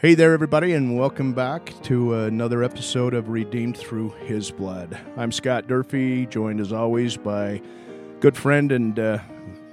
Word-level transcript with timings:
Hey 0.00 0.14
there, 0.14 0.32
everybody, 0.32 0.74
and 0.74 0.96
welcome 0.96 1.32
back 1.32 1.74
to 1.82 2.14
another 2.14 2.62
episode 2.62 3.14
of 3.14 3.30
Redeemed 3.30 3.76
Through 3.76 4.10
His 4.10 4.48
Blood. 4.48 4.96
I'm 5.16 5.32
Scott 5.32 5.66
Durfee, 5.66 6.26
joined 6.26 6.60
as 6.60 6.72
always 6.72 7.16
by 7.16 7.60
good 8.20 8.36
friend 8.36 8.70
and 8.70 8.96
uh, 8.96 9.18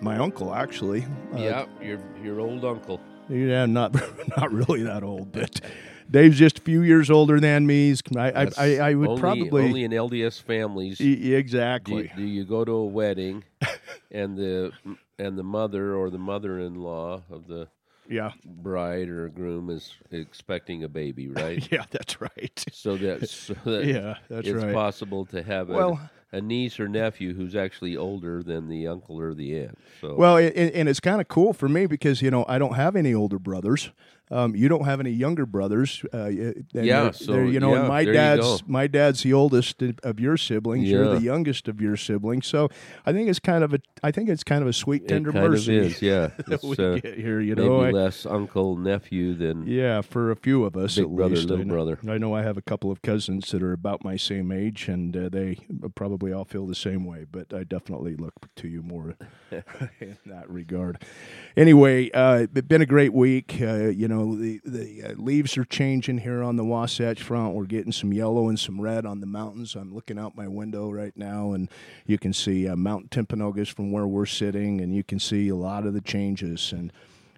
my 0.01 0.17
uncle, 0.17 0.55
actually. 0.55 1.03
Uh, 1.31 1.37
yeah, 1.37 1.65
your 1.79 1.99
your 2.23 2.39
old 2.39 2.65
uncle. 2.65 2.99
Yeah, 3.29 3.67
not 3.67 3.93
not 4.37 4.51
really 4.51 4.81
that 4.81 5.03
old, 5.03 5.31
but 5.31 5.61
Dave's 6.09 6.39
just 6.39 6.57
a 6.57 6.61
few 6.63 6.81
years 6.81 7.11
older 7.11 7.39
than 7.39 7.67
me. 7.67 7.89
He's, 7.89 8.01
I, 8.17 8.31
I, 8.31 8.47
I, 8.57 8.77
I 8.77 8.93
would 8.95 9.09
only, 9.09 9.21
probably 9.21 9.63
only 9.65 9.83
in 9.83 9.91
LDS 9.91 10.41
families. 10.41 10.99
E- 10.99 11.35
exactly. 11.35 12.11
Do, 12.15 12.23
do 12.23 12.23
you 12.23 12.45
go 12.45 12.65
to 12.65 12.71
a 12.71 12.85
wedding, 12.85 13.43
and 14.09 14.35
the 14.35 14.71
and 15.19 15.37
the 15.37 15.43
mother 15.43 15.93
or 15.93 16.09
the 16.09 16.17
mother-in-law 16.17 17.21
of 17.29 17.45
the 17.47 17.67
yeah, 18.09 18.31
bride 18.45 19.09
or 19.09 19.29
groom 19.29 19.69
is 19.69 19.93
expecting 20.11 20.83
a 20.83 20.87
baby, 20.89 21.27
right? 21.29 21.67
yeah, 21.71 21.85
that's 21.91 22.19
right. 22.21 22.65
So 22.71 22.97
that 22.97 23.29
so 23.29 23.53
that 23.65 23.85
Yeah, 23.85 24.15
that's 24.29 24.47
it's 24.47 24.63
right. 24.63 24.73
possible 24.73 25.25
to 25.27 25.41
have 25.43 25.69
a, 25.69 25.73
Well- 25.73 26.09
a 26.31 26.41
niece 26.41 26.79
or 26.81 26.87
nephew 26.89 27.33
who's 27.33 27.55
actually 27.55 27.95
older 27.95 28.43
than 28.43 28.67
the 28.67 28.87
uncle 28.87 29.17
or 29.19 29.33
the 29.33 29.57
aunt. 29.57 29.77
So 30.01 30.15
Well, 30.15 30.35
and, 30.37 30.53
and 30.53 30.89
it's 30.89 30.99
kind 30.99 31.21
of 31.21 31.29
cool 31.29 31.53
for 31.53 31.69
me 31.69 31.85
because 31.85 32.21
you 32.21 32.29
know 32.29 32.43
I 32.49 32.57
don't 32.57 32.75
have 32.75 32.95
any 32.97 33.13
older 33.13 33.39
brothers. 33.39 33.91
Um, 34.31 34.55
you 34.55 34.67
don't 34.67 34.85
have 34.85 34.99
any 34.99 35.11
younger 35.11 35.45
brothers. 35.45 36.03
Uh, 36.13 36.25
Yeah, 36.73 37.11
so, 37.11 37.41
you 37.43 37.59
know, 37.59 37.75
and 37.75 37.87
my 37.87 38.05
dad's 38.05 38.63
my 38.67 38.87
dad's 38.87 39.21
the 39.23 39.33
oldest 39.33 39.81
of 40.03 40.19
your 40.19 40.35
siblings. 40.37 40.89
You're 40.89 41.13
the 41.15 41.21
youngest 41.21 41.67
of 41.67 41.79
your 41.79 41.95
siblings. 41.95 42.47
So 42.47 42.69
I 43.05 43.13
think 43.13 43.29
it's 43.29 43.39
kind 43.39 43.63
of 43.63 43.73
a 43.73 43.79
I 44.03 44.11
think 44.11 44.29
it's 44.29 44.43
kind 44.43 44.61
of 44.61 44.67
a 44.67 44.73
sweet 44.73 45.03
it 45.03 45.07
tender 45.09 45.31
kind 45.31 45.49
mercy 45.51 45.77
of 45.77 45.83
is, 45.85 46.01
yeah. 46.01 46.27
that 46.47 46.63
we 46.63 46.75
uh, 46.77 46.95
get 46.99 47.17
here. 47.19 47.39
You 47.39 47.55
maybe 47.55 47.67
know, 47.67 47.81
I- 47.81 47.91
less 47.91 48.25
uncle 48.25 48.75
nephew 48.75 49.35
than 49.35 49.67
yeah, 49.67 50.01
for 50.01 50.31
a 50.31 50.35
few 50.35 50.65
of 50.65 50.75
us 50.75 50.95
Big 50.95 51.05
at 51.05 51.15
brother, 51.15 51.35
least. 51.35 51.47
I 51.47 51.49
little 51.51 51.65
know, 51.65 51.73
brother. 51.73 51.99
I 52.09 52.17
know 52.17 52.33
I 52.33 52.41
have 52.41 52.57
a 52.57 52.61
couple 52.63 52.91
of 52.91 53.01
cousins 53.01 53.51
that 53.51 53.61
are 53.61 53.73
about 53.73 54.03
my 54.03 54.17
same 54.17 54.51
age, 54.51 54.87
and 54.87 55.15
uh, 55.15 55.29
they 55.29 55.57
probably 55.93 56.33
all 56.33 56.45
feel 56.45 56.65
the 56.65 56.75
same 56.75 57.05
way. 57.05 57.25
But 57.29 57.53
I 57.53 57.63
definitely 57.63 58.15
look 58.15 58.33
to 58.55 58.67
you 58.67 58.81
more 58.81 59.15
in 59.99 60.17
that 60.25 60.49
regard. 60.49 61.03
Anyway, 61.55 62.09
uh, 62.11 62.47
it's 62.55 62.67
been 62.67 62.81
a 62.81 62.85
great 62.87 63.13
week. 63.13 63.57
Uh, 63.61 63.89
you 63.89 64.07
know, 64.07 64.14
the 64.23 64.61
the 64.63 65.03
uh, 65.03 65.13
leaves 65.17 65.57
are 65.57 65.65
changing 65.65 66.19
here 66.19 66.41
on 66.43 66.55
the 66.55 66.63
Wasatch 66.63 67.21
Front. 67.21 67.55
We're 67.55 67.65
getting 67.65 67.91
some 67.91 68.13
yellow 68.13 68.47
and 68.47 68.59
some 68.59 68.79
red 68.79 69.05
on 69.05 69.19
the 69.19 69.25
mountains. 69.25 69.75
I'm 69.75 69.93
looking 69.93 70.19
out 70.19 70.37
my 70.37 70.47
window 70.47 70.89
right 70.91 71.15
now, 71.17 71.51
and 71.51 71.69
you 72.05 72.17
can 72.17 72.31
see 72.31 72.67
uh, 72.67 72.75
Mount 72.75 73.09
Timpanogos 73.09 73.73
from 73.73 73.91
where 73.91 74.07
we're 74.07 74.25
sitting, 74.25 74.79
and 74.79 74.95
you 74.95 75.03
can 75.03 75.19
see 75.19 75.49
a 75.49 75.55
lot 75.55 75.85
of 75.85 75.93
the 75.93 76.01
changes 76.01 76.71
and. 76.71 76.91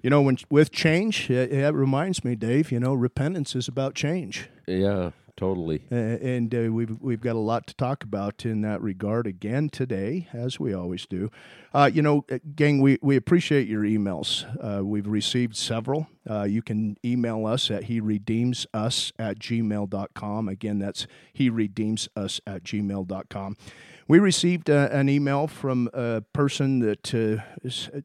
You 0.04 0.12
know, 0.12 0.22
when 0.22 0.38
with 0.52 0.72
change, 0.72 1.30
it, 1.32 1.52
it 1.52 1.74
reminds 1.74 2.24
me, 2.24 2.36
Dave. 2.36 2.72
You 2.72 2.80
know, 2.80 2.94
repentance 2.94 3.56
is 3.56 3.68
about 3.68 3.96
change, 3.96 4.48
yeah, 4.68 5.10
totally. 5.38 5.84
and 5.90 6.54
uh, 6.54 6.72
we've 6.72 7.00
we've 7.00 7.22
got 7.22 7.36
a 7.36 7.40
lot 7.40 7.68
to 7.68 7.76
talk 7.76 8.04
about 8.04 8.46
in 8.46 8.62
that 8.62 8.82
regard 8.82 9.26
again 9.28 9.70
today, 9.70 10.28
as 10.34 10.60
we 10.60 10.74
always 10.74 11.06
do. 11.06 11.32
Uh, 11.74 11.90
you 11.94 12.02
know, 12.02 12.26
uh, 12.32 12.40
gang, 12.56 12.82
we, 12.82 12.98
we 13.02 13.16
appreciate 13.16 13.68
your 13.68 13.84
emails. 13.84 14.46
Uh, 14.62 14.84
we've 14.84 15.08
received 15.08 15.56
several. 15.56 16.08
Uh, 16.30 16.44
you 16.44 16.62
can 16.62 16.98
email 17.06 17.46
us 17.46 17.70
at 17.70 17.84
he 17.84 18.00
redeems 18.00 18.66
us 18.74 19.14
at 19.20 19.40
gmail.com. 19.40 20.50
Again, 20.50 20.80
that's 20.80 21.08
he 21.32 21.50
redeems 21.50 22.10
us 22.16 22.42
at 22.48 22.64
gmail.com. 22.64 23.58
We 24.10 24.20
received 24.20 24.70
uh, 24.70 24.88
an 24.90 25.10
email 25.10 25.48
from 25.48 25.90
a 25.94 26.22
person 26.32 26.80
that 26.80 27.14
uh, 27.14 27.44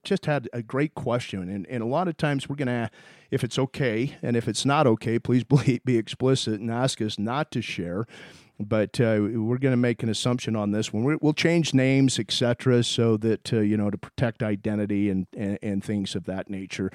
just 0.03 0.27
had 0.27 0.49
a 0.53 0.61
great 0.61 0.97
question. 0.97 1.49
And, 1.49 1.65
and 1.69 1.81
a 1.81 1.87
lot 1.87 2.09
of 2.09 2.17
times 2.17 2.49
we're 2.49 2.57
going 2.57 2.67
to, 2.67 2.91
if 3.31 3.45
it's 3.45 3.57
okay, 3.57 4.17
and 4.21 4.37
if 4.37 4.49
it's 4.49 4.67
not 4.67 4.89
okay, 4.89 5.21
please 5.21 5.45
be, 5.85 5.97
explicit 5.97 6.59
and 6.61 6.73
ask 6.73 7.01
us 7.01 7.21
not 7.21 7.53
to 7.53 7.63
share. 7.63 8.07
But 8.59 9.01
uh, 9.01 9.19
we're 9.21 9.59
going 9.59 9.73
to 9.73 9.77
make 9.77 10.03
an 10.03 10.09
assumption 10.09 10.57
on 10.57 10.73
this 10.73 10.93
one. 10.93 11.05
We're, 11.05 11.19
we'll 11.21 11.35
change 11.35 11.73
names, 11.73 12.19
etc., 12.19 12.83
so 12.83 13.17
that, 13.19 13.53
uh, 13.53 13.61
you 13.61 13.77
know, 13.77 13.89
to 13.89 13.99
protect 13.99 14.43
identity 14.43 15.09
and, 15.09 15.29
and, 15.37 15.57
and 15.63 15.85
things 15.85 16.17
of 16.17 16.25
that 16.25 16.51
nature. 16.51 16.91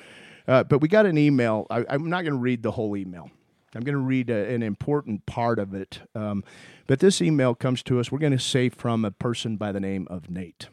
Uh, 0.50 0.66
but 0.66 0.79
we 0.79 0.90
got 0.90 1.06
an 1.06 1.17
email. 1.17 1.66
I, 1.69 1.85
I'm 1.90 2.09
not 2.09 2.23
going 2.23 2.34
to 2.34 2.40
read 2.40 2.62
the 2.62 2.72
whole 2.72 2.97
email. 2.97 3.31
I'm 3.78 3.84
going 3.84 3.94
to 3.94 4.00
read 4.00 4.32
a, 4.32 4.52
an 4.52 4.64
important 4.64 5.28
part 5.28 5.60
of 5.60 5.76
it. 5.76 6.00
Um, 6.16 6.44
but 6.88 7.00
this 7.00 7.22
email 7.22 7.54
comes 7.54 7.84
to 7.84 8.00
us, 8.00 8.12
we're 8.12 8.18
going 8.18 8.32
to 8.32 8.40
say 8.40 8.70
from 8.70 9.06
a 9.06 9.12
person 9.12 9.56
by 9.56 9.72
the 9.72 9.80
name 9.80 10.08
of 10.10 10.32
Nate. 10.32 10.68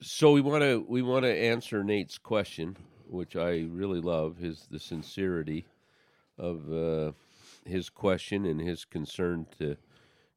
So 0.00 0.32
we 0.32 0.40
want 0.40 0.62
to 0.62 0.82
we 0.88 1.02
want 1.02 1.26
to 1.26 1.30
answer 1.30 1.84
Nate's 1.84 2.16
question, 2.16 2.78
which 3.06 3.36
I 3.36 3.66
really 3.70 4.00
love, 4.00 4.38
his 4.38 4.66
the 4.70 4.78
sincerity 4.78 5.66
of 6.38 6.72
uh, 6.72 7.12
his 7.66 7.90
question 7.90 8.46
and 8.46 8.58
his 8.58 8.86
concern 8.86 9.46
to 9.58 9.76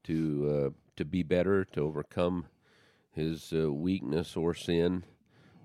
to 0.04 0.66
uh, 0.68 0.70
to 0.98 1.06
be 1.06 1.24
better, 1.24 1.64
to 1.64 1.80
overcome 1.80 2.46
his 3.16 3.54
uh, 3.54 3.72
weakness 3.72 4.36
or 4.36 4.54
sin. 4.54 5.06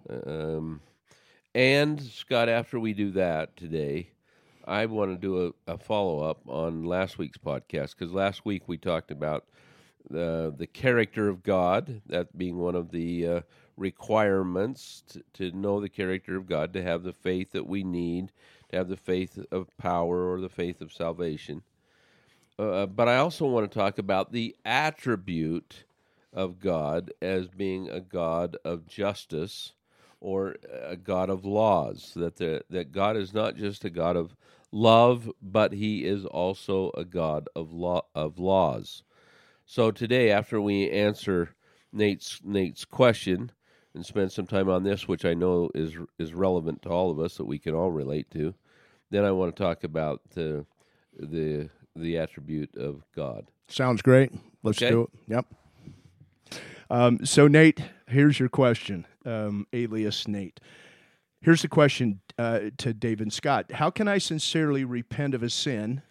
Um, 0.08 0.80
and 1.56 2.00
Scott, 2.00 2.48
after 2.48 2.78
we 2.78 2.92
do 2.92 3.10
that 3.10 3.56
today, 3.56 4.12
I 4.68 4.84
want 4.84 5.10
to 5.10 5.16
do 5.16 5.54
a, 5.66 5.72
a 5.72 5.78
follow 5.78 6.20
up 6.20 6.40
on 6.46 6.84
last 6.84 7.16
week's 7.16 7.38
podcast 7.38 7.96
because 7.96 8.12
last 8.12 8.44
week 8.44 8.64
we 8.66 8.76
talked 8.76 9.10
about 9.10 9.46
the 10.10 10.54
the 10.56 10.66
character 10.66 11.28
of 11.28 11.42
God, 11.42 12.02
that 12.06 12.36
being 12.36 12.58
one 12.58 12.74
of 12.74 12.90
the 12.90 13.26
uh, 13.26 13.40
requirements 13.78 15.02
to, 15.08 15.22
to 15.34 15.56
know 15.56 15.80
the 15.80 15.88
character 15.88 16.36
of 16.36 16.46
God, 16.46 16.74
to 16.74 16.82
have 16.82 17.02
the 17.02 17.14
faith 17.14 17.52
that 17.52 17.66
we 17.66 17.82
need, 17.82 18.30
to 18.70 18.76
have 18.76 18.88
the 18.88 18.96
faith 18.96 19.38
of 19.50 19.76
power 19.78 20.30
or 20.30 20.40
the 20.40 20.50
faith 20.50 20.82
of 20.82 20.92
salvation. 20.92 21.62
Uh, 22.58 22.86
but 22.86 23.08
I 23.08 23.16
also 23.16 23.46
want 23.46 23.70
to 23.70 23.78
talk 23.78 23.98
about 23.98 24.32
the 24.32 24.54
attribute 24.66 25.84
of 26.32 26.60
God 26.60 27.10
as 27.22 27.48
being 27.48 27.88
a 27.88 28.00
God 28.00 28.58
of 28.64 28.86
justice 28.86 29.72
or 30.20 30.56
a 30.84 30.96
God 30.96 31.30
of 31.30 31.46
laws. 31.46 32.12
That 32.16 32.36
the, 32.36 32.62
that 32.68 32.92
God 32.92 33.16
is 33.16 33.32
not 33.32 33.56
just 33.56 33.84
a 33.84 33.90
God 33.90 34.16
of 34.16 34.36
love, 34.72 35.30
but 35.40 35.72
He 35.72 36.04
is 36.04 36.24
also 36.24 36.90
a 36.96 37.04
God 37.04 37.48
of 37.56 37.72
law 37.72 38.02
of 38.14 38.38
laws. 38.38 39.02
So 39.66 39.90
today, 39.90 40.30
after 40.30 40.60
we 40.60 40.90
answer 40.90 41.50
Nate's 41.92 42.40
Nate's 42.44 42.84
question 42.84 43.52
and 43.94 44.04
spend 44.04 44.32
some 44.32 44.46
time 44.46 44.68
on 44.68 44.82
this, 44.84 45.08
which 45.08 45.24
I 45.24 45.34
know 45.34 45.70
is 45.74 45.94
is 46.18 46.34
relevant 46.34 46.82
to 46.82 46.90
all 46.90 47.10
of 47.10 47.18
us 47.20 47.36
that 47.36 47.46
we 47.46 47.58
can 47.58 47.74
all 47.74 47.90
relate 47.90 48.30
to, 48.32 48.54
then 49.10 49.24
I 49.24 49.32
want 49.32 49.54
to 49.54 49.62
talk 49.62 49.84
about 49.84 50.20
the 50.34 50.64
the 51.18 51.68
the 51.96 52.16
attribute 52.18 52.76
of 52.76 53.02
God. 53.14 53.50
Sounds 53.68 54.02
great. 54.02 54.32
Let's 54.62 54.80
Okay. 54.82 54.90
do 54.90 55.02
it. 55.02 55.10
Yep. 55.28 55.46
Um, 56.90 57.26
so, 57.26 57.48
Nate, 57.48 57.82
here's 58.06 58.40
your 58.40 58.48
question, 58.48 59.06
um, 59.26 59.66
alias 59.74 60.26
Nate. 60.26 60.58
Here's 61.40 61.62
the 61.62 61.68
question 61.68 62.20
uh, 62.36 62.70
to 62.78 62.92
David 62.92 63.32
Scott 63.32 63.72
How 63.72 63.90
can 63.90 64.08
I 64.08 64.18
sincerely 64.18 64.84
repent 64.84 65.34
of 65.34 65.42
a 65.42 65.50
sin? 65.50 66.02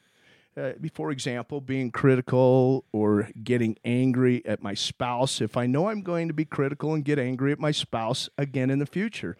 Uh, 0.56 0.72
for 0.94 1.12
example, 1.12 1.62
being 1.62 1.92
critical 1.92 2.84
or 2.92 3.30
getting 3.44 3.78
angry 3.86 4.44
at 4.44 4.64
my 4.64 4.74
spouse, 4.74 5.40
if 5.40 5.56
I 5.56 5.68
know 5.68 5.88
I'm 5.88 6.02
going 6.02 6.28
to 6.30 6.34
be 6.34 6.46
critical 6.46 6.96
and 6.96 7.06
get 7.06 7.20
angry 7.20 7.52
at 7.52 7.60
my 7.60 7.70
spouse 7.70 8.28
again 8.40 8.72
in 8.72 8.80
the 8.80 8.88
future. 8.88 9.38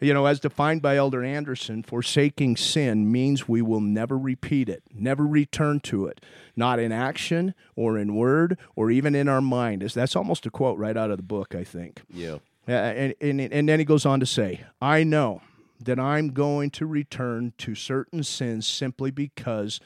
You 0.00 0.14
know, 0.14 0.26
as 0.26 0.40
defined 0.40 0.80
by 0.80 0.96
Elder 0.96 1.24
Andersen, 1.24 1.82
forsaking 1.82 2.56
sin 2.56 3.10
means 3.10 3.48
we 3.48 3.60
will 3.60 3.80
never 3.80 4.16
repeat 4.16 4.68
it, 4.68 4.84
never 4.94 5.26
return 5.26 5.80
to 5.80 6.06
it, 6.06 6.24
not 6.56 6.78
in 6.78 6.92
action 6.92 7.52
or 7.74 7.98
in 7.98 8.14
word 8.14 8.56
or 8.76 8.90
even 8.92 9.14
in 9.16 9.28
our 9.28 9.40
mind. 9.40 9.82
That's 9.82 10.14
almost 10.14 10.46
a 10.46 10.50
quote 10.50 10.78
right 10.78 10.96
out 10.96 11.10
of 11.10 11.16
the 11.16 11.24
book, 11.24 11.54
I 11.54 11.64
think. 11.64 12.02
Yeah. 12.08 12.38
Uh, 12.68 12.72
and, 12.72 13.14
and, 13.20 13.40
and 13.40 13.68
then 13.68 13.78
he 13.78 13.84
goes 13.84 14.04
on 14.04 14.20
to 14.20 14.26
say, 14.26 14.64
I 14.80 15.02
know 15.02 15.40
that 15.80 15.98
I'm 15.98 16.28
going 16.30 16.70
to 16.70 16.86
return 16.86 17.52
to 17.58 17.74
certain 17.74 18.22
sins 18.22 18.66
simply 18.66 19.10
because, 19.10 19.80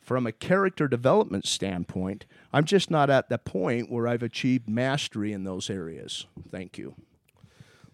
from 0.00 0.26
a 0.26 0.32
character 0.32 0.86
development 0.86 1.46
standpoint, 1.46 2.26
I'm 2.52 2.64
just 2.64 2.90
not 2.90 3.10
at 3.10 3.30
the 3.30 3.38
point 3.38 3.90
where 3.90 4.06
I've 4.06 4.22
achieved 4.22 4.68
mastery 4.68 5.32
in 5.32 5.44
those 5.44 5.68
areas. 5.70 6.26
Thank 6.50 6.78
you. 6.78 6.94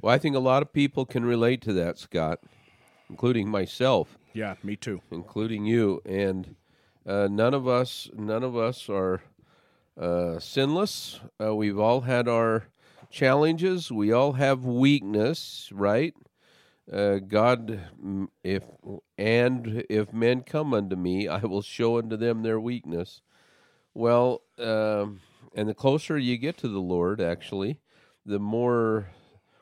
Well, 0.02 0.12
I 0.14 0.18
think 0.18 0.34
a 0.36 0.40
lot 0.40 0.62
of 0.62 0.72
people 0.72 1.06
can 1.06 1.24
relate 1.24 1.62
to 1.62 1.72
that, 1.74 1.98
Scott, 1.98 2.40
including 3.08 3.48
myself, 3.48 4.18
Yeah, 4.34 4.56
me 4.62 4.76
too. 4.76 5.00
including 5.10 5.64
you, 5.66 6.02
and 6.04 6.56
uh, 7.06 7.28
none 7.30 7.54
of 7.54 7.66
us, 7.68 8.10
none 8.14 8.42
of 8.42 8.56
us 8.56 8.88
are 8.88 9.22
uh, 9.98 10.38
sinless. 10.38 11.20
Uh, 11.42 11.54
we've 11.54 11.78
all 11.78 12.02
had 12.02 12.28
our 12.28 12.64
challenges. 13.10 13.90
We 13.90 14.12
all 14.12 14.34
have 14.34 14.64
weakness, 14.64 15.68
right? 15.72 16.14
Uh, 16.90 17.18
God, 17.18 17.80
if 18.42 18.64
and 19.18 19.84
if 19.88 20.12
men 20.12 20.42
come 20.42 20.72
unto 20.74 20.96
me, 20.96 21.28
I 21.28 21.40
will 21.40 21.62
show 21.62 21.98
unto 21.98 22.16
them 22.16 22.42
their 22.42 22.60
weakness. 22.60 23.20
Well, 23.92 24.42
um, 24.58 25.20
and 25.54 25.68
the 25.68 25.74
closer 25.74 26.16
you 26.16 26.36
get 26.38 26.56
to 26.58 26.68
the 26.68 26.80
Lord, 26.80 27.20
actually, 27.20 27.80
the 28.24 28.38
more 28.38 29.10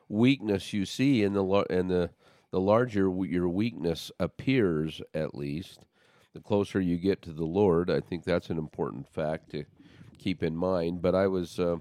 weakness 0.09 0.73
you 0.73 0.85
see 0.85 1.23
in 1.23 1.33
the 1.33 1.45
and 1.71 1.91
the 1.91 2.11
the 2.51 2.61
larger 2.61 3.11
your 3.27 3.49
weakness 3.49 4.11
appears, 4.19 5.03
at 5.13 5.35
least, 5.35 5.81
the 6.33 6.41
closer 6.41 6.81
you 6.81 6.97
get 6.97 7.21
to 7.23 7.33
the 7.33 7.45
Lord. 7.45 7.91
I 7.91 8.01
think 8.01 8.25
that's 8.25 8.49
an 8.49 8.57
important 8.57 9.07
fact 9.07 9.51
to 9.51 9.65
keep 10.19 10.43
in 10.43 10.57
mind. 10.57 11.03
But 11.03 11.15
I 11.15 11.27
was 11.27 11.59
uh, 11.59 11.77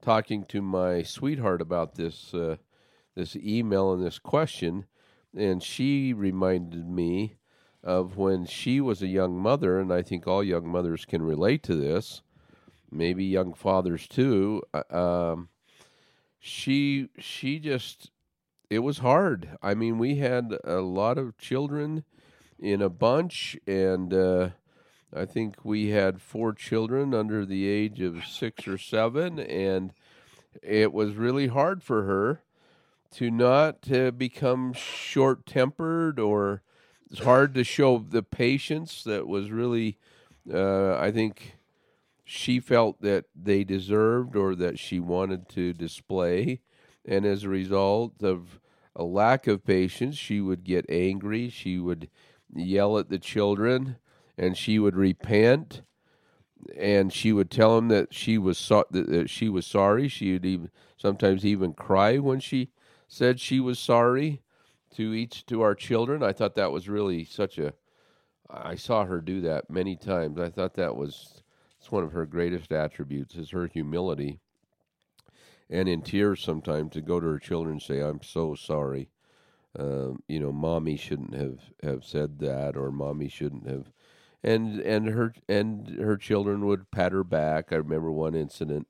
talking 0.00 0.44
to 0.44 0.62
my 0.62 1.02
sweetheart 1.02 1.60
about 1.60 1.94
this 1.94 2.34
uh, 2.34 2.56
this 3.14 3.36
email 3.36 3.92
and 3.92 4.04
this 4.04 4.18
question, 4.18 4.86
and 5.36 5.62
she 5.62 6.12
reminded 6.12 6.88
me 6.88 7.36
of 7.82 8.16
when 8.16 8.46
she 8.46 8.80
was 8.80 9.02
a 9.02 9.06
young 9.06 9.38
mother, 9.38 9.78
and 9.78 9.92
I 9.92 10.02
think 10.02 10.26
all 10.26 10.44
young 10.44 10.68
mothers 10.68 11.04
can 11.04 11.22
relate 11.22 11.62
to 11.64 11.76
this. 11.76 12.22
Maybe 12.90 13.24
young 13.24 13.54
fathers 13.54 14.06
too. 14.06 14.62
Uh, 14.74 15.32
um, 15.32 15.48
she 16.38 17.08
she 17.18 17.58
just 17.58 18.10
it 18.68 18.80
was 18.80 18.98
hard. 18.98 19.56
I 19.62 19.74
mean, 19.74 19.98
we 19.98 20.16
had 20.16 20.56
a 20.64 20.80
lot 20.80 21.18
of 21.18 21.36
children 21.38 22.04
in 22.58 22.82
a 22.82 22.88
bunch, 22.88 23.56
and 23.66 24.12
uh, 24.12 24.50
I 25.14 25.24
think 25.24 25.64
we 25.64 25.88
had 25.88 26.22
four 26.22 26.52
children 26.52 27.14
under 27.14 27.44
the 27.44 27.66
age 27.68 28.00
of 28.00 28.24
six 28.24 28.68
or 28.68 28.78
seven, 28.78 29.40
and 29.40 29.92
it 30.62 30.92
was 30.92 31.14
really 31.14 31.48
hard 31.48 31.82
for 31.82 32.04
her 32.04 32.42
to 33.14 33.30
not 33.30 33.90
uh, 33.90 34.12
become 34.12 34.72
short 34.72 35.46
tempered 35.46 36.20
or 36.20 36.62
it's 37.10 37.24
hard 37.24 37.54
to 37.54 37.64
show 37.64 37.98
the 37.98 38.22
patience 38.22 39.02
that 39.02 39.26
was 39.26 39.50
really, 39.50 39.98
uh, 40.52 40.96
I 40.96 41.10
think 41.10 41.56
she 42.24 42.60
felt 42.60 43.02
that 43.02 43.24
they 43.34 43.64
deserved 43.64 44.36
or 44.36 44.54
that 44.54 44.78
she 44.78 45.00
wanted 45.00 45.48
to 45.50 45.72
display. 45.72 46.60
And 47.04 47.26
as 47.26 47.42
a 47.42 47.48
result 47.48 48.22
of 48.22 48.60
a 48.94 49.02
lack 49.02 49.48
of 49.48 49.64
patience, 49.64 50.16
she 50.16 50.40
would 50.40 50.62
get 50.62 50.86
angry. 50.88 51.48
She 51.48 51.80
would 51.80 52.08
yell 52.54 52.96
at 52.96 53.08
the 53.08 53.18
children 53.18 53.96
and 54.40 54.56
she 54.56 54.78
would 54.78 54.96
repent 54.96 55.82
and 56.76 57.12
she 57.12 57.30
would 57.32 57.50
tell 57.50 57.76
them 57.76 57.88
that 57.88 58.14
she 58.14 58.38
was 58.38 58.56
so- 58.56 58.86
that 58.90 59.28
she 59.28 59.48
was 59.50 59.66
sorry. 59.66 60.08
She 60.08 60.32
would 60.32 60.46
even 60.46 60.70
sometimes 60.96 61.44
even 61.44 61.74
cry 61.74 62.18
when 62.18 62.40
she 62.40 62.70
said 63.06 63.38
she 63.38 63.60
was 63.60 63.78
sorry 63.78 64.42
to 64.94 65.12
each 65.12 65.44
to 65.46 65.60
our 65.60 65.74
children. 65.74 66.22
I 66.22 66.32
thought 66.32 66.54
that 66.54 66.72
was 66.72 66.88
really 66.88 67.24
such 67.24 67.58
a. 67.58 67.74
I 68.48 68.76
saw 68.76 69.04
her 69.04 69.20
do 69.20 69.42
that 69.42 69.68
many 69.70 69.94
times. 69.94 70.38
I 70.38 70.48
thought 70.48 70.74
that 70.74 70.96
was 70.96 71.42
it's 71.78 71.92
one 71.92 72.04
of 72.04 72.12
her 72.12 72.26
greatest 72.26 72.72
attributes 72.72 73.34
is 73.34 73.50
her 73.50 73.66
humility. 73.66 74.40
And 75.68 75.88
in 75.88 76.00
tears 76.02 76.42
sometimes 76.42 76.92
to 76.92 77.02
go 77.02 77.20
to 77.20 77.26
her 77.26 77.38
children 77.38 77.74
and 77.74 77.82
say, 77.82 78.00
"I'm 78.00 78.22
so 78.22 78.54
sorry." 78.54 79.10
Um, 79.78 80.22
you 80.28 80.40
know, 80.40 80.52
mommy 80.52 80.96
shouldn't 80.96 81.34
have, 81.34 81.60
have 81.82 82.04
said 82.04 82.38
that, 82.40 82.76
or 82.76 82.90
mommy 82.90 83.28
shouldn't 83.28 83.68
have, 83.68 83.92
and 84.42 84.80
and 84.80 85.08
her 85.08 85.34
and 85.48 85.88
her 86.00 86.16
children 86.16 86.66
would 86.66 86.90
pat 86.90 87.12
her 87.12 87.24
back. 87.24 87.72
I 87.72 87.76
remember 87.76 88.10
one 88.10 88.34
incident 88.34 88.86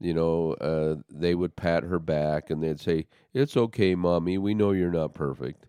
you 0.00 0.12
know, 0.12 0.52
uh, 0.54 0.96
they 1.10 1.34
would 1.34 1.56
pat 1.56 1.84
her 1.84 1.98
back 1.98 2.50
and 2.50 2.62
they'd 2.62 2.80
say, 2.80 3.06
"It's 3.32 3.56
okay, 3.56 3.94
mommy. 3.94 4.38
We 4.38 4.54
know 4.54 4.72
you're 4.72 4.90
not 4.90 5.14
perfect," 5.14 5.66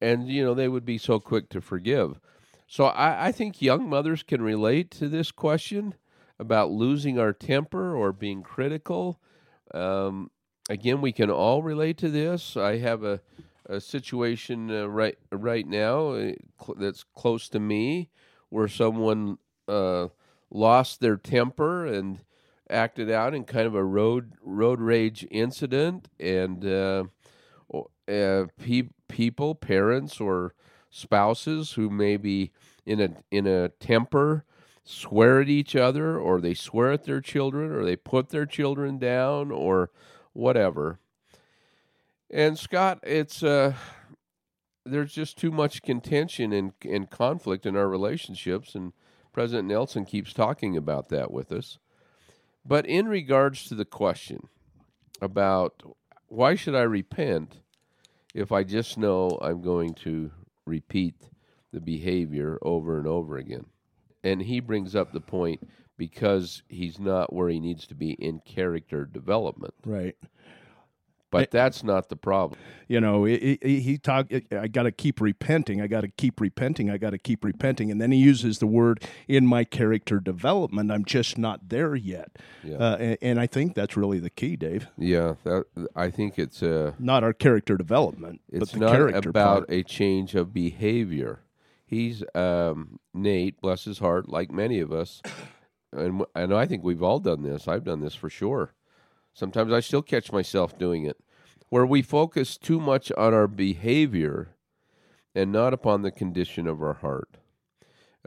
and 0.00 0.28
you 0.28 0.44
know 0.44 0.54
they 0.54 0.68
would 0.68 0.84
be 0.84 0.98
so 0.98 1.20
quick 1.20 1.48
to 1.50 1.60
forgive. 1.60 2.20
So 2.66 2.86
I, 2.86 3.26
I 3.26 3.32
think 3.32 3.60
young 3.60 3.88
mothers 3.88 4.22
can 4.22 4.42
relate 4.42 4.90
to 4.92 5.08
this 5.08 5.30
question 5.30 5.94
about 6.38 6.70
losing 6.70 7.18
our 7.18 7.32
temper 7.32 7.94
or 7.94 8.12
being 8.12 8.42
critical. 8.42 9.20
Um, 9.72 10.30
again, 10.68 11.00
we 11.00 11.12
can 11.12 11.30
all 11.30 11.62
relate 11.62 11.98
to 11.98 12.08
this. 12.08 12.56
I 12.56 12.78
have 12.78 13.04
a, 13.04 13.20
a 13.68 13.80
situation 13.80 14.70
uh, 14.70 14.86
right 14.86 15.18
right 15.32 15.66
now 15.66 16.10
uh, 16.10 16.32
cl- 16.60 16.76
that's 16.78 17.04
close 17.14 17.48
to 17.48 17.58
me 17.58 18.08
where 18.48 18.68
someone 18.68 19.38
uh, 19.68 20.08
lost 20.50 21.00
their 21.00 21.16
temper 21.16 21.86
and 21.86 22.20
acted 22.68 23.10
out 23.10 23.34
in 23.34 23.44
kind 23.44 23.66
of 23.66 23.74
a 23.74 23.84
road 23.84 24.32
road 24.42 24.80
rage 24.80 25.26
incident, 25.30 26.08
and 26.18 26.64
uh, 26.64 27.04
uh, 28.08 28.46
pe- 28.60 28.90
people, 29.08 29.54
parents, 29.54 30.20
or 30.20 30.54
spouses 30.90 31.72
who 31.72 31.90
may 31.90 32.16
be 32.16 32.52
in 32.84 33.00
a 33.00 33.10
in 33.30 33.46
a 33.46 33.68
temper 33.68 34.44
swear 34.84 35.40
at 35.40 35.48
each 35.48 35.74
other, 35.74 36.16
or 36.16 36.40
they 36.40 36.54
swear 36.54 36.92
at 36.92 37.04
their 37.04 37.20
children, 37.20 37.72
or 37.72 37.84
they 37.84 37.96
put 37.96 38.28
their 38.28 38.46
children 38.46 38.98
down, 38.98 39.50
or 39.50 39.90
whatever. 40.32 41.00
And 42.30 42.58
Scott, 42.58 43.00
it's 43.02 43.42
uh, 43.42 43.74
there's 44.84 45.12
just 45.12 45.36
too 45.36 45.50
much 45.50 45.82
contention 45.82 46.52
and, 46.52 46.72
and 46.88 47.10
conflict 47.10 47.66
in 47.66 47.76
our 47.76 47.88
relationships, 47.88 48.74
and 48.74 48.92
President 49.32 49.68
Nelson 49.68 50.04
keeps 50.04 50.32
talking 50.32 50.76
about 50.76 51.08
that 51.10 51.30
with 51.30 51.52
us. 51.52 51.78
But 52.64 52.86
in 52.86 53.06
regards 53.06 53.68
to 53.68 53.74
the 53.74 53.84
question 53.84 54.48
about 55.20 55.82
why 56.28 56.54
should 56.56 56.74
I 56.74 56.82
repent 56.82 57.60
if 58.34 58.50
I 58.50 58.64
just 58.64 58.98
know 58.98 59.38
I'm 59.40 59.62
going 59.62 59.94
to 59.94 60.30
repeat 60.64 61.30
the 61.72 61.80
behavior 61.80 62.58
over 62.62 62.98
and 62.98 63.06
over 63.06 63.36
again? 63.36 63.66
And 64.24 64.42
he 64.42 64.58
brings 64.58 64.96
up 64.96 65.12
the 65.12 65.20
point 65.20 65.68
because 65.96 66.62
he's 66.68 66.98
not 66.98 67.32
where 67.32 67.48
he 67.48 67.60
needs 67.60 67.86
to 67.86 67.94
be 67.94 68.12
in 68.12 68.40
character 68.40 69.04
development. 69.04 69.74
Right. 69.84 70.16
But 71.40 71.50
that's 71.50 71.82
not 71.84 72.08
the 72.08 72.16
problem. 72.16 72.58
You 72.88 73.00
know, 73.00 73.24
he, 73.24 73.58
he, 73.62 73.80
he 73.80 73.98
talk. 73.98 74.28
I 74.52 74.68
got 74.68 74.84
to 74.84 74.92
keep 74.92 75.20
repenting. 75.20 75.80
I 75.80 75.86
got 75.86 76.02
to 76.02 76.08
keep 76.08 76.40
repenting. 76.40 76.90
I 76.90 76.98
got 76.98 77.10
to 77.10 77.18
keep 77.18 77.44
repenting. 77.44 77.90
And 77.90 78.00
then 78.00 78.12
he 78.12 78.18
uses 78.18 78.58
the 78.58 78.66
word 78.66 79.02
in 79.26 79.46
my 79.46 79.64
character 79.64 80.20
development. 80.20 80.92
I'm 80.92 81.04
just 81.04 81.36
not 81.36 81.68
there 81.68 81.94
yet. 81.96 82.36
Yeah. 82.62 82.76
Uh, 82.76 82.96
and, 82.96 83.18
and 83.22 83.40
I 83.40 83.46
think 83.46 83.74
that's 83.74 83.96
really 83.96 84.18
the 84.18 84.30
key, 84.30 84.56
Dave. 84.56 84.88
Yeah, 84.96 85.34
that, 85.44 85.64
I 85.94 86.10
think 86.10 86.38
it's 86.38 86.62
uh, 86.62 86.92
Not 86.98 87.24
our 87.24 87.32
character 87.32 87.76
development, 87.76 88.40
but 88.50 88.62
it's 88.62 88.72
the 88.72 88.78
not 88.80 88.92
character 88.92 89.30
about 89.30 89.66
part. 89.66 89.70
a 89.72 89.82
change 89.82 90.34
of 90.34 90.52
behavior. 90.54 91.40
He's 91.88 92.24
um, 92.34 92.98
Nate, 93.14 93.60
bless 93.60 93.84
his 93.84 93.98
heart, 94.00 94.28
like 94.28 94.50
many 94.50 94.80
of 94.80 94.92
us, 94.92 95.22
and 95.92 96.24
and 96.34 96.52
I 96.52 96.66
think 96.66 96.82
we've 96.82 97.02
all 97.02 97.20
done 97.20 97.44
this. 97.44 97.68
I've 97.68 97.84
done 97.84 98.00
this 98.00 98.14
for 98.14 98.28
sure. 98.28 98.74
Sometimes 99.34 99.72
I 99.72 99.80
still 99.80 100.02
catch 100.02 100.32
myself 100.32 100.76
doing 100.78 101.04
it, 101.04 101.16
where 101.68 101.86
we 101.86 102.02
focus 102.02 102.56
too 102.56 102.80
much 102.80 103.10
on 103.12 103.34
our 103.34 103.48
behavior 103.48 104.54
and 105.34 105.52
not 105.52 105.74
upon 105.74 106.02
the 106.02 106.10
condition 106.10 106.66
of 106.66 106.82
our 106.82 106.94
heart. 106.94 107.36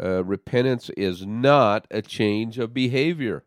Uh, 0.01 0.24
repentance 0.24 0.89
is 0.91 1.25
not 1.25 1.86
a 1.91 2.01
change 2.01 2.58
of 2.58 2.74
behavior. 2.74 3.43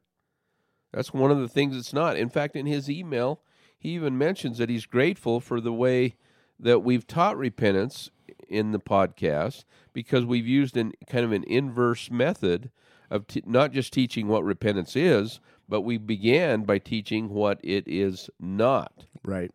That's 0.93 1.15
one 1.15 1.31
of 1.31 1.39
the 1.39 1.49
things 1.49 1.77
it's 1.77 1.93
not. 1.93 2.17
In 2.17 2.29
fact, 2.29 2.57
in 2.57 2.67
his 2.67 2.91
email, 2.91 3.41
he 3.79 3.91
even 3.91 4.19
mentions 4.19 4.59
that 4.59 4.69
he's 4.69 4.85
grateful 4.85 5.41
for 5.41 5.61
the 5.61 5.73
way 5.73 6.17
that 6.61 6.81
we've 6.81 7.07
taught 7.07 7.37
repentance 7.37 8.11
in 8.49 8.73
the 8.73 8.79
podcast 8.79 9.65
because 9.93 10.25
we've 10.25 10.47
used 10.47 10.77
an 10.77 10.93
kind 11.09 11.25
of 11.25 11.33
an 11.33 11.45
inverse 11.45 12.11
method 12.11 12.71
of 13.11 13.27
t- 13.27 13.43
not 13.47 13.73
just 13.73 13.93
teaching 13.93 14.29
what 14.29 14.45
repentance 14.45 14.95
is, 14.95 15.41
but 15.69 15.83
we 15.83 15.97
began 15.97 16.63
by 16.63 16.79
teaching 16.79 17.31
what 17.31 17.59
it 17.63 17.85
is 17.87 18.29
not. 18.39 19.05
right. 19.25 19.51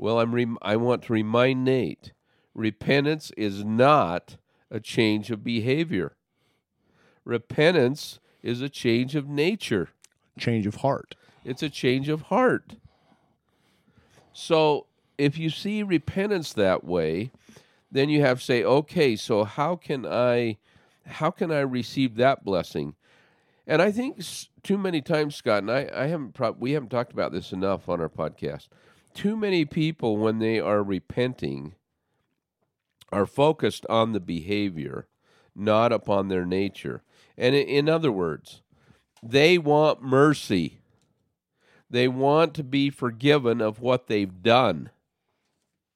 Well, 0.00 0.18
I'm 0.18 0.34
rem- 0.34 0.56
I 0.62 0.76
want 0.76 1.02
to 1.02 1.12
remind 1.12 1.62
Nate, 1.62 2.12
repentance 2.54 3.32
is 3.36 3.62
not 3.62 4.38
a 4.70 4.80
change 4.80 5.30
of 5.30 5.44
behavior. 5.44 6.16
Repentance 7.26 8.18
is 8.42 8.62
a 8.62 8.70
change 8.70 9.14
of 9.14 9.28
nature. 9.28 9.90
Change 10.38 10.66
of 10.66 10.76
heart. 10.76 11.16
It's 11.44 11.62
a 11.62 11.68
change 11.68 12.08
of 12.08 12.22
heart. 12.22 12.76
So 14.32 14.86
if 15.18 15.36
you 15.36 15.50
see 15.50 15.82
repentance 15.82 16.54
that 16.54 16.82
way, 16.82 17.30
then 17.92 18.08
you 18.08 18.22
have 18.22 18.38
to 18.38 18.44
say, 18.44 18.64
okay, 18.64 19.16
so 19.16 19.44
how 19.44 19.76
can 19.76 20.06
I 20.06 20.56
how 21.04 21.30
can 21.30 21.52
I 21.52 21.60
receive 21.60 22.14
that 22.14 22.42
blessing? 22.42 22.94
And 23.66 23.82
I 23.82 23.92
think 23.92 24.24
too 24.62 24.78
many 24.78 25.02
times, 25.02 25.36
Scott, 25.36 25.58
and 25.58 25.70
I, 25.70 25.90
I 25.94 26.06
haven't 26.06 26.32
pro- 26.32 26.52
we 26.52 26.72
haven't 26.72 26.88
talked 26.88 27.12
about 27.12 27.32
this 27.32 27.52
enough 27.52 27.86
on 27.86 28.00
our 28.00 28.08
podcast. 28.08 28.68
Too 29.14 29.36
many 29.36 29.64
people, 29.64 30.16
when 30.16 30.38
they 30.38 30.60
are 30.60 30.82
repenting, 30.82 31.74
are 33.12 33.26
focused 33.26 33.84
on 33.90 34.12
the 34.12 34.20
behavior, 34.20 35.08
not 35.54 35.92
upon 35.92 36.28
their 36.28 36.44
nature. 36.46 37.02
And 37.36 37.54
in 37.54 37.88
other 37.88 38.12
words, 38.12 38.62
they 39.22 39.58
want 39.58 40.02
mercy. 40.02 40.78
They 41.88 42.06
want 42.06 42.54
to 42.54 42.64
be 42.64 42.90
forgiven 42.90 43.60
of 43.60 43.80
what 43.80 44.06
they've 44.06 44.42
done. 44.42 44.90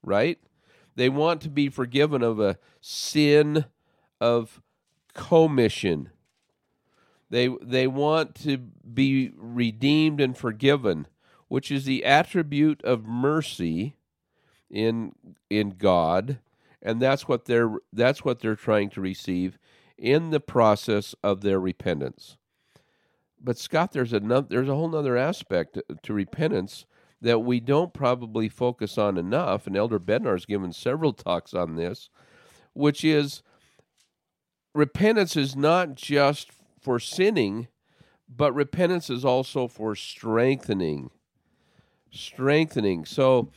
Right? 0.03 0.39
They 0.97 1.09
want 1.09 1.41
to 1.43 1.51
be 1.51 1.69
forgiven 1.69 2.23
of 2.23 2.41
a 2.41 2.59
sin 2.81 3.67
of 4.21 4.61
commission. 5.15 6.11
They 7.31 7.49
they 7.63 7.87
want 7.87 8.35
to 8.37 8.59
be 8.59 9.33
redeemed 9.37 10.21
and 10.21 10.37
forgiven, 10.37 11.07
which 11.49 11.71
is 11.71 11.85
the 11.85 12.05
attribute 12.05 12.83
of 12.85 13.07
mercy 13.07 13.97
in 14.71 15.13
in 15.51 15.71
God, 15.71 16.39
and 16.83 17.01
that's 17.01 17.29
what 17.29 17.45
they're 17.45 17.77
that's 17.93 18.25
what 18.25 18.41
they're 18.41 18.57
trying 18.57 18.91
to 18.91 19.01
receive 19.01 19.59
in 19.97 20.31
the 20.31 20.41
process 20.41 21.15
of 21.23 21.41
their 21.43 21.61
repentance. 21.61 22.37
But 23.41 23.59
Scott, 23.59 23.93
there's 23.93 24.13
another 24.13 24.47
there's 24.49 24.69
a 24.69 24.75
whole 24.75 24.95
other 24.97 25.17
aspect 25.17 25.79
to, 26.03 26.13
repentance 26.13 26.87
that 27.21 27.41
we 27.41 27.61
don't 27.61 27.95
probably 27.95 28.49
focus 28.49 28.99
on 28.99 29.17
enough, 29.17 29.67
and 29.67 29.77
Elder 29.77 30.01
Bednar's 30.01 30.47
given 30.47 30.73
several 30.73 31.13
talks 31.13 31.55
on 31.55 31.77
this, 31.77 32.11
which 32.73 33.05
is 33.05 33.43
repentance 34.75 35.37
is 35.37 35.55
not 35.55 35.95
just 35.95 36.51
for 36.81 36.99
sinning, 36.99 37.69
but 38.29 38.53
repentance 38.55 39.09
is 39.09 39.25
also 39.25 39.69
for 39.69 39.95
strengthening. 39.95 41.11
Strengthening. 42.15 43.05
So 43.05 43.51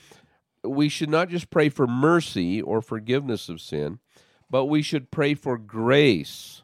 we 0.64 0.90
should 0.90 1.10
not 1.10 1.30
just 1.30 1.50
pray 1.50 1.70
for 1.70 1.88
mercy 1.88 2.62
or 2.62 2.82
forgiveness 2.82 3.50
of 3.50 3.62
sin, 3.62 4.00
but 4.50 4.66
we 4.66 4.82
should 4.82 5.12
pray 5.12 5.34
for 5.34 5.58
grace, 5.58 6.64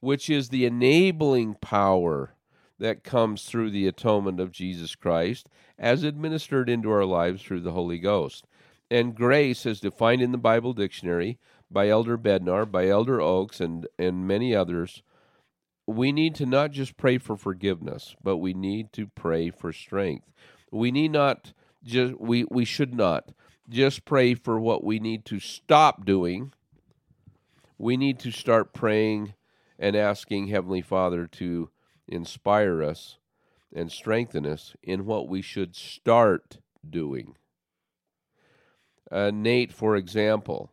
which 0.00 0.30
is 0.30 0.48
the 0.48 0.64
enabling 0.64 1.54
power 1.60 2.34
that 2.78 3.04
comes 3.04 3.44
through 3.44 3.70
the 3.70 3.86
atonement 3.88 4.38
of 4.40 4.52
Jesus 4.52 4.94
Christ 4.94 5.48
as 5.78 6.02
administered 6.02 6.68
into 6.68 6.90
our 6.90 7.04
lives 7.04 7.42
through 7.42 7.60
the 7.60 7.72
Holy 7.72 7.98
Ghost. 7.98 8.46
And 8.90 9.14
grace, 9.14 9.66
as 9.66 9.80
defined 9.80 10.22
in 10.22 10.32
the 10.32 10.38
Bible 10.38 10.72
dictionary 10.72 11.38
by 11.70 11.88
Elder 11.88 12.16
Bednar, 12.16 12.70
by 12.70 12.88
Elder 12.88 13.20
Oaks, 13.20 13.60
and, 13.60 13.86
and 13.98 14.26
many 14.26 14.54
others, 14.54 15.02
we 15.86 16.12
need 16.12 16.34
to 16.36 16.46
not 16.46 16.70
just 16.70 16.96
pray 16.96 17.18
for 17.18 17.36
forgiveness, 17.36 18.14
but 18.22 18.38
we 18.38 18.54
need 18.54 18.92
to 18.92 19.06
pray 19.08 19.50
for 19.50 19.72
strength. 19.72 20.30
We 20.70 20.90
need 20.90 21.12
not 21.12 21.52
just 21.82 22.20
we 22.20 22.44
we 22.50 22.64
should 22.64 22.94
not 22.94 23.30
just 23.68 24.04
pray 24.04 24.34
for 24.34 24.58
what 24.58 24.82
we 24.84 24.98
need 24.98 25.24
to 25.26 25.40
stop 25.40 26.04
doing. 26.04 26.52
We 27.76 27.96
need 27.96 28.18
to 28.20 28.30
start 28.30 28.72
praying 28.72 29.34
and 29.78 29.94
asking 29.94 30.48
Heavenly 30.48 30.80
Father 30.80 31.26
to 31.26 31.70
inspire 32.08 32.82
us 32.82 33.18
and 33.72 33.92
strengthen 33.92 34.46
us 34.46 34.74
in 34.82 35.04
what 35.04 35.28
we 35.28 35.42
should 35.42 35.76
start 35.76 36.58
doing. 36.88 37.36
Uh, 39.10 39.30
Nate, 39.32 39.72
for 39.72 39.96
example, 39.96 40.72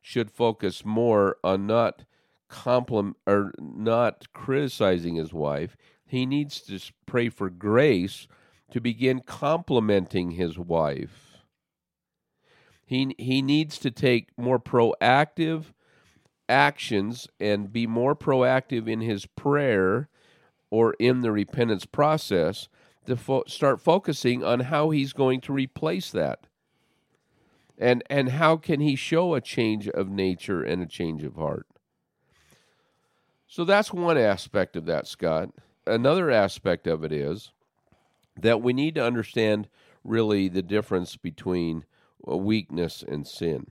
should 0.00 0.30
focus 0.30 0.84
more 0.84 1.36
on 1.44 1.66
not 1.66 2.04
compliment 2.48 3.16
or 3.26 3.52
not 3.58 4.32
criticizing 4.32 5.14
his 5.14 5.32
wife. 5.32 5.76
He 6.04 6.26
needs 6.26 6.60
to 6.62 6.80
pray 7.06 7.28
for 7.28 7.48
grace 7.48 8.26
to 8.70 8.80
begin 8.80 9.20
complimenting 9.20 10.32
his 10.32 10.58
wife. 10.58 11.38
He, 12.84 13.14
he 13.18 13.42
needs 13.42 13.78
to 13.78 13.90
take 13.90 14.36
more 14.36 14.58
proactive 14.58 15.66
actions 16.48 17.28
and 17.38 17.72
be 17.72 17.86
more 17.86 18.16
proactive 18.16 18.88
in 18.88 19.00
his 19.00 19.26
prayer 19.26 20.08
or 20.70 20.94
in 20.98 21.20
the 21.20 21.30
repentance 21.30 21.86
process 21.86 22.68
to 23.06 23.16
fo- 23.16 23.44
start 23.46 23.80
focusing 23.80 24.42
on 24.44 24.60
how 24.60 24.90
he's 24.90 25.12
going 25.12 25.40
to 25.42 25.52
replace 25.52 26.10
that. 26.10 26.46
And, 27.78 28.02
and 28.10 28.30
how 28.30 28.56
can 28.56 28.80
he 28.80 28.94
show 28.94 29.34
a 29.34 29.40
change 29.40 29.88
of 29.88 30.08
nature 30.10 30.62
and 30.62 30.82
a 30.82 30.86
change 30.86 31.22
of 31.22 31.36
heart? 31.36 31.66
So 33.46 33.64
that's 33.64 33.92
one 33.92 34.18
aspect 34.18 34.76
of 34.76 34.84
that, 34.86 35.06
Scott. 35.06 35.50
Another 35.86 36.30
aspect 36.30 36.86
of 36.86 37.02
it 37.04 37.10
is 37.10 37.52
that 38.42 38.62
we 38.62 38.72
need 38.72 38.94
to 38.96 39.04
understand 39.04 39.68
really 40.04 40.48
the 40.48 40.62
difference 40.62 41.16
between 41.16 41.84
weakness 42.24 43.04
and 43.06 43.26
sin. 43.26 43.68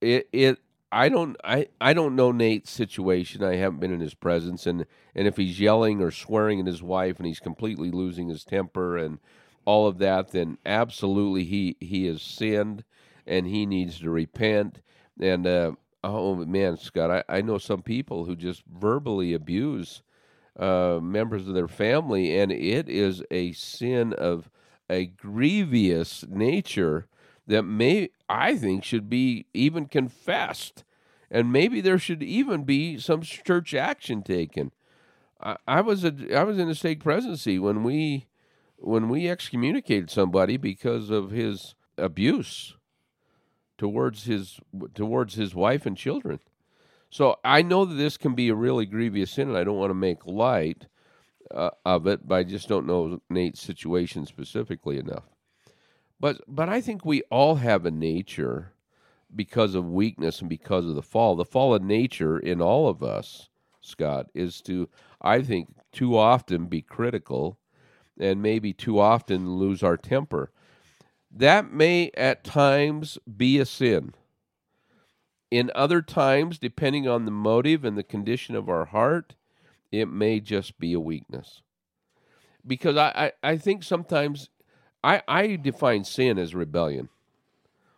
It 0.00 0.28
it 0.32 0.58
I 0.90 1.08
don't 1.08 1.36
I, 1.44 1.68
I 1.80 1.94
don't 1.94 2.16
know 2.16 2.32
Nate's 2.32 2.70
situation. 2.70 3.42
I 3.42 3.56
haven't 3.56 3.80
been 3.80 3.92
in 3.92 4.00
his 4.00 4.14
presence 4.14 4.66
and, 4.66 4.84
and 5.14 5.26
if 5.26 5.36
he's 5.36 5.60
yelling 5.60 6.02
or 6.02 6.10
swearing 6.10 6.60
at 6.60 6.66
his 6.66 6.82
wife 6.82 7.18
and 7.18 7.26
he's 7.26 7.40
completely 7.40 7.90
losing 7.90 8.28
his 8.28 8.44
temper 8.44 8.98
and 8.98 9.18
all 9.64 9.86
of 9.86 9.98
that, 9.98 10.32
then 10.32 10.58
absolutely 10.66 11.44
he 11.44 11.76
he 11.80 12.06
has 12.06 12.20
sinned 12.20 12.84
and 13.26 13.46
he 13.46 13.64
needs 13.64 14.00
to 14.00 14.10
repent. 14.10 14.80
And 15.20 15.46
uh, 15.46 15.72
oh 16.02 16.34
man, 16.44 16.76
Scott, 16.76 17.24
I, 17.28 17.38
I 17.38 17.42
know 17.42 17.58
some 17.58 17.82
people 17.82 18.24
who 18.24 18.36
just 18.36 18.62
verbally 18.66 19.32
abuse 19.34 20.02
uh, 20.58 20.98
members 21.02 21.48
of 21.48 21.54
their 21.54 21.68
family, 21.68 22.38
and 22.38 22.52
it 22.52 22.88
is 22.88 23.22
a 23.30 23.52
sin 23.52 24.12
of 24.12 24.50
a 24.90 25.06
grievous 25.06 26.24
nature 26.28 27.06
that 27.46 27.62
may 27.62 28.10
I 28.28 28.56
think 28.56 28.84
should 28.84 29.08
be 29.08 29.46
even 29.54 29.86
confessed, 29.86 30.84
and 31.30 31.52
maybe 31.52 31.80
there 31.80 31.98
should 31.98 32.22
even 32.22 32.64
be 32.64 32.98
some 32.98 33.22
church 33.22 33.74
action 33.74 34.22
taken. 34.22 34.72
I, 35.40 35.56
I 35.66 35.80
was 35.80 36.04
a 36.04 36.14
I 36.36 36.44
was 36.44 36.58
in 36.58 36.68
a 36.68 36.74
stake 36.74 37.02
presidency 37.02 37.58
when 37.58 37.82
we 37.82 38.26
when 38.76 39.08
we 39.08 39.28
excommunicated 39.28 40.10
somebody 40.10 40.56
because 40.56 41.10
of 41.10 41.30
his 41.30 41.74
abuse 41.96 42.76
towards 43.78 44.24
his 44.24 44.60
towards 44.94 45.34
his 45.34 45.54
wife 45.54 45.86
and 45.86 45.96
children. 45.96 46.40
So 47.12 47.36
I 47.44 47.60
know 47.60 47.84
that 47.84 47.96
this 47.96 48.16
can 48.16 48.34
be 48.34 48.48
a 48.48 48.54
really 48.54 48.86
grievous 48.86 49.32
sin, 49.32 49.50
and 49.50 49.58
I 49.58 49.64
don't 49.64 49.76
want 49.76 49.90
to 49.90 49.94
make 49.94 50.24
light 50.24 50.86
uh, 51.50 51.68
of 51.84 52.06
it, 52.06 52.26
but 52.26 52.36
I 52.36 52.42
just 52.42 52.68
don't 52.68 52.86
know 52.86 53.20
Nate's 53.28 53.60
situation 53.60 54.24
specifically 54.24 54.98
enough. 54.98 55.24
But 56.18 56.40
but 56.48 56.70
I 56.70 56.80
think 56.80 57.04
we 57.04 57.20
all 57.30 57.56
have 57.56 57.84
a 57.84 57.90
nature 57.90 58.72
because 59.36 59.74
of 59.74 59.90
weakness 59.90 60.40
and 60.40 60.48
because 60.48 60.86
of 60.86 60.94
the 60.94 61.02
fall. 61.02 61.36
The 61.36 61.44
fall 61.44 61.74
of 61.74 61.82
nature 61.82 62.38
in 62.38 62.62
all 62.62 62.88
of 62.88 63.02
us, 63.02 63.50
Scott, 63.82 64.28
is 64.32 64.62
to 64.62 64.88
I 65.20 65.42
think 65.42 65.68
too 65.92 66.16
often 66.16 66.64
be 66.64 66.80
critical 66.80 67.58
and 68.18 68.40
maybe 68.40 68.72
too 68.72 68.98
often 68.98 69.56
lose 69.56 69.82
our 69.82 69.98
temper. 69.98 70.50
That 71.30 71.70
may 71.70 72.10
at 72.14 72.42
times 72.42 73.18
be 73.36 73.58
a 73.58 73.66
sin. 73.66 74.14
In 75.52 75.70
other 75.74 76.00
times, 76.00 76.58
depending 76.58 77.06
on 77.06 77.26
the 77.26 77.30
motive 77.30 77.84
and 77.84 77.98
the 77.98 78.02
condition 78.02 78.56
of 78.56 78.70
our 78.70 78.86
heart, 78.86 79.34
it 79.90 80.06
may 80.06 80.40
just 80.40 80.78
be 80.78 80.94
a 80.94 80.98
weakness. 80.98 81.60
Because 82.66 82.96
I, 82.96 83.32
I, 83.42 83.50
I 83.50 83.56
think 83.58 83.82
sometimes 83.82 84.48
I, 85.04 85.20
I 85.28 85.56
define 85.56 86.04
sin 86.04 86.38
as 86.38 86.54
rebellion. 86.54 87.10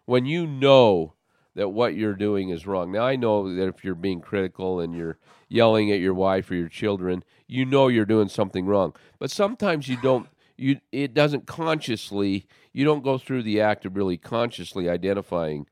When 0.05 0.27
you 0.27 0.49
know 0.49 1.15
that 1.55 1.69
what 1.69 1.95
you're 1.95 2.17
doing 2.17 2.49
is 2.49 2.67
wrong. 2.67 2.91
Now, 2.91 3.07
I 3.07 3.15
know 3.15 3.55
that 3.55 3.69
if 3.69 3.85
you're 3.85 3.95
being 3.95 4.21
critical 4.21 4.81
and 4.81 4.93
you're 4.93 5.19
yelling 5.49 5.93
at 5.93 6.01
your 6.01 6.13
wife 6.13 6.51
or 6.51 6.57
your 6.57 6.69
children, 6.69 7.23
you 7.47 7.65
know 7.65 7.87
you're 7.87 8.05
doing 8.05 8.29
something 8.29 8.67
wrong. 8.67 8.97
But 9.21 9.31
sometimes 9.31 9.87
you 9.87 9.97
don't. 9.97 10.29
You 10.57 10.81
it 10.91 11.15
doesn't 11.15 11.47
consciously. 11.47 12.49
You 12.73 12.85
don't 12.85 13.05
go 13.05 13.17
through 13.17 13.45
the 13.45 13.61
act 13.61 13.87
of 13.87 13.97
really 13.97 14.17
consciously 14.17 14.89
identifying 14.89 15.69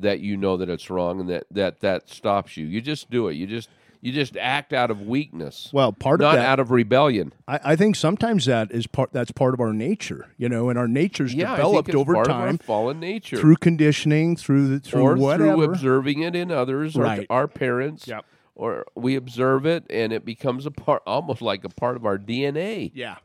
that 0.00 0.20
you 0.20 0.36
know 0.36 0.56
that 0.56 0.68
it's 0.68 0.90
wrong 0.90 1.20
and 1.20 1.28
that 1.28 1.46
that 1.50 1.80
that 1.80 2.08
stops 2.08 2.56
you. 2.56 2.66
You 2.66 2.80
just 2.80 3.10
do 3.10 3.28
it. 3.28 3.34
You 3.34 3.46
just 3.46 3.68
you 4.00 4.12
just 4.12 4.36
act 4.36 4.72
out 4.72 4.90
of 4.90 5.02
weakness. 5.02 5.70
Well, 5.72 5.92
part 5.92 6.20
not 6.20 6.34
of 6.34 6.40
that, 6.40 6.46
out 6.46 6.60
of 6.60 6.70
rebellion. 6.70 7.32
I, 7.48 7.60
I, 7.64 7.76
think 7.76 7.96
sometimes 7.96 8.44
that 8.46 8.70
is 8.70 8.86
part. 8.86 9.12
That's 9.12 9.32
part 9.32 9.54
of 9.54 9.60
our 9.60 9.72
nature, 9.72 10.28
you 10.36 10.48
know, 10.48 10.68
and 10.68 10.78
our 10.78 10.88
nature's 10.88 11.34
yeah, 11.34 11.56
developed 11.56 11.94
over 11.94 12.22
time, 12.24 12.58
fallen 12.58 13.00
nature, 13.00 13.36
through 13.36 13.56
conditioning, 13.56 14.36
through 14.36 14.68
the, 14.68 14.80
through 14.80 15.02
or 15.02 15.16
whatever. 15.16 15.54
through 15.54 15.64
observing 15.64 16.22
it 16.22 16.36
in 16.36 16.52
others, 16.52 16.94
right. 16.94 17.26
our, 17.30 17.40
our 17.40 17.48
parents, 17.48 18.06
yep. 18.06 18.24
or 18.54 18.86
we 18.94 19.16
observe 19.16 19.66
it 19.66 19.84
and 19.90 20.12
it 20.12 20.24
becomes 20.24 20.66
a 20.66 20.70
part, 20.70 21.02
almost 21.06 21.42
like 21.42 21.64
a 21.64 21.68
part 21.68 21.96
of 21.96 22.06
our 22.06 22.18
DNA. 22.18 22.92
Yeah. 22.94 23.16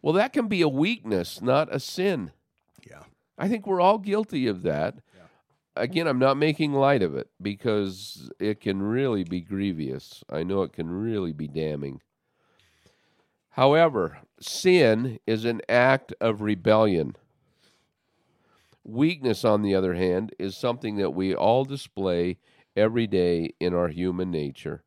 Well, 0.00 0.12
that 0.12 0.32
can 0.32 0.46
be 0.46 0.62
a 0.62 0.68
weakness, 0.68 1.42
not 1.42 1.74
a 1.74 1.80
sin. 1.80 2.30
Yeah. 2.88 3.02
I 3.36 3.48
think 3.48 3.66
we're 3.66 3.80
all 3.80 3.98
guilty 3.98 4.46
of 4.46 4.62
that 4.62 4.98
again, 5.78 6.06
I'm 6.06 6.18
not 6.18 6.36
making 6.36 6.72
light 6.72 7.02
of 7.02 7.14
it 7.14 7.28
because 7.40 8.30
it 8.38 8.60
can 8.60 8.82
really 8.82 9.24
be 9.24 9.40
grievous. 9.40 10.22
I 10.30 10.42
know 10.42 10.62
it 10.62 10.72
can 10.72 10.90
really 10.90 11.32
be 11.32 11.48
damning. 11.48 12.00
However, 13.50 14.18
sin 14.40 15.18
is 15.26 15.44
an 15.44 15.62
act 15.68 16.12
of 16.20 16.42
rebellion. 16.42 17.16
Weakness, 18.84 19.44
on 19.44 19.62
the 19.62 19.74
other 19.74 19.94
hand, 19.94 20.34
is 20.38 20.56
something 20.56 20.96
that 20.96 21.10
we 21.10 21.34
all 21.34 21.64
display 21.64 22.38
every 22.76 23.06
day 23.06 23.54
in 23.58 23.74
our 23.74 23.88
human 23.88 24.30
nature. 24.30 24.82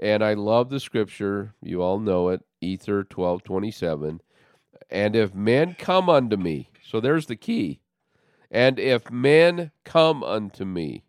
And 0.00 0.22
I 0.22 0.34
love 0.34 0.70
the 0.70 0.78
scripture, 0.78 1.54
you 1.60 1.82
all 1.82 1.98
know 1.98 2.28
it, 2.28 2.42
Ether 2.60 3.02
12:27. 3.02 4.20
And 4.88 5.16
if 5.16 5.34
men 5.34 5.74
come 5.74 6.08
unto 6.08 6.36
me, 6.36 6.70
so 6.82 7.00
there's 7.00 7.26
the 7.26 7.36
key 7.36 7.80
and 8.50 8.78
if 8.78 9.10
men 9.10 9.72
come 9.84 10.22
unto 10.22 10.64
me, 10.64 11.04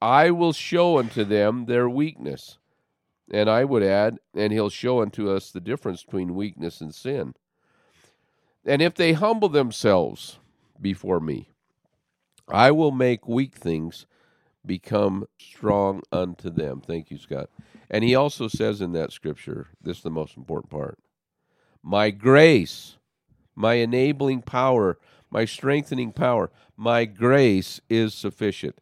I 0.00 0.30
will 0.30 0.52
show 0.52 0.98
unto 0.98 1.24
them 1.24 1.66
their 1.66 1.88
weakness. 1.88 2.58
And 3.30 3.50
I 3.50 3.64
would 3.64 3.82
add, 3.82 4.18
and 4.34 4.52
he'll 4.52 4.70
show 4.70 5.02
unto 5.02 5.30
us 5.30 5.50
the 5.50 5.60
difference 5.60 6.04
between 6.04 6.34
weakness 6.34 6.80
and 6.80 6.94
sin. 6.94 7.34
And 8.64 8.82
if 8.82 8.94
they 8.94 9.14
humble 9.14 9.48
themselves 9.48 10.38
before 10.80 11.20
me, 11.20 11.48
I 12.48 12.70
will 12.70 12.92
make 12.92 13.26
weak 13.26 13.54
things 13.54 14.06
become 14.64 15.26
strong 15.38 16.02
unto 16.12 16.50
them. 16.50 16.80
Thank 16.80 17.10
you, 17.10 17.18
Scott. 17.18 17.50
And 17.90 18.04
he 18.04 18.14
also 18.14 18.48
says 18.48 18.80
in 18.80 18.92
that 18.92 19.12
scripture, 19.12 19.68
this 19.80 19.98
is 19.98 20.02
the 20.02 20.10
most 20.10 20.36
important 20.36 20.70
part 20.70 20.98
My 21.82 22.10
grace, 22.10 22.96
my 23.54 23.74
enabling 23.74 24.42
power, 24.42 24.98
my 25.36 25.44
strengthening 25.44 26.12
power, 26.12 26.50
my 26.78 27.04
grace 27.04 27.78
is 27.90 28.14
sufficient. 28.14 28.74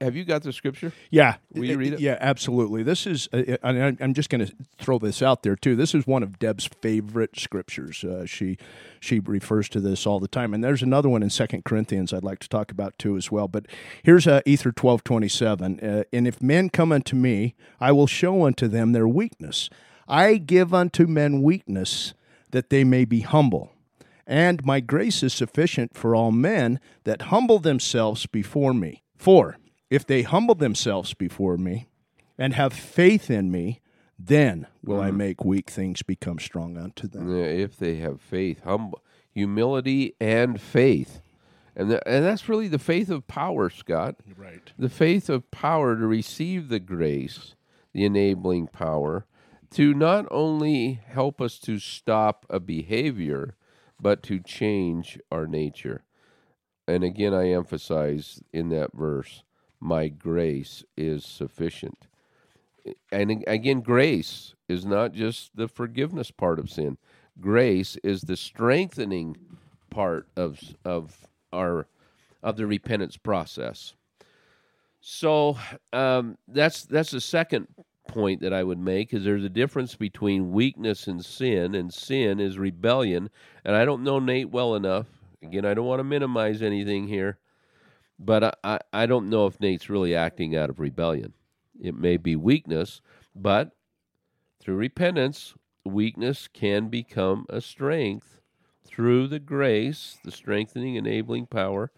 Have 0.00 0.14
you 0.14 0.24
got 0.24 0.44
the 0.44 0.52
scripture? 0.52 0.92
Yeah. 1.10 1.36
Will 1.52 1.64
you 1.64 1.76
read 1.76 1.94
it? 1.94 2.00
Yeah, 2.00 2.18
absolutely. 2.20 2.84
This 2.84 3.04
is, 3.04 3.28
uh, 3.32 3.56
I'm 3.64 4.14
just 4.14 4.30
going 4.30 4.46
to 4.46 4.52
throw 4.78 5.00
this 5.00 5.22
out 5.22 5.42
there 5.42 5.56
too. 5.56 5.74
This 5.74 5.96
is 5.96 6.06
one 6.06 6.22
of 6.22 6.38
Deb's 6.38 6.66
favorite 6.66 7.38
scriptures. 7.38 8.04
Uh, 8.04 8.26
she 8.26 8.58
she 9.00 9.18
refers 9.18 9.68
to 9.70 9.80
this 9.80 10.06
all 10.06 10.20
the 10.20 10.28
time. 10.28 10.54
And 10.54 10.62
there's 10.62 10.82
another 10.82 11.08
one 11.08 11.22
in 11.22 11.30
Second 11.30 11.64
Corinthians 11.64 12.12
I'd 12.12 12.24
like 12.24 12.38
to 12.40 12.48
talk 12.48 12.70
about 12.70 12.96
too 12.98 13.16
as 13.16 13.32
well. 13.32 13.48
But 13.48 13.66
here's 14.04 14.26
uh, 14.28 14.40
Ether 14.46 14.72
twelve 14.72 15.02
twenty 15.02 15.28
seven. 15.28 15.80
Uh, 15.80 16.04
and 16.12 16.28
if 16.28 16.40
men 16.40 16.70
come 16.70 16.92
unto 16.92 17.16
me, 17.16 17.54
I 17.80 17.90
will 17.90 18.08
show 18.08 18.46
unto 18.46 18.68
them 18.68 18.92
their 18.92 19.08
weakness. 19.08 19.68
I 20.06 20.36
give 20.36 20.72
unto 20.72 21.06
men 21.06 21.42
weakness 21.42 22.14
that 22.50 22.70
they 22.70 22.84
may 22.84 23.04
be 23.04 23.20
humble. 23.20 23.72
And 24.28 24.62
my 24.62 24.80
grace 24.80 25.22
is 25.22 25.32
sufficient 25.32 25.96
for 25.96 26.14
all 26.14 26.30
men 26.30 26.80
that 27.04 27.22
humble 27.22 27.58
themselves 27.58 28.26
before 28.26 28.74
me. 28.74 29.02
For 29.16 29.56
if 29.88 30.06
they 30.06 30.20
humble 30.20 30.54
themselves 30.54 31.14
before 31.14 31.56
me 31.56 31.88
and 32.36 32.52
have 32.52 32.74
faith 32.74 33.30
in 33.30 33.50
me, 33.50 33.80
then 34.18 34.66
will 34.84 35.00
I 35.00 35.08
mm-hmm. 35.08 35.16
make 35.16 35.44
weak 35.44 35.70
things 35.70 36.02
become 36.02 36.38
strong 36.38 36.76
unto 36.76 37.08
them. 37.08 37.34
Yeah, 37.34 37.44
If 37.44 37.78
they 37.78 37.96
have 37.96 38.20
faith, 38.20 38.60
humble, 38.64 39.02
humility, 39.30 40.14
and 40.20 40.60
faith. 40.60 41.22
And, 41.74 41.90
tha- 41.90 42.06
and 42.06 42.22
that's 42.24 42.50
really 42.50 42.68
the 42.68 42.78
faith 42.78 43.08
of 43.08 43.26
power, 43.28 43.70
Scott. 43.70 44.16
Right. 44.36 44.72
the 44.78 44.90
faith 44.90 45.30
of 45.30 45.50
power 45.50 45.96
to 45.96 46.06
receive 46.06 46.68
the 46.68 46.80
grace, 46.80 47.54
the 47.94 48.04
enabling 48.04 48.66
power, 48.66 49.24
to 49.70 49.94
not 49.94 50.26
only 50.30 51.00
help 51.06 51.40
us 51.40 51.58
to 51.60 51.78
stop 51.78 52.44
a 52.50 52.60
behavior, 52.60 53.54
but 54.00 54.22
to 54.24 54.40
change 54.40 55.18
our 55.30 55.46
nature. 55.46 56.02
And 56.86 57.04
again, 57.04 57.34
I 57.34 57.50
emphasize 57.50 58.40
in 58.52 58.70
that 58.70 58.92
verse, 58.94 59.42
my 59.80 60.08
grace 60.08 60.84
is 60.96 61.24
sufficient. 61.24 62.06
And 63.12 63.44
again, 63.46 63.80
grace 63.80 64.54
is 64.68 64.86
not 64.86 65.12
just 65.12 65.54
the 65.54 65.68
forgiveness 65.68 66.30
part 66.30 66.58
of 66.58 66.70
sin. 66.70 66.96
Grace 67.40 67.96
is 68.02 68.22
the 68.22 68.36
strengthening 68.36 69.36
part 69.90 70.28
of 70.36 70.60
of 70.84 71.26
our 71.52 71.86
of 72.42 72.56
the 72.56 72.66
repentance 72.66 73.16
process. 73.16 73.94
So 75.00 75.58
um, 75.92 76.38
that's 76.48 76.84
that's 76.84 77.10
the 77.10 77.20
second 77.20 77.68
point 78.08 78.40
that 78.40 78.52
I 78.52 78.64
would 78.64 78.78
make 78.78 79.14
is 79.14 79.22
there's 79.22 79.44
a 79.44 79.48
difference 79.48 79.94
between 79.94 80.50
weakness 80.50 81.06
and 81.06 81.24
sin, 81.24 81.74
and 81.74 81.92
sin 81.92 82.40
is 82.40 82.58
rebellion. 82.58 83.30
And 83.64 83.76
I 83.76 83.84
don't 83.84 84.02
know 84.02 84.18
Nate 84.18 84.50
well 84.50 84.74
enough. 84.74 85.06
Again, 85.42 85.64
I 85.64 85.74
don't 85.74 85.86
want 85.86 86.00
to 86.00 86.04
minimize 86.04 86.62
anything 86.62 87.06
here, 87.06 87.38
but 88.18 88.42
I, 88.42 88.52
I, 88.64 88.78
I 88.92 89.06
don't 89.06 89.30
know 89.30 89.46
if 89.46 89.60
Nate's 89.60 89.88
really 89.88 90.14
acting 90.14 90.56
out 90.56 90.70
of 90.70 90.80
rebellion. 90.80 91.34
It 91.80 91.94
may 91.94 92.16
be 92.16 92.34
weakness, 92.34 93.00
but 93.36 93.70
through 94.58 94.76
repentance, 94.76 95.54
weakness 95.84 96.48
can 96.48 96.88
become 96.88 97.46
a 97.48 97.60
strength 97.60 98.40
through 98.84 99.28
the 99.28 99.38
grace, 99.38 100.18
the 100.24 100.32
strengthening, 100.32 100.96
enabling 100.96 101.46
power 101.46 101.92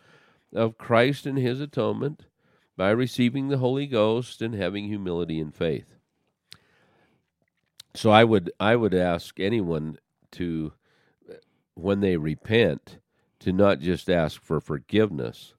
of 0.53 0.77
Christ 0.77 1.25
and 1.25 1.39
his 1.39 1.61
atonement 1.61 2.27
by 2.77 2.91
receiving 2.91 3.49
the 3.49 3.59
Holy 3.59 3.87
Ghost 3.87 4.43
and 4.43 4.55
having 4.55 4.87
humility 4.87 5.41
and 5.41 5.55
faith. 5.55 6.00
So 7.95 8.11
I 8.11 8.25
would 8.25 8.53
I 8.61 8.77
would 8.77 8.95
ask 8.95 9.41
anyone 9.41 9.99
to 10.33 10.73
uh, 11.31 11.35
when 11.75 12.01
they 12.01 12.17
repent 12.17 12.99
to 13.41 13.53
not 13.53 13.81
just 13.81 14.11
ask 14.11 14.43
for 14.43 14.61
forgiveness 14.61 15.55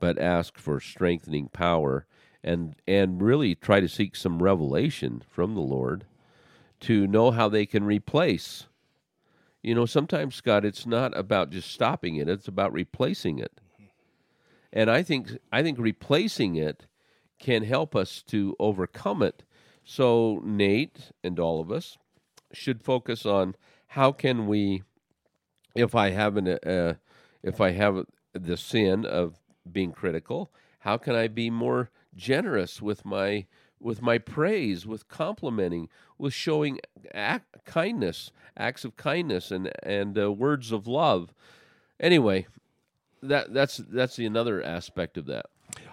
but 0.00 0.18
ask 0.18 0.58
for 0.58 0.80
strengthening 0.80 1.48
power 1.48 2.06
and 2.42 2.74
and 2.86 3.22
really 3.22 3.54
try 3.54 3.80
to 3.80 3.88
seek 3.88 4.16
some 4.16 4.42
revelation 4.42 5.22
from 5.28 5.54
the 5.54 5.60
Lord 5.60 6.06
to 6.80 7.06
know 7.06 7.30
how 7.30 7.48
they 7.48 7.66
can 7.66 7.84
replace 7.84 8.66
you 9.62 9.74
know 9.74 9.86
sometimes 9.86 10.34
Scott 10.34 10.64
it's 10.64 10.86
not 10.86 11.16
about 11.16 11.50
just 11.50 11.70
stopping 11.70 12.16
it 12.16 12.28
it's 12.28 12.48
about 12.48 12.72
replacing 12.72 13.38
it 13.38 13.60
and 14.72 14.90
I 14.90 15.02
think 15.02 15.38
I 15.52 15.62
think 15.62 15.78
replacing 15.78 16.56
it 16.56 16.86
can 17.38 17.64
help 17.64 17.96
us 17.96 18.22
to 18.28 18.54
overcome 18.60 19.22
it. 19.22 19.42
So 19.92 20.40
Nate 20.44 21.10
and 21.24 21.40
all 21.40 21.60
of 21.60 21.72
us 21.72 21.98
should 22.52 22.80
focus 22.80 23.26
on 23.26 23.56
how 23.88 24.12
can 24.12 24.46
we, 24.46 24.84
if 25.74 25.96
I 25.96 26.10
have 26.10 26.36
an, 26.36 26.46
uh, 26.46 26.94
if 27.42 27.60
I 27.60 27.72
have 27.72 28.06
the 28.32 28.56
sin 28.56 29.04
of 29.04 29.40
being 29.70 29.90
critical, 29.90 30.52
how 30.78 30.96
can 30.96 31.16
I 31.16 31.26
be 31.26 31.50
more 31.50 31.90
generous 32.14 32.80
with 32.80 33.04
my 33.04 33.46
with 33.80 34.00
my 34.00 34.18
praise, 34.18 34.86
with 34.86 35.08
complimenting, 35.08 35.88
with 36.18 36.34
showing 36.34 36.78
act, 37.12 37.64
kindness, 37.64 38.30
acts 38.56 38.84
of 38.84 38.96
kindness, 38.96 39.50
and 39.50 39.72
and 39.82 40.16
uh, 40.16 40.30
words 40.30 40.70
of 40.70 40.86
love. 40.86 41.34
Anyway, 41.98 42.46
that 43.20 43.52
that's 43.52 43.78
that's 43.78 44.14
the 44.14 44.26
another 44.26 44.62
aspect 44.62 45.18
of 45.18 45.26
that. 45.26 45.46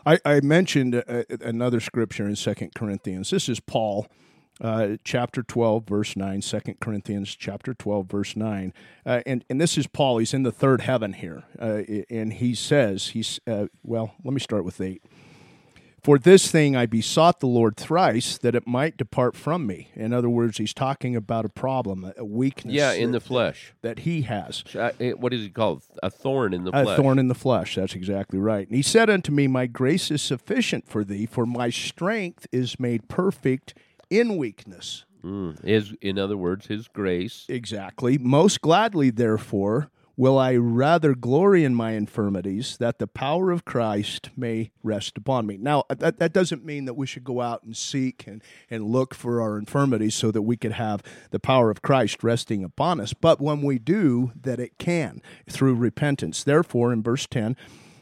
I, 0.08 0.20
I 0.24 0.40
mentioned 0.40 0.96
uh, 0.96 1.24
another 1.42 1.82
scripture 1.82 2.26
in 2.26 2.38
Second 2.38 2.74
Corinthians. 2.74 3.30
This 3.30 3.50
is 3.50 3.60
Paul, 3.60 4.08
uh, 4.62 4.96
chapter 5.04 5.44
12, 5.44 5.86
verse 5.86 6.16
9. 6.16 6.40
2 6.40 6.60
Corinthians 6.80 7.36
chapter 7.36 7.74
12, 7.74 8.10
verse 8.10 8.36
9. 8.38 8.74
Uh, 9.06 9.22
and, 9.26 9.44
and 9.50 9.60
this 9.60 9.78
is 9.78 9.86
Paul. 9.86 10.20
He's 10.20 10.34
in 10.34 10.44
the 10.44 10.52
third 10.52 10.80
heaven 10.80 11.12
here. 11.12 11.44
Uh, 11.60 11.82
and 12.10 12.32
he 12.32 12.56
says, 12.56 13.08
he's 13.10 13.42
uh, 13.48 13.66
well, 13.84 14.14
let 14.24 14.34
me 14.34 14.40
start 14.40 14.64
with 14.64 14.80
8. 14.80 15.04
For 16.04 16.18
this 16.20 16.50
thing 16.50 16.76
I 16.76 16.86
besought 16.86 17.40
the 17.40 17.48
Lord 17.48 17.76
thrice 17.76 18.38
that 18.38 18.56
it 18.56 18.66
might 18.68 18.98
depart 18.98 19.36
from 19.36 19.66
me. 19.68 19.90
In 19.96 20.14
other 20.14 20.30
words, 20.30 20.58
he's 20.58 20.74
talking 20.74 21.16
about 21.16 21.44
a 21.44 21.50
problem, 21.50 22.12
a 22.18 22.24
weakness 22.24 22.74
Yeah, 22.74 22.94
in 22.94 23.12
the 23.12 23.20
flesh. 23.20 23.74
that 23.82 24.00
he 24.00 24.22
has. 24.22 24.64
What 25.18 25.34
is 25.34 25.46
it 25.46 25.54
called? 25.54 25.84
A 26.04 26.10
thorn 26.10 26.54
in 26.54 26.64
the 26.64 26.72
A 26.78 26.84
flesh. 26.84 26.98
thorn 26.98 27.20
in 27.20 27.28
the 27.28 27.36
flesh. 27.36 27.76
That's 27.76 27.96
exactly 27.96 28.40
right. 28.40 28.68
And 28.68 28.76
he 28.76 28.82
said 28.84 29.10
unto 29.10 29.32
me, 29.32 29.48
My 29.48 29.66
grace 29.66 30.10
is 30.12 30.22
sufficient 30.22 30.88
for 30.88 31.04
thee, 31.04 31.26
for 31.26 31.46
my 31.46 31.70
strength 31.70 32.48
is 32.52 32.80
made 32.80 33.08
perfect 33.10 33.74
in 34.10 34.38
weakness. 34.38 35.04
Mm. 35.24 35.62
His, 35.66 35.94
in 36.00 36.18
other 36.20 36.38
words, 36.38 36.68
His 36.68 36.88
grace. 36.88 37.46
Exactly. 37.50 38.18
Most 38.18 38.62
gladly, 38.62 39.10
therefore, 39.10 39.90
will 40.18 40.40
I 40.40 40.56
rather 40.56 41.14
glory 41.14 41.64
in 41.64 41.76
my 41.76 41.92
infirmities, 41.92 42.78
that 42.78 42.98
the 42.98 43.06
power 43.06 43.52
of 43.52 43.64
Christ 43.64 44.32
may 44.36 44.72
rest 44.82 45.16
upon 45.16 45.46
me. 45.46 45.58
Now, 45.58 45.84
uh, 45.92 45.96
that, 45.96 46.18
that 46.18 46.34
doesn't 46.34 46.66
mean 46.66 46.86
that 46.86 46.96
we 46.96 47.06
should 47.06 47.24
go 47.24 47.40
out 47.40 47.62
and 47.64 47.78
seek 47.78 48.26
and, 48.26 48.42
and 48.70 48.88
look 48.88 49.14
for 49.14 49.40
our 49.40 49.60
infirmities 49.60 50.16
so 50.16 50.32
that 50.32 50.42
we 50.42 50.58
could 50.58 50.74
have 50.74 51.04
the 51.30 51.40
power 51.40 51.70
of 51.70 51.84
Christ 51.84 52.24
resting 52.24 52.64
upon 52.64 53.00
us. 53.00 53.14
But 53.14 53.40
when 53.40 53.62
we 53.62 53.78
do, 53.78 54.32
that 54.42 54.60
it 54.60 54.80
can 54.80 55.22
through 55.48 55.76
repentance. 55.76 56.44
Therefore, 56.44 56.92
in 56.92 57.04
verse 57.04 57.28
10, 57.28 57.56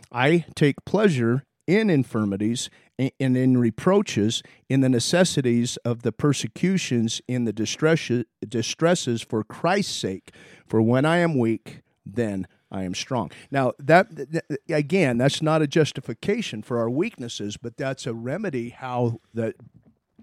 I 0.09 0.45
take 0.55 0.85
pleasure 0.85 1.43
in 1.67 1.89
infirmities 1.89 2.69
and 2.97 3.11
in 3.19 3.57
reproaches, 3.57 4.41
in 4.69 4.79
the 4.79 4.87
necessities 4.87 5.75
of 5.77 6.03
the 6.03 6.13
persecutions, 6.13 7.21
in 7.27 7.43
the 7.43 7.51
distresses, 7.51 8.23
distresses 8.47 9.21
for 9.21 9.43
Christ's 9.43 9.93
sake. 9.93 10.33
For 10.65 10.81
when 10.81 11.03
I 11.03 11.17
am 11.17 11.37
weak, 11.37 11.81
then 12.05 12.47
I 12.71 12.83
am 12.83 12.93
strong. 12.93 13.31
Now, 13.51 13.73
that 13.79 14.07
th- 14.15 14.43
again, 14.69 15.17
that's 15.17 15.41
not 15.41 15.61
a 15.61 15.67
justification 15.67 16.61
for 16.61 16.79
our 16.79 16.89
weaknesses, 16.89 17.57
but 17.57 17.77
that's 17.77 18.05
a 18.05 18.13
remedy 18.13 18.69
how 18.69 19.19
that 19.33 19.55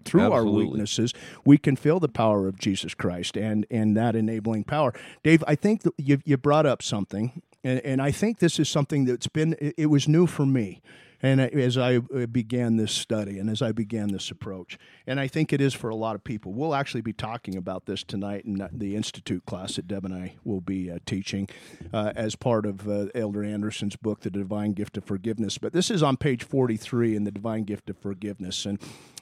through 0.04 0.32
our 0.32 0.44
weaknesses 0.44 1.14
we 1.44 1.56
can 1.56 1.76
feel 1.76 2.00
the 2.00 2.08
power 2.08 2.48
of 2.48 2.58
Jesus 2.58 2.92
Christ 2.94 3.36
and 3.36 3.66
and 3.70 3.96
that 3.96 4.16
enabling 4.16 4.64
power. 4.64 4.92
Dave, 5.22 5.44
I 5.46 5.54
think 5.54 5.82
that 5.82 5.94
you 5.98 6.18
you 6.24 6.36
brought 6.36 6.66
up 6.66 6.82
something, 6.82 7.42
and, 7.62 7.80
and 7.80 8.02
I 8.02 8.10
think 8.10 8.38
this 8.38 8.58
is 8.58 8.68
something 8.68 9.04
that's 9.04 9.28
been 9.28 9.54
it, 9.60 9.74
it 9.78 9.86
was 9.86 10.08
new 10.08 10.26
for 10.26 10.44
me. 10.46 10.82
And 11.22 11.40
as 11.40 11.78
I 11.78 11.96
uh, 11.96 12.26
began 12.26 12.76
this 12.76 12.92
study 12.92 13.38
and 13.38 13.48
as 13.48 13.62
I 13.62 13.70
began 13.70 14.08
this 14.08 14.30
approach, 14.30 14.76
and 15.06 15.20
I 15.20 15.28
think 15.28 15.52
it 15.52 15.60
is 15.60 15.72
for 15.72 15.88
a 15.88 15.94
lot 15.94 16.16
of 16.16 16.24
people. 16.24 16.52
We'll 16.52 16.74
actually 16.74 17.00
be 17.00 17.12
talking 17.12 17.56
about 17.56 17.86
this 17.86 18.02
tonight 18.02 18.44
in 18.44 18.68
the 18.72 18.96
Institute 18.96 19.46
class 19.46 19.76
that 19.76 19.86
Deb 19.86 20.04
and 20.04 20.14
I 20.14 20.34
will 20.44 20.60
be 20.60 20.90
uh, 20.90 20.98
teaching 21.06 21.48
uh, 21.92 22.12
as 22.16 22.34
part 22.34 22.66
of 22.66 22.88
uh, 22.88 23.06
Elder 23.14 23.44
Andersen's 23.44 23.94
book, 23.94 24.20
The 24.20 24.30
Divine 24.30 24.72
Gift 24.72 24.96
of 24.96 25.04
Forgiveness. 25.04 25.58
But 25.58 25.72
this 25.72 25.90
is 25.90 26.02
on 26.02 26.16
page 26.16 26.42
43 26.42 27.14
in 27.14 27.24
The 27.24 27.30
Divine 27.30 27.62
Gift 27.64 27.88
of 27.88 27.98
Forgiveness. 27.98 28.66
And 28.66 28.80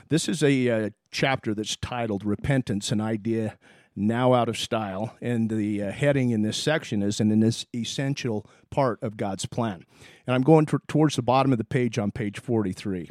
this 0.09 0.29
is 0.29 0.43
a 0.43 0.69
uh, 0.69 0.91
chapter 1.11 1.55
that's 1.55 1.77
titled 1.77 2.25
Repentance, 2.25 2.91
an 2.91 3.01
Idea 3.01 3.59
now 3.97 4.33
out 4.35 4.49
of 4.49 4.57
style. 4.59 5.17
And 5.21 5.51
the 5.51 5.83
uh, 5.83 5.91
heading 5.93 6.31
in 6.31 6.43
this 6.43 6.57
section 6.57 7.03
is 7.03 7.21
an, 7.21 7.31
an 7.31 7.53
essential 7.75 8.47
part 8.71 9.03
of 9.03 9.17
God's 9.17 9.47
plan. 9.47 9.85
And 10.27 10.35
I'm 10.35 10.43
going 10.43 10.67
t- 10.67 10.77
towards 10.89 11.17
the 11.17 11.23
bottom 11.23 11.53
of 11.53 11.59
the 11.59 11.65
page 11.65 11.99
on 11.99 12.11
page 12.11 12.39
43. 12.39 13.11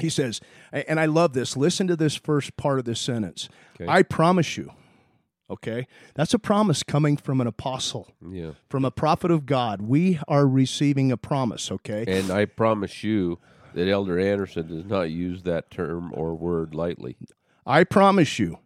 He 0.00 0.08
says, 0.08 0.40
and 0.72 0.98
I 0.98 1.04
love 1.06 1.34
this. 1.34 1.56
Listen 1.56 1.86
to 1.88 1.96
this 1.96 2.16
first 2.16 2.56
part 2.56 2.78
of 2.78 2.84
this 2.86 3.00
sentence. 3.00 3.48
Okay. 3.80 3.90
I 3.90 4.02
promise 4.02 4.56
you. 4.56 4.72
Okay, 5.50 5.88
that's 6.14 6.32
a 6.32 6.38
promise 6.38 6.84
coming 6.84 7.16
from 7.16 7.40
an 7.40 7.48
apostle, 7.48 8.06
Yeah. 8.24 8.52
from 8.68 8.84
a 8.84 8.92
prophet 8.92 9.32
of 9.32 9.46
God. 9.46 9.82
We 9.82 10.20
are 10.28 10.46
receiving 10.46 11.10
a 11.10 11.16
promise. 11.16 11.72
Okay, 11.72 12.04
And 12.06 12.30
I 12.30 12.44
promise 12.44 13.02
you 13.02 13.40
that 13.74 13.88
Elder 13.88 14.16
Andersen 14.16 14.68
does 14.68 14.84
not 14.84 15.10
use 15.10 15.42
that 15.42 15.68
term 15.68 16.12
or 16.14 16.36
word 16.36 16.72
lightly. 16.72 17.16
I 17.66 17.82
promise 17.82 18.38
you, 18.38 18.58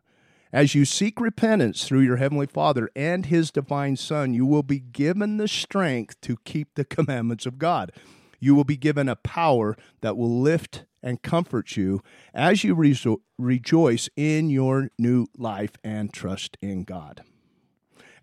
as 0.54 0.72
you 0.72 0.84
seek 0.84 1.20
repentance 1.20 1.82
through 1.82 1.98
your 1.98 2.18
heavenly 2.18 2.46
Father 2.46 2.88
and 2.94 3.26
His 3.26 3.50
divine 3.50 3.96
Son, 3.96 4.32
you 4.32 4.46
will 4.46 4.62
be 4.62 4.78
given 4.78 5.36
the 5.36 5.48
strength 5.48 6.20
to 6.20 6.36
keep 6.44 6.76
the 6.76 6.84
commandments 6.84 7.44
of 7.44 7.58
God. 7.58 7.90
You 8.38 8.54
will 8.54 8.62
be 8.62 8.76
given 8.76 9.08
a 9.08 9.16
power 9.16 9.76
that 10.00 10.16
will 10.16 10.40
lift 10.40 10.84
and 11.02 11.20
comfort 11.20 11.76
you 11.76 12.02
as 12.32 12.62
you 12.62 12.76
rejo- 12.76 13.22
rejoice 13.36 14.08
in 14.14 14.48
your 14.48 14.90
new 14.96 15.26
life 15.36 15.72
and 15.82 16.12
trust 16.12 16.56
in 16.62 16.84
God. 16.84 17.24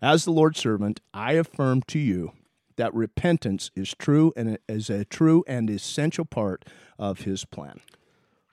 As 0.00 0.24
the 0.24 0.32
Lord's 0.32 0.58
servant, 0.58 1.02
I 1.12 1.32
affirm 1.32 1.82
to 1.88 1.98
you 1.98 2.32
that 2.76 2.94
repentance 2.94 3.70
is 3.76 3.94
true 3.98 4.32
and 4.38 4.56
is 4.66 4.88
a 4.88 5.04
true 5.04 5.44
and 5.46 5.68
essential 5.68 6.24
part 6.24 6.64
of 6.98 7.20
His 7.20 7.44
plan. 7.44 7.80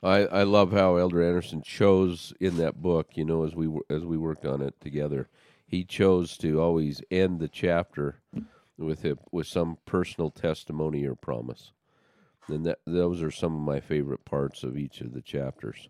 I, 0.01 0.25
I 0.25 0.43
love 0.43 0.71
how 0.71 0.95
Elder 0.95 1.21
Andersen 1.21 1.61
chose 1.61 2.33
in 2.39 2.57
that 2.57 2.81
book, 2.81 3.11
you 3.15 3.25
know, 3.25 3.43
as 3.43 3.53
we 3.53 3.69
as 3.89 4.05
we 4.05 4.17
worked 4.17 4.45
on 4.45 4.61
it 4.61 4.79
together, 4.79 5.27
he 5.67 5.83
chose 5.83 6.37
to 6.37 6.61
always 6.61 7.01
end 7.11 7.39
the 7.39 7.49
chapter 7.49 8.21
with 8.77 9.03
a, 9.03 9.17
with 9.31 9.47
some 9.47 9.77
personal 9.85 10.31
testimony 10.31 11.05
or 11.05 11.15
promise, 11.15 11.73
and 12.47 12.65
that 12.65 12.79
those 12.85 13.21
are 13.21 13.31
some 13.31 13.53
of 13.53 13.61
my 13.61 13.79
favorite 13.81 14.23
parts 14.23 14.63
of 14.63 14.77
each 14.77 15.01
of 15.01 15.13
the 15.13 15.21
chapters. 15.21 15.89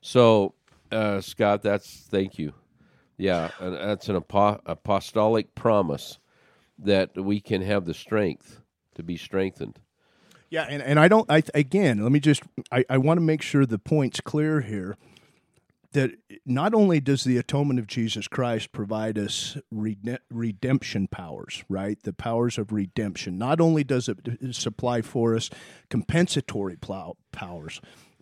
So, 0.00 0.54
uh, 0.90 1.20
Scott, 1.20 1.62
that's 1.62 2.06
thank 2.08 2.38
you. 2.38 2.54
Yeah, 3.18 3.50
and 3.60 3.74
that's 3.74 4.08
an 4.08 4.16
apo- 4.16 4.62
apostolic 4.64 5.54
promise 5.54 6.18
that 6.78 7.14
we 7.14 7.40
can 7.40 7.60
have 7.60 7.84
the 7.84 7.92
strength 7.92 8.62
to 8.94 9.02
be 9.02 9.18
strengthened. 9.18 9.78
Yeah, 10.50 10.66
and, 10.68 10.82
and 10.82 10.98
I 10.98 11.08
don't. 11.08 11.30
I 11.30 11.42
again, 11.54 12.02
let 12.02 12.12
me 12.12 12.20
just. 12.20 12.42
I, 12.72 12.84
I 12.90 12.98
want 12.98 13.18
to 13.18 13.22
make 13.22 13.40
sure 13.40 13.64
the 13.64 13.78
point's 13.78 14.20
clear 14.20 14.60
here. 14.60 14.96
That 15.92 16.12
not 16.46 16.72
only 16.72 17.00
does 17.00 17.24
the 17.24 17.36
atonement 17.36 17.80
of 17.80 17.88
Jesus 17.88 18.28
Christ 18.28 18.70
provide 18.70 19.18
us 19.18 19.56
rede- 19.72 20.20
redemption 20.30 21.08
powers, 21.08 21.64
right? 21.68 22.00
The 22.00 22.12
powers 22.12 22.58
of 22.58 22.70
redemption. 22.70 23.38
Not 23.38 23.60
only 23.60 23.82
does 23.82 24.08
it 24.08 24.54
supply 24.54 25.02
for 25.02 25.34
us 25.34 25.50
compensatory 25.88 26.76
plow- 26.76 27.16
powers, 27.32 27.80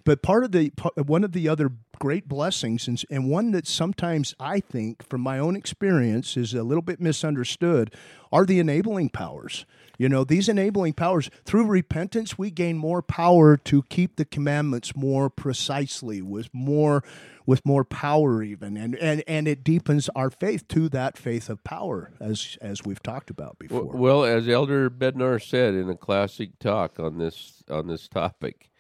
but 0.09 0.23
part 0.23 0.43
of 0.43 0.53
the 0.53 0.73
one 1.05 1.23
of 1.23 1.33
the 1.33 1.51
other 1.51 1.71
great 1.99 2.27
blessings, 2.31 2.89
and, 2.89 3.03
and 3.11 3.29
one 3.29 3.51
that 3.51 3.67
sometimes 3.67 4.35
I 4.41 4.59
think, 4.59 5.07
from 5.07 5.21
my 5.21 5.39
own 5.39 5.55
experience, 5.55 6.35
is 6.35 6.55
a 6.55 6.63
little 6.63 6.81
bit 6.81 6.99
misunderstood, 6.99 7.95
are 8.33 8.47
the 8.47 8.59
enabling 8.59 9.11
powers. 9.11 9.67
You 9.99 10.09
know, 10.09 10.25
these 10.25 10.49
enabling 10.49 10.95
powers, 10.95 11.29
through 11.45 11.67
repentance, 11.67 12.39
we 12.39 12.51
gain 12.51 12.79
more 12.79 13.03
power 13.03 13.59
to 13.59 13.83
keep 13.91 14.17
the 14.17 14.25
commandments 14.25 14.97
more 14.97 15.29
precisely, 15.29 16.23
with 16.23 16.49
more 16.55 17.05
with 17.45 17.67
more 17.67 17.85
power 17.85 18.43
even. 18.43 18.79
And, 18.79 18.97
and 18.97 19.23
and 19.29 19.47
it 19.47 19.63
deepens 19.63 20.09
our 20.17 20.31
faith 20.31 20.67
to 20.69 20.89
that 20.89 21.19
faith 21.19 21.51
of 21.51 21.63
power, 21.65 22.13
as 22.19 22.57
as 22.63 22.83
we've 22.83 23.03
talked 23.03 23.29
about 23.29 23.59
before. 23.59 23.85
Well, 23.85 24.25
as 24.25 24.49
Elder 24.49 24.89
Bednar 24.89 25.47
said 25.47 25.75
in 25.75 25.91
a 25.91 25.97
classic 25.97 26.59
talk 26.59 26.99
on 26.99 27.19
this 27.19 27.63
on 27.69 27.89
this 27.89 28.09
topic, 28.09 28.71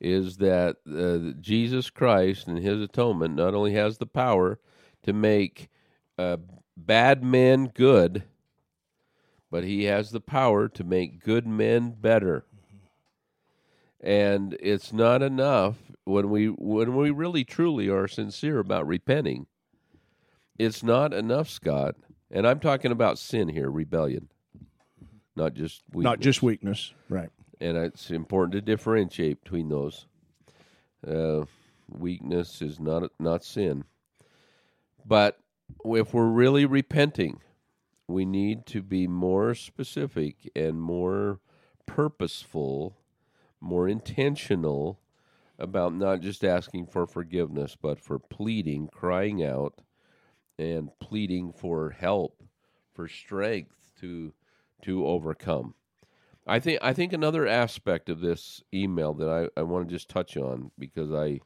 is 0.00 0.36
that 0.38 0.76
uh, 0.90 1.38
Jesus 1.40 1.90
Christ 1.90 2.46
and 2.46 2.58
His 2.58 2.80
atonement 2.80 3.34
not 3.34 3.54
only 3.54 3.74
has 3.74 3.98
the 3.98 4.06
power 4.06 4.58
to 5.02 5.12
make 5.12 5.68
uh, 6.18 6.36
bad 6.76 7.22
men 7.22 7.68
good, 7.68 8.24
but 9.50 9.64
He 9.64 9.84
has 9.84 10.10
the 10.10 10.20
power 10.20 10.68
to 10.68 10.84
make 10.84 11.22
good 11.22 11.46
men 11.46 11.94
better. 11.98 12.44
And 14.00 14.56
it's 14.60 14.92
not 14.92 15.22
enough 15.22 15.76
when 16.04 16.28
we 16.28 16.48
when 16.48 16.94
we 16.94 17.10
really 17.10 17.44
truly 17.44 17.88
are 17.88 18.06
sincere 18.06 18.58
about 18.58 18.86
repenting. 18.86 19.46
It's 20.58 20.82
not 20.82 21.14
enough, 21.14 21.48
Scott. 21.48 21.96
And 22.30 22.46
I'm 22.46 22.60
talking 22.60 22.92
about 22.92 23.18
sin 23.18 23.48
here, 23.48 23.70
rebellion, 23.70 24.28
not 25.36 25.54
just 25.54 25.82
weakness. 25.92 26.04
Not 26.04 26.20
just 26.20 26.42
weakness, 26.42 26.92
right? 27.08 27.30
And 27.64 27.78
it's 27.78 28.10
important 28.10 28.52
to 28.52 28.60
differentiate 28.60 29.42
between 29.42 29.70
those. 29.70 30.06
Uh, 31.06 31.44
weakness 31.88 32.60
is 32.60 32.78
not 32.78 33.10
not 33.18 33.42
sin, 33.42 33.84
but 35.06 35.38
if 35.84 36.12
we're 36.12 36.26
really 36.26 36.66
repenting, 36.66 37.40
we 38.06 38.26
need 38.26 38.66
to 38.66 38.82
be 38.82 39.06
more 39.06 39.54
specific 39.54 40.50
and 40.54 40.80
more 40.80 41.40
purposeful, 41.86 42.98
more 43.60 43.88
intentional 43.88 45.00
about 45.58 45.94
not 45.94 46.20
just 46.20 46.44
asking 46.44 46.86
for 46.86 47.06
forgiveness, 47.06 47.76
but 47.80 47.98
for 47.98 48.18
pleading, 48.18 48.88
crying 48.88 49.42
out, 49.42 49.80
and 50.58 50.90
pleading 51.00 51.50
for 51.50 51.90
help, 51.90 52.42
for 52.92 53.08
strength 53.08 53.92
to 54.00 54.34
to 54.82 55.06
overcome. 55.06 55.74
I 56.46 56.60
think 56.60 56.78
I 56.82 56.92
think 56.92 57.12
another 57.12 57.46
aspect 57.46 58.08
of 58.08 58.20
this 58.20 58.62
email 58.72 59.14
that 59.14 59.28
I, 59.28 59.60
I 59.60 59.62
want 59.62 59.88
to 59.88 59.94
just 59.94 60.08
touch 60.08 60.36
on 60.36 60.70
because 60.78 61.12
I 61.12 61.40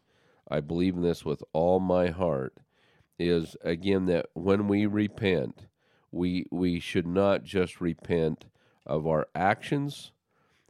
I 0.50 0.60
believe 0.60 0.94
in 0.96 1.02
this 1.02 1.24
with 1.24 1.42
all 1.52 1.78
my 1.78 2.08
heart 2.08 2.58
is 3.18 3.56
again 3.62 4.06
that 4.06 4.26
when 4.34 4.66
we 4.66 4.86
repent, 4.86 5.66
we 6.10 6.46
we 6.50 6.80
should 6.80 7.06
not 7.06 7.44
just 7.44 7.80
repent 7.80 8.46
of 8.86 9.06
our 9.06 9.28
actions, 9.34 10.12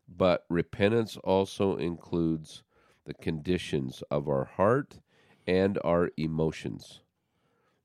but 0.09 0.45
repentance 0.49 1.17
also 1.19 1.77
includes 1.77 2.63
the 3.05 3.15
conditions 3.15 4.03
of 4.11 4.29
our 4.29 4.45
heart 4.45 5.01
and 5.47 5.79
our 5.83 6.11
emotions. 6.19 7.01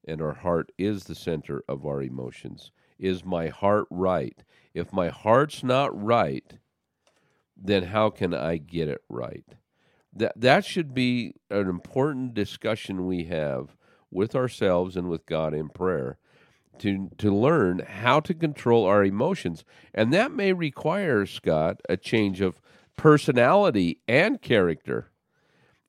And 0.06 0.22
our 0.22 0.34
heart 0.34 0.72
is 0.78 1.06
the 1.06 1.16
center 1.16 1.64
of 1.70 1.86
our 1.86 2.02
emotions. 2.02 2.72
Is 3.04 3.26
my 3.26 3.50
heart 3.50 3.86
right? 3.90 4.42
If 4.74 4.94
my 4.94 5.10
heart's 5.10 5.62
not 5.62 5.92
right, 6.02 6.58
then 7.58 7.84
how 7.84 8.10
can 8.10 8.34
I 8.34 8.56
get 8.56 8.88
it 8.88 9.02
right? 9.10 9.44
That 10.16 10.40
that 10.40 10.64
should 10.64 10.94
be 10.94 11.34
an 11.50 11.68
important 11.68 12.34
discussion 12.34 13.06
we 13.06 13.26
have 13.26 13.76
with 14.10 14.38
ourselves 14.38 14.96
and 14.96 15.10
with 15.10 15.26
God 15.26 15.54
in 15.54 15.68
prayer 15.68 16.18
to 16.80 17.10
to 17.18 17.30
learn 17.30 17.80
how 17.80 18.22
to 18.22 18.34
control 18.34 18.86
our 18.86 19.04
emotions. 19.04 19.66
And 19.94 20.14
that 20.14 20.32
may 20.32 20.54
require, 20.54 21.26
Scott, 21.26 21.82
a 21.90 21.98
change 21.98 22.40
of 22.40 22.62
personality 22.96 24.00
and 24.08 24.42
character. 24.42 25.12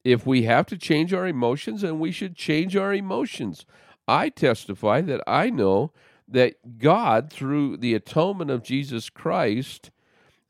If 0.02 0.26
we 0.26 0.42
have 0.42 0.66
to 0.66 0.76
change 0.76 1.14
our 1.14 1.28
emotions, 1.28 1.82
then 1.82 2.00
we 2.00 2.10
should 2.10 2.34
change 2.34 2.74
our 2.74 2.92
emotions. 2.92 3.66
I 4.08 4.30
testify 4.30 5.00
that 5.02 5.22
I 5.28 5.48
know 5.50 5.92
that 6.28 6.78
God, 6.78 7.30
through 7.30 7.76
the 7.76 7.94
atonement 7.94 8.50
of 8.50 8.62
Jesus 8.62 9.10
Christ, 9.10 9.90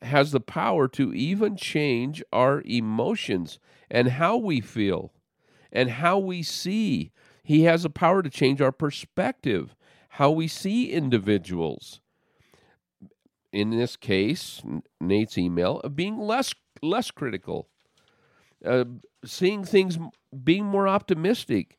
has 0.03 0.33
the 0.33 0.41
power 0.41 0.87
to 0.89 1.13
even 1.15 1.57
change 1.57 2.23
our 2.33 2.63
emotions 2.67 3.59
and 3.91 4.09
how 4.09 4.37
we 4.37 4.61
feel 4.61 5.13
and 5.73 5.91
how 5.91 6.19
we 6.19 6.43
see. 6.43 7.11
He 7.43 7.65
has 7.65 7.83
the 7.83 7.91
power 7.91 8.23
to 8.23 8.31
change 8.31 8.61
our 8.61 8.73
perspective, 8.73 9.75
how 10.11 10.31
we 10.31 10.47
see 10.47 10.91
individuals. 10.91 12.01
In 13.53 13.71
this 13.71 13.97
case, 13.97 14.63
Nate's 15.01 15.39
email 15.39 15.81
of 15.81 15.97
being 15.97 16.19
less 16.19 16.55
less 16.83 17.11
critical, 17.11 17.69
uh, 18.65 18.85
seeing 19.25 19.65
things 19.65 19.99
being 20.43 20.65
more 20.65 20.89
optimistic. 20.89 21.79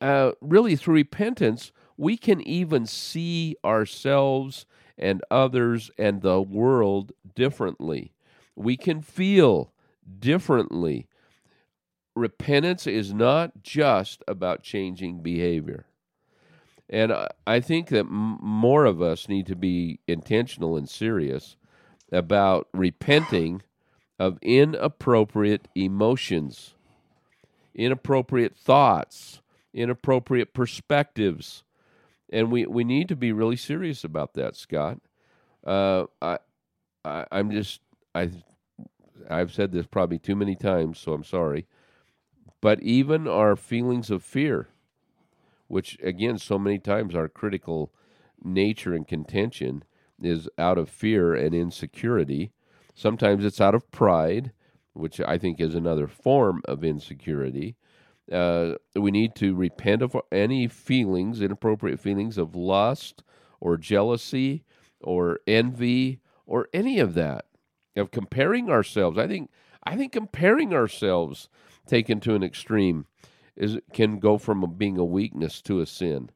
Uh, 0.00 0.32
really, 0.40 0.76
through 0.76 0.94
repentance, 0.94 1.72
we 1.96 2.16
can 2.16 2.40
even 2.40 2.86
see 2.86 3.56
ourselves 3.64 4.66
and 4.98 5.22
others 5.30 5.90
and 5.98 6.22
the 6.22 6.40
world 6.40 7.12
differently. 7.34 8.12
We 8.54 8.76
can 8.76 9.02
feel 9.02 9.72
differently. 10.18 11.08
Repentance 12.14 12.86
is 12.86 13.14
not 13.14 13.62
just 13.62 14.22
about 14.28 14.62
changing 14.62 15.20
behavior. 15.22 15.86
And 16.90 17.12
I- 17.12 17.60
think 17.60 17.88
that 17.88 18.04
more 18.04 18.84
of 18.84 19.00
us 19.00 19.28
need 19.28 19.46
to 19.46 19.56
be 19.56 20.00
intentional 20.06 20.76
and 20.76 20.88
serious 20.88 21.56
about 22.12 22.68
repenting 22.74 23.62
of 24.18 24.38
inappropriate 24.42 25.68
emotions, 25.74 26.74
inappropriate 27.74 28.54
thoughts, 28.54 29.40
inappropriate 29.72 30.52
perspectives, 30.52 31.64
and 32.32 32.50
we 32.52 32.66
we 32.66 32.84
need 32.84 33.08
to 33.08 33.16
be 33.16 33.32
really 33.32 33.56
serious 33.56 34.04
about 34.04 34.34
that, 34.34 34.56
Scott. 34.56 35.00
Uh, 35.66 36.06
I, 36.22 36.38
I 37.04 37.26
I'm 37.32 37.50
just 37.50 37.80
I 38.14 38.30
I've 39.30 39.52
said 39.52 39.72
this 39.72 39.86
probably 39.86 40.18
too 40.18 40.36
many 40.36 40.56
times, 40.56 40.98
so 40.98 41.12
I'm 41.12 41.24
sorry. 41.24 41.66
But 42.60 42.80
even 42.82 43.28
our 43.28 43.56
feelings 43.56 44.10
of 44.10 44.22
fear, 44.22 44.68
which 45.68 45.98
again, 46.02 46.38
so 46.38 46.58
many 46.58 46.78
times 46.78 47.14
our 47.14 47.28
critical 47.28 47.92
nature 48.42 48.94
and 48.94 49.06
contention 49.06 49.84
is 50.20 50.48
out 50.58 50.78
of 50.78 50.88
fear 50.88 51.34
and 51.34 51.54
insecurity. 51.54 52.52
Sometimes 52.94 53.44
it's 53.44 53.60
out 53.60 53.74
of 53.74 53.90
pride, 53.90 54.52
which 54.92 55.20
I 55.20 55.38
think 55.38 55.60
is 55.60 55.74
another 55.74 56.06
form 56.06 56.62
of 56.66 56.84
insecurity. 56.84 57.76
Uh, 58.30 58.74
we 58.94 59.10
need 59.10 59.34
to 59.34 59.54
repent 59.54 60.02
of 60.02 60.16
any 60.30 60.68
feelings, 60.68 61.40
inappropriate 61.40 61.98
feelings 61.98 62.38
of 62.38 62.54
lust 62.54 63.22
or 63.60 63.76
jealousy 63.76 64.64
or 65.00 65.40
envy 65.46 66.20
or 66.46 66.68
any 66.72 66.98
of 66.98 67.14
that 67.14 67.46
of 67.96 68.10
comparing 68.10 68.70
ourselves. 68.70 69.18
I 69.18 69.26
think 69.26 69.50
I 69.84 69.96
think 69.96 70.12
comparing 70.12 70.72
ourselves 70.72 71.48
taken 71.86 72.20
to 72.20 72.34
an 72.34 72.42
extreme 72.42 73.06
is 73.56 73.78
can 73.92 74.18
go 74.18 74.38
from 74.38 74.74
being 74.76 74.98
a 74.98 75.04
weakness 75.04 75.60
to 75.62 75.80
a 75.80 75.86
sin. 75.86 76.30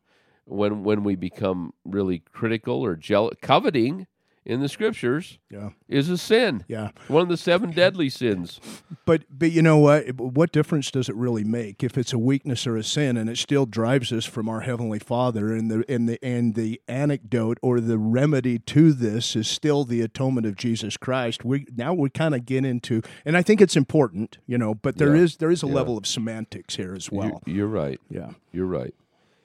When 0.45 0.85
when 0.85 1.03
we 1.03 1.17
become 1.17 1.73
really 1.85 2.21
critical 2.33 2.85
or 2.85 2.97
jealous, 2.97 3.37
coveting 3.41 4.07
in 4.47 4.61
the 4.61 4.69
scriptures 4.69 5.39
Yeah. 5.51 5.71
is 5.89 6.09
a 6.09 6.17
sin. 6.17 6.65
Yeah. 6.69 6.93
One 7.09 7.23
of 7.23 7.29
the 7.29 7.37
seven 7.37 7.73
deadly 7.73 8.09
sins. 8.09 8.61
But 9.05 9.25
but 9.29 9.51
you 9.51 9.61
know 9.61 9.77
what? 9.79 10.13
What 10.15 10.53
difference 10.53 10.91
does 10.93 11.09
it 11.09 11.17
really 11.17 11.43
make 11.45 11.83
if 11.83 11.99
it's 11.99 12.13
a 12.13 12.19
weakness 12.19 12.67
or 12.67 12.77
a 12.77 12.85
sin, 12.85 13.17
and 13.17 13.29
it 13.29 13.39
still 13.39 13.67
drives 13.67 14.13
us 14.13 14.25
from 14.25 14.49
our 14.49 14.61
heavenly 14.61 15.01
Father? 15.01 15.53
And 15.53 15.71
the 15.71 15.85
and 15.89 16.09
the 16.09 16.19
and 16.25 16.55
the 16.55 16.81
anecdote 16.87 17.59
or 17.61 17.81
the 17.81 17.99
remedy 17.99 18.59
to 18.61 18.93
this 18.93 19.35
is 19.35 19.49
still 19.49 19.85
the 19.85 20.01
atonement 20.01 20.47
of 20.47 20.57
Jesus 20.57 20.97
Christ. 20.97 21.45
We 21.45 21.67
now 21.77 21.93
we 21.93 22.09
kind 22.09 22.35
of 22.35 22.47
get 22.47 22.65
into, 22.65 23.03
and 23.25 23.37
I 23.37 23.43
think 23.43 23.61
it's 23.61 23.77
important, 23.77 24.39
you 24.47 24.57
know. 24.59 24.75
But 24.75 24.97
there 24.97 25.17
Yeah. 25.17 25.23
is 25.23 25.37
there 25.39 25.51
is 25.51 25.63
a 25.65 25.67
Yeah. 25.67 25.75
level 25.75 25.99
of 25.99 26.07
semantics 26.07 26.77
here 26.77 26.95
as 26.95 27.11
well. 27.11 27.43
You- 27.47 27.55
You're 27.55 27.67
right. 27.67 28.01
yeah. 28.09 28.31
You're 28.53 28.67
right. 28.67 28.95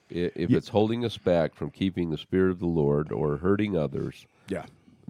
If 0.10 0.52
it's 0.52 0.68
holding 0.68 1.06
us 1.06 1.18
back 1.18 1.56
from 1.56 1.72
keeping 1.72 2.10
the 2.10 2.18
Spirit 2.18 2.52
of 2.52 2.60
the 2.60 2.66
Lord 2.68 3.12
or 3.14 3.38
hurting 3.38 3.78
others, 3.78 4.26
Yeah. 4.50 4.66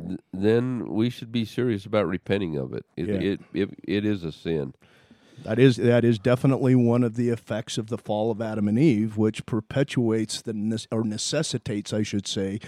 Th- 0.08 0.20
then 0.34 0.88
we 0.88 1.10
should 1.10 1.32
be 1.32 1.46
serious 1.46 1.86
about 1.86 2.08
repenting 2.08 2.58
of 2.58 2.74
it. 2.74 2.86
It, 2.96 3.08
Yeah. 3.08 3.16
it, 3.16 3.42
it, 3.54 3.70
it 3.84 4.06
is 4.06 4.24
a 4.24 4.32
sin. 4.32 4.74
That 5.44 5.58
is 5.58 5.78
that 5.78 6.04
is 6.06 6.20
definitely 6.20 6.76
one 6.76 7.04
of 7.04 7.16
the 7.16 7.30
effects 7.30 7.80
of 7.80 7.88
the 7.88 7.98
fall 7.98 8.30
of 8.30 8.42
Adam 8.42 8.68
and 8.68 8.78
Eve, 8.78 9.18
which 9.18 9.44
perpetuates 9.48 10.40
the 10.42 10.86
or 10.92 11.04
necessitates, 11.04 11.92
I 11.94 12.04
should 12.04 12.28
say, 12.28 12.60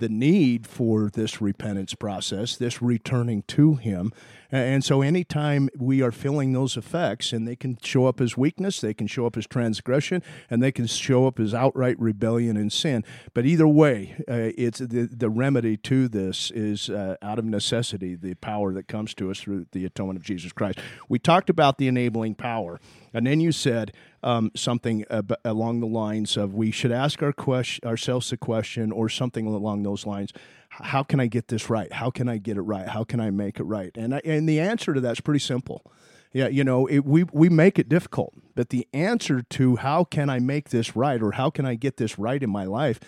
the 0.00 0.08
need 0.08 0.66
for 0.66 1.10
this 1.10 1.40
repentance 1.40 1.94
process, 1.94 2.56
this 2.56 2.82
returning 2.82 3.42
to 3.42 3.76
Him. 3.76 4.12
And 4.52 4.84
so, 4.84 5.00
anytime 5.00 5.68
we 5.78 6.02
are 6.02 6.10
feeling 6.10 6.52
those 6.52 6.76
effects, 6.76 7.32
and 7.32 7.46
they 7.46 7.54
can 7.54 7.78
show 7.84 8.06
up 8.06 8.20
as 8.20 8.36
weakness, 8.36 8.80
they 8.80 8.94
can 8.94 9.06
show 9.06 9.24
up 9.24 9.36
as 9.36 9.46
transgression, 9.46 10.24
and 10.50 10.60
they 10.60 10.72
can 10.72 10.86
show 10.88 11.28
up 11.28 11.38
as 11.38 11.54
outright 11.54 11.96
rebellion 12.00 12.56
and 12.56 12.72
sin. 12.72 13.04
But 13.32 13.46
either 13.46 13.68
way, 13.68 14.16
uh, 14.28 14.50
it's 14.58 14.80
the 14.80 15.06
the 15.06 15.30
remedy 15.30 15.76
to 15.76 16.08
this 16.08 16.50
is 16.50 16.90
uh, 16.90 17.16
out 17.22 17.38
of 17.38 17.44
necessity, 17.44 18.16
the 18.16 18.34
power 18.34 18.72
that 18.74 18.88
comes 18.88 19.14
to 19.14 19.30
us 19.30 19.38
through 19.38 19.66
the 19.70 19.84
atonement 19.84 20.18
of 20.18 20.24
Jesus 20.24 20.50
Christ. 20.50 20.80
We 21.08 21.20
talked 21.20 21.48
about 21.48 21.78
the 21.78 21.86
enabling 21.86 22.34
power, 22.34 22.80
and 23.14 23.26
then 23.26 23.38
you 23.38 23.52
said 23.52 23.92
um, 24.22 24.50
something 24.54 25.04
ab- 25.10 25.36
along 25.44 25.80
the 25.80 25.86
lines 25.86 26.36
of 26.36 26.54
we 26.54 26.70
should 26.70 26.92
ask 26.92 27.22
our 27.22 27.32
question, 27.32 27.88
ourselves 27.88 28.32
a 28.32 28.36
question, 28.36 28.92
or 28.92 29.08
something 29.08 29.46
along 29.46 29.82
those 29.82 30.06
lines. 30.06 30.32
How 30.68 31.02
can 31.02 31.20
I 31.20 31.26
get 31.26 31.48
this 31.48 31.68
right? 31.68 31.92
How 31.92 32.10
can 32.10 32.28
I 32.28 32.38
get 32.38 32.56
it 32.56 32.62
right? 32.62 32.88
How 32.88 33.04
can 33.04 33.20
I 33.20 33.30
make 33.30 33.58
it 33.58 33.64
right? 33.64 33.90
And 33.96 34.14
I, 34.14 34.20
and 34.24 34.48
the 34.48 34.60
answer 34.60 34.94
to 34.94 35.00
that's 35.00 35.20
pretty 35.20 35.40
simple. 35.40 35.84
Yeah, 36.32 36.46
you 36.46 36.62
know, 36.62 36.86
it, 36.86 37.00
we 37.04 37.24
we 37.24 37.48
make 37.48 37.78
it 37.78 37.88
difficult, 37.88 38.34
but 38.54 38.68
the 38.68 38.86
answer 38.92 39.42
to 39.42 39.76
how 39.76 40.04
can 40.04 40.30
I 40.30 40.38
make 40.38 40.68
this 40.68 40.94
right 40.94 41.20
or 41.20 41.32
how 41.32 41.50
can 41.50 41.66
I 41.66 41.74
get 41.74 41.96
this 41.96 42.20
right 42.20 42.40
in 42.40 42.50
my 42.50 42.64
life, 42.64 43.00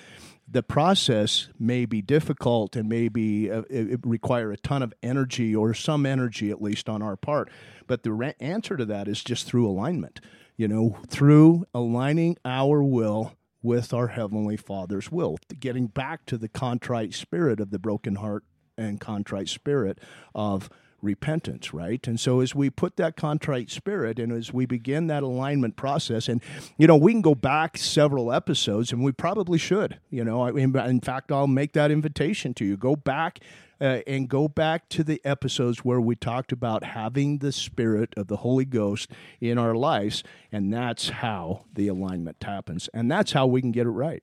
the 0.48 0.62
process 0.62 1.48
may 1.58 1.86
be 1.86 2.02
difficult 2.02 2.74
and 2.74 2.88
maybe 2.88 3.50
uh, 3.50 3.62
require 4.02 4.50
a 4.50 4.56
ton 4.56 4.82
of 4.82 4.92
energy 5.02 5.54
or 5.54 5.72
some 5.72 6.04
energy 6.04 6.50
at 6.50 6.60
least 6.60 6.88
on 6.88 7.00
our 7.00 7.16
part. 7.16 7.48
But 7.86 8.02
the 8.02 8.12
ra- 8.12 8.32
answer 8.40 8.76
to 8.76 8.84
that 8.86 9.08
is 9.08 9.22
just 9.22 9.46
through 9.46 9.68
alignment. 9.68 10.20
You 10.62 10.68
know, 10.68 10.96
through 11.08 11.66
aligning 11.74 12.36
our 12.44 12.84
will 12.84 13.32
with 13.64 13.92
our 13.92 14.06
heavenly 14.06 14.56
Father's 14.56 15.10
will, 15.10 15.36
getting 15.58 15.88
back 15.88 16.24
to 16.26 16.38
the 16.38 16.46
contrite 16.46 17.14
spirit 17.14 17.58
of 17.58 17.72
the 17.72 17.80
broken 17.80 18.14
heart 18.14 18.44
and 18.78 19.00
contrite 19.00 19.48
spirit 19.48 19.98
of 20.36 20.70
repentance, 21.00 21.74
right? 21.74 22.06
And 22.06 22.20
so 22.20 22.38
as 22.38 22.54
we 22.54 22.70
put 22.70 22.96
that 22.98 23.16
contrite 23.16 23.72
spirit 23.72 24.20
and 24.20 24.30
as 24.30 24.52
we 24.52 24.64
begin 24.64 25.08
that 25.08 25.24
alignment 25.24 25.74
process, 25.74 26.28
and 26.28 26.40
you 26.78 26.86
know, 26.86 26.96
we 26.96 27.10
can 27.10 27.22
go 27.22 27.34
back 27.34 27.76
several 27.76 28.32
episodes, 28.32 28.92
and 28.92 29.02
we 29.02 29.10
probably 29.10 29.58
should. 29.58 29.98
You 30.10 30.22
know, 30.22 30.46
in, 30.46 31.00
fact, 31.00 31.32
I'll 31.32 31.48
make 31.48 31.72
that 31.72 31.90
invitation 31.90 32.54
to 32.54 32.64
you. 32.64 32.76
Go 32.76 32.94
back. 32.94 33.40
Uh, 33.82 34.00
and 34.06 34.28
go 34.28 34.46
back 34.46 34.88
to 34.88 35.02
the 35.02 35.20
episodes 35.24 35.78
where 35.80 36.00
we 36.00 36.14
talked 36.14 36.52
about 36.52 36.84
having 36.84 37.38
the 37.38 37.50
spirit 37.50 38.14
of 38.16 38.28
the 38.28 38.36
Holy 38.36 38.64
Ghost 38.64 39.10
in 39.40 39.58
our 39.58 39.74
lives, 39.74 40.22
and 40.52 40.72
that's 40.72 41.08
how 41.08 41.64
the 41.74 41.88
alignment 41.88 42.36
happens, 42.40 42.88
and 42.94 43.10
that's 43.10 43.32
how 43.32 43.44
we 43.44 43.60
can 43.60 43.72
get 43.72 43.88
it 43.88 43.90
right. 43.90 44.22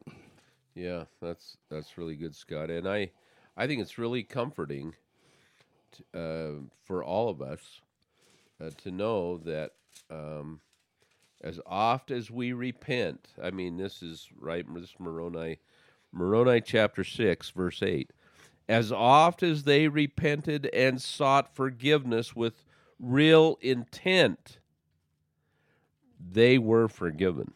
Yeah, 0.76 1.04
that's 1.22 1.58
that's 1.70 1.98
really 1.98 2.16
good, 2.16 2.34
Scott. 2.34 2.70
And 2.70 2.88
I, 2.88 3.12
I 3.58 3.68
think 3.68 3.82
it's 3.82 3.98
really 3.98 4.24
comforting 4.24 4.94
uh, 6.14 6.62
for 6.86 7.04
all 7.04 7.28
of 7.28 7.42
us 7.42 7.82
uh, 8.64 8.70
to 8.84 8.92
know 8.92 9.40
that 9.40 9.72
um, 10.10 10.62
as 11.42 11.60
oft 11.66 12.12
as 12.12 12.32
we 12.32 12.54
repent, 12.54 13.28
I 13.44 13.52
mean, 13.52 13.76
this 13.76 14.02
is 14.02 14.30
right. 14.40 14.66
This 14.74 14.84
is 14.84 14.96
Moroni, 15.00 15.60
Moroni 16.14 16.62
chapter 16.62 17.04
six, 17.04 17.50
verse 17.50 17.84
eight. 17.84 18.12
As 18.70 18.92
oft 18.92 19.44
as 19.44 19.64
they 19.64 19.90
repented 19.90 20.68
and 20.68 21.02
sought 21.02 21.54
forgiveness 21.54 22.34
with 22.36 22.64
real 23.00 23.58
intent, 23.62 24.60
they 26.20 26.58
were 26.58 26.88
forgiven 26.88 27.54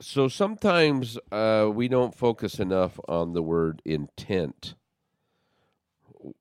so 0.00 0.28
sometimes 0.28 1.18
uh, 1.32 1.70
we 1.72 1.88
don't 1.88 2.14
focus 2.14 2.58
enough 2.58 3.00
on 3.08 3.32
the 3.32 3.42
word 3.42 3.80
intent. 3.84 4.74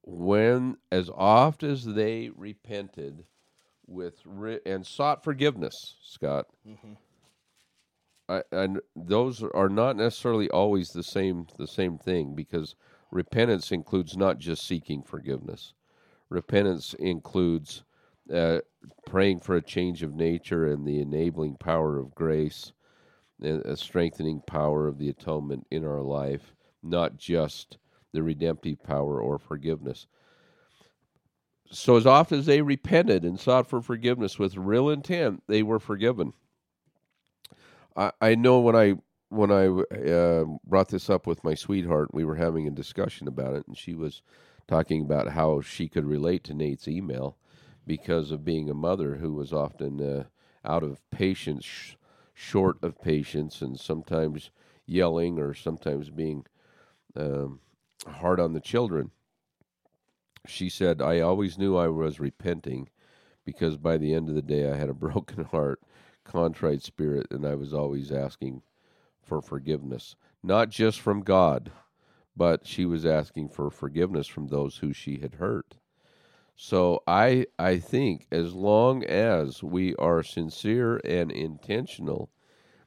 When, 0.04 0.78
as 0.91 1.10
oft 1.13 1.63
as 1.63 1.86
they 1.86 2.30
repented 2.36 3.25
with 3.88 4.15
re- 4.25 4.60
and 4.65 4.86
sought 4.86 5.23
forgiveness, 5.23 5.95
Scott, 6.04 6.47
And 8.28 8.80
those 8.96 9.44
are 9.44 9.70
not 9.70 9.98
necessarily 9.98 10.50
always 10.50 10.92
the 10.92 11.04
same 11.04 11.48
the 11.58 11.68
same 11.68 11.98
thing 11.98 12.34
because 12.34 12.76
repentance 13.12 13.72
includes 13.72 14.18
not 14.18 14.40
just 14.40 14.66
seeking 14.66 15.04
forgiveness. 15.04 15.74
Repentance 16.30 16.96
includes 16.96 17.84
uh, 18.34 18.60
praying 19.06 19.40
for 19.40 19.56
a 19.56 19.62
change 19.62 20.02
of 20.02 20.16
nature 20.16 20.66
and 20.66 20.86
the 20.86 21.00
enabling 21.00 21.56
power 21.58 22.00
of 22.00 22.16
grace 22.16 22.74
and 23.42 23.62
a 23.66 23.78
strengthening 23.78 24.42
power 24.48 24.88
of 24.88 24.98
the 24.98 25.10
atonement 25.10 25.68
in 25.70 25.86
our 25.86 26.02
life, 26.02 26.56
not 26.82 27.18
just 27.18 27.78
the 28.14 28.24
redemptive 28.24 28.82
power 28.84 29.22
or 29.22 29.38
forgiveness. 29.38 30.08
So, 31.72 31.98
as 31.98 32.06
often 32.06 32.40
as 32.40 32.46
they 32.46 32.62
repented 32.62 33.24
and 33.24 33.40
sought 33.40 33.68
for 33.68 33.82
forgiveness 33.82 34.40
with 34.40 34.56
real 34.56 34.90
intent, 34.90 35.44
they 35.48 35.64
were 35.64 35.80
forgiven. 35.80 36.34
I, 37.96 38.12
I 38.22 38.36
know 38.36 38.60
when 38.60 38.76
I 38.76 38.96
when 39.30 39.52
I 39.52 39.68
uh, 39.68 40.46
brought 40.66 40.90
this 40.90 41.10
up 41.10 41.28
with 41.28 41.44
my 41.44 41.56
sweetheart, 41.56 42.14
we 42.14 42.24
were 42.24 42.36
having 42.36 42.68
a 42.68 42.72
discussion 42.72 43.28
about 43.28 43.56
it, 43.56 43.68
and 43.68 43.78
she 43.78 43.94
was 43.94 44.22
talking 44.68 45.02
about 45.02 45.30
how 45.30 45.62
she 45.62 45.88
could 45.90 46.06
relate 46.06 46.44
to 46.46 46.54
Nate's 46.54 46.88
email 46.88 47.38
because 47.86 48.32
of 48.32 48.46
being 48.46 48.70
a 48.70 48.74
mother 48.74 49.16
who 49.16 49.34
was 49.34 49.52
often 49.54 50.02
uh, 50.02 50.24
out 50.64 50.84
of 50.84 51.02
patience 51.12 51.96
short 52.34 52.78
of 52.84 53.02
patience 53.02 53.62
and 53.62 53.80
sometimes 53.80 54.52
yelling 54.86 55.40
or 55.40 55.54
sometimes 55.54 56.10
being 56.10 56.46
um, 57.16 57.60
hard 58.08 58.40
on 58.40 58.54
the 58.54 58.60
children. 58.62 59.12
She 60.48 60.70
said, 60.70 61.02
I 61.02 61.20
always 61.20 61.58
knew 61.58 61.78
I 61.78 61.88
was 61.88 62.20
repenting 62.20 62.90
because 63.46 63.78
by 63.78 63.98
the 63.98 64.14
end 64.14 64.30
of 64.30 64.36
the 64.36 64.42
day 64.42 64.72
I 64.72 64.76
had 64.76 64.90
a 64.90 64.94
broken 65.08 65.46
heart, 65.46 65.82
contrite 66.26 66.82
spirit, 66.82 67.28
and 67.32 67.46
I 67.46 67.56
was 67.56 67.74
always 67.74 68.12
asking 68.12 68.62
for 69.22 69.42
forgiveness. 69.42 70.16
Not 70.44 70.70
just 70.70 71.00
from 71.00 71.22
God, 71.22 71.72
but 72.36 72.68
she 72.68 72.86
was 72.86 73.06
asking 73.06 73.50
for 73.50 73.70
forgiveness 73.70 74.28
from 74.28 74.48
those 74.48 74.78
who 74.78 74.92
she 74.92 75.20
had 75.20 75.36
hurt. 75.36 75.78
So 76.58 77.02
I 77.08 77.48
I 77.60 77.80
think 77.80 78.28
as 78.32 78.54
long 78.54 79.04
as 79.04 79.64
we 79.64 79.96
are 79.96 80.24
sincere 80.24 81.02
and 81.04 81.32
intentional 81.32 82.30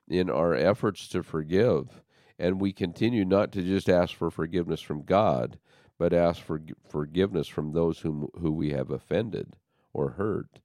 in 0.08 0.30
our 0.30 0.54
efforts 0.54 1.08
to 1.08 1.22
forgive, 1.22 2.02
and 2.38 2.60
we 2.60 2.72
continue 2.72 3.24
not 3.24 3.52
to 3.52 3.62
just 3.62 3.88
ask 3.88 4.14
for 4.14 4.30
forgiveness 4.30 4.80
from 4.80 5.02
God, 5.02 5.58
but 5.98 6.12
ask 6.12 6.40
for 6.40 6.60
forgiveness 6.88 7.48
from 7.48 7.72
those 7.72 8.00
whom 8.00 8.28
who 8.40 8.52
we 8.52 8.70
have 8.70 8.90
offended 8.90 9.56
or 9.92 10.10
hurt, 10.10 10.60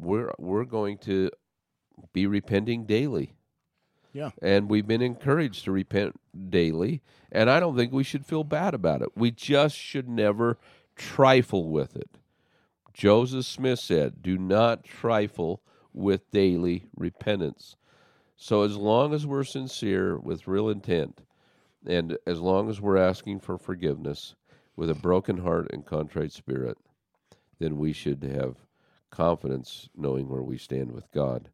we're 0.00 0.32
we're 0.38 0.64
going 0.64 0.98
to 0.98 1.30
be 2.12 2.26
repenting 2.26 2.84
daily. 2.84 3.34
Yeah. 4.12 4.30
And 4.42 4.68
we've 4.68 4.86
been 4.86 5.02
encouraged 5.02 5.64
to 5.64 5.72
repent 5.72 6.18
daily, 6.48 7.02
and 7.30 7.48
I 7.48 7.60
don't 7.60 7.76
think 7.76 7.92
we 7.92 8.02
should 8.02 8.26
feel 8.26 8.42
bad 8.42 8.74
about 8.74 9.02
it. 9.02 9.10
We 9.14 9.30
just 9.30 9.76
should 9.76 10.08
never 10.08 10.58
trifle 10.96 11.70
with 11.70 11.96
it. 11.96 12.10
Joseph 12.92 13.46
Smith 13.46 13.78
said, 13.78 14.20
"Do 14.20 14.36
not 14.36 14.84
trifle 14.84 15.62
with 15.92 16.30
daily 16.30 16.86
repentance." 16.96 17.76
So 18.36 18.62
as 18.62 18.76
long 18.76 19.14
as 19.14 19.26
we're 19.26 19.44
sincere 19.44 20.18
with 20.18 20.48
real 20.48 20.68
intent, 20.68 21.22
and 21.86 22.18
as 22.26 22.40
long 22.40 22.68
as 22.68 22.80
we're 22.80 22.96
asking 22.96 23.40
for 23.40 23.58
forgiveness 23.58 24.34
with 24.76 24.90
a 24.90 24.94
broken 24.94 25.38
heart 25.38 25.68
and 25.72 25.84
contrite 25.84 26.32
spirit, 26.32 26.78
then 27.58 27.76
we 27.76 27.92
should 27.92 28.22
have 28.22 28.56
confidence 29.10 29.88
knowing 29.96 30.28
where 30.28 30.42
we 30.42 30.58
stand 30.58 30.92
with 30.92 31.10
God 31.12 31.50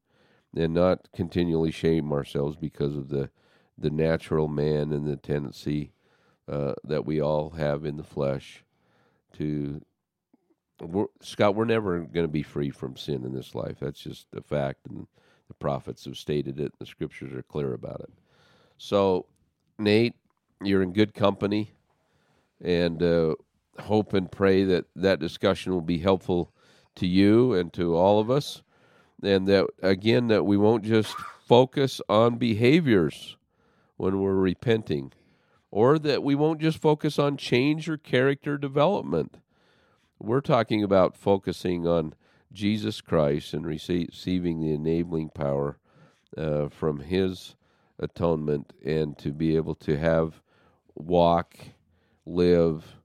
and 0.57 0.75
not 0.75 1.09
continually 1.13 1.71
shame 1.71 2.13
ourselves 2.13 2.57
because 2.57 2.97
of 2.97 3.09
the 3.09 3.31
the 3.79 3.91
natural 3.91 4.49
man 4.49 4.91
and 4.91 5.07
the 5.07 5.17
tendency 5.17 5.93
uh, 6.49 6.73
that 6.85 7.05
we 7.05 7.21
all 7.21 7.51
have 7.51 7.85
in 7.85 7.99
the 7.99 8.03
flesh 8.03 8.65
to 9.35 9.83
we're, 10.81 11.07
Scott, 11.21 11.55
we're 11.55 11.65
never 11.65 12.01
going 12.01 12.27
to 12.27 12.33
be 12.33 12.43
free 12.43 12.71
from 12.71 12.97
sin 12.97 13.25
in 13.25 13.35
this 13.35 13.55
life. 13.55 13.79
That's 13.81 14.01
just 14.01 14.27
a 14.35 14.43
fact, 14.43 14.81
and 14.89 15.07
the 15.49 15.55
prophets 15.55 16.05
have 16.05 16.17
stated 16.17 16.61
it. 16.61 16.73
The 16.79 16.87
scriptures 16.87 17.33
are 17.33 17.43
clear 17.43 17.73
about 17.73 18.01
it. 18.01 18.11
So, 18.79 19.27
Nate, 19.79 20.15
you're 20.63 20.83
in 20.83 20.93
good 20.93 21.15
company, 21.15 21.73
and 22.63 23.03
uh, 23.03 23.37
hope 23.79 24.13
and 24.13 24.31
pray 24.31 24.65
that 24.65 24.85
that 24.97 25.19
discussion 25.19 25.73
will 25.73 25.81
be 25.81 25.99
helpful 25.99 26.53
to 26.97 27.07
you 27.07 27.55
and 27.55 27.73
to 27.73 27.95
all 27.95 28.19
of 28.21 28.31
us 28.31 28.63
and 29.23 29.47
that 29.49 29.67
again 29.83 30.29
that 30.29 30.45
we 30.45 30.57
won't 30.57 30.85
just 30.85 31.15
focus 31.47 32.01
on 32.09 32.37
behaviors 32.37 33.37
when 33.97 34.21
we're 34.21 34.35
repenting 34.35 35.13
or 35.71 35.99
that 35.99 36.23
we 36.23 36.35
won't 36.35 36.61
just 36.61 36.81
focus 36.81 37.19
on 37.19 37.37
change 37.37 37.89
or 37.89 37.97
character 37.97 38.57
development. 38.57 39.39
We're 40.19 40.41
talking 40.41 40.83
about 40.83 41.17
focusing 41.17 41.87
on 41.87 42.15
Jesus 42.53 43.01
Christ 43.01 43.53
and 43.53 43.67
receiving 43.67 44.61
the 44.61 44.73
enabling 44.73 45.31
power 45.31 45.79
uh, 46.37 46.69
from 46.69 47.01
His 47.01 47.57
atonement 47.99 48.73
and 48.85 49.19
to 49.19 49.33
be 49.33 49.57
able 49.57 49.75
to 49.77 49.99
have 49.99 50.41
walk, 50.95 51.57
live, 52.25 52.97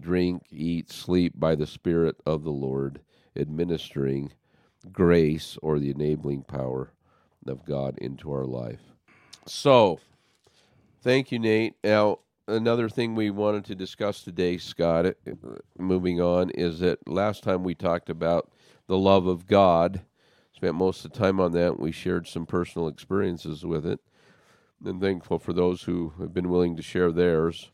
drink, 0.00 0.44
eat, 0.50 0.90
sleep 0.90 1.34
by 1.36 1.54
the 1.54 1.66
Spirit 1.66 2.16
of 2.26 2.42
the 2.42 2.50
Lord, 2.50 3.00
administering 3.36 4.32
grace 4.90 5.56
or 5.62 5.78
the 5.78 5.90
enabling 5.90 6.42
power 6.42 6.92
of 7.46 7.64
God 7.64 7.98
into 7.98 8.32
our 8.32 8.44
life. 8.44 8.80
So, 9.46 10.00
thank 11.02 11.32
you, 11.32 11.38
Nate. 11.38 11.74
Now, 11.82 12.18
another 12.46 12.88
thing 12.88 13.14
we 13.14 13.30
wanted 13.30 13.64
to 13.66 13.74
discuss 13.74 14.22
today, 14.22 14.58
Scott, 14.58 15.06
uh, 15.06 15.12
moving 15.78 16.20
on, 16.20 16.50
is 16.50 16.80
that 16.80 17.08
last 17.08 17.42
time 17.42 17.64
we 17.64 17.74
talked 17.74 18.10
about 18.10 18.50
the 18.86 18.98
love 18.98 19.26
of 19.26 19.46
God, 19.46 20.02
spent 20.54 20.74
most 20.74 21.04
of 21.04 21.12
the 21.12 21.18
time 21.18 21.40
on 21.40 21.52
that. 21.52 21.78
We 21.78 21.92
shared 21.92 22.26
some 22.26 22.46
personal 22.46 22.88
experiences 22.88 23.64
with 23.64 23.86
it, 23.86 24.00
and 24.84 25.00
thankful 25.00 25.38
for 25.38 25.52
those 25.52 25.82
who 25.82 26.12
have 26.20 26.34
been 26.34 26.50
willing 26.50 26.76
to 26.76 26.82
share 26.82 27.12
theirs. 27.12 27.70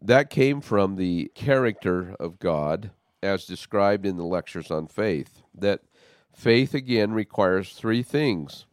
That 0.00 0.30
came 0.30 0.60
from 0.60 0.96
the 0.96 1.30
character 1.34 2.14
of 2.20 2.38
God 2.38 2.90
as 3.22 3.44
described 3.44 4.06
in 4.06 4.16
the 4.16 4.24
lectures 4.24 4.70
on 4.70 4.86
faith. 4.86 5.42
That 5.54 5.80
faith 6.34 6.74
again 6.74 7.12
requires 7.12 7.72
three 7.72 8.02
things 8.02 8.66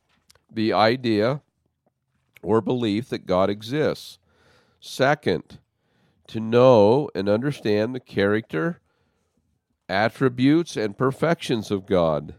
the 0.51 0.71
idea 0.73 1.41
or 2.41 2.61
belief 2.61 3.09
that 3.09 3.25
God 3.25 3.49
exists. 3.49 4.17
Second, 4.79 5.59
to 6.27 6.39
know 6.39 7.09
and 7.15 7.27
understand 7.27 7.93
the 7.93 7.99
character, 7.99 8.79
attributes, 9.89 10.77
and 10.77 10.97
perfections 10.97 11.71
of 11.71 11.85
God. 11.85 12.35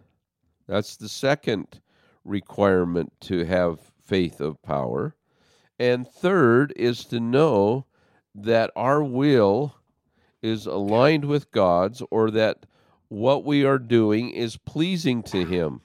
That's 0.67 0.97
the 0.97 1.09
second 1.09 1.81
requirement 2.25 3.13
to 3.23 3.45
have 3.45 3.81
faith 4.03 4.41
of 4.41 4.63
power. 4.63 5.15
And 5.79 6.09
third 6.09 6.73
is 6.77 7.05
to 7.07 7.21
know 7.21 7.87
that 8.35 8.71
our 8.77 9.03
will 9.03 9.78
is 10.43 10.67
aligned 10.67 11.25
with 11.25 11.51
God's 11.51 12.03
or 12.11 12.31
that 12.31 12.67
what 13.09 13.45
we 13.45 13.65
are 13.65 13.79
doing 13.79 14.31
is 14.31 14.57
pleasing 14.57 15.23
to 15.25 15.45
Him. 15.45 15.81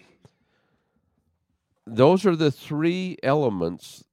Those 1.86 2.26
are 2.26 2.36
the 2.36 2.52
three 2.52 3.18
elements 3.24 4.04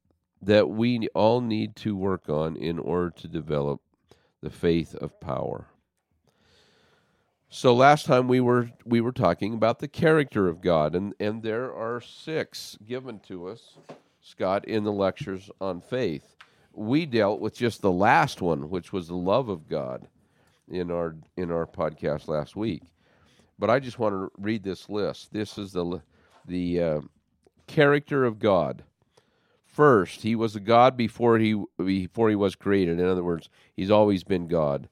that 0.43 0.69
we 0.69 1.09
all 1.15 1.41
need 1.41 1.77
to 1.77 1.97
work 1.97 2.29
on 2.29 2.57
in 2.57 2.79
order 2.79 3.11
to 3.11 3.29
develop 3.29 3.81
the 4.41 4.51
faith 4.51 4.95
of 4.95 5.21
power. 5.21 5.67
So 7.53 7.75
last 7.75 8.07
time 8.07 8.29
we 8.29 8.41
were 8.41 8.71
we 8.85 9.01
were 9.01 9.13
talking 9.13 9.55
about 9.55 9.81
the 9.81 9.89
character 9.89 10.49
of 10.49 10.61
God 10.61 10.95
and 10.95 11.15
and 11.19 11.43
there 11.43 11.75
are 11.75 12.01
6 12.01 12.79
given 12.87 13.19
to 13.27 13.49
us 13.49 13.77
Scott 14.21 14.65
in 14.67 14.85
the 14.85 14.93
lectures 14.93 15.51
on 15.61 15.81
faith. 15.81 16.37
We 16.73 17.07
dealt 17.07 17.41
with 17.41 17.57
just 17.57 17.83
the 17.83 17.91
last 17.91 18.41
one 18.41 18.71
which 18.71 18.93
was 18.93 19.09
the 19.09 19.17
love 19.17 19.49
of 19.49 19.69
God 19.69 20.07
in 20.71 20.91
our 20.91 21.17
in 21.37 21.51
our 21.51 21.67
podcast 21.67 22.29
last 22.29 22.57
week. 22.57 22.83
But 23.59 23.71
I 23.71 23.79
just 23.79 23.99
want 23.99 24.15
to 24.15 24.31
read 24.39 24.63
this 24.63 24.89
list. 24.89 25.33
This 25.33 25.59
is 25.59 25.73
the 25.73 26.01
the 26.47 26.83
uh, 26.83 27.01
character 27.67 28.25
of 28.25 28.39
God. 28.39 28.85
First, 29.65 30.23
he 30.23 30.35
was 30.35 30.57
a 30.57 30.61
God 30.61 30.97
before 30.97 31.39
he 31.39 31.63
before 31.77 32.29
he 32.31 32.37
was 32.37 32.57
created. 32.57 32.99
In 32.99 33.07
other 33.07 33.25
words, 33.25 33.49
he's 33.77 33.91
always 33.91 34.25
been 34.25 34.47
God. 34.47 34.89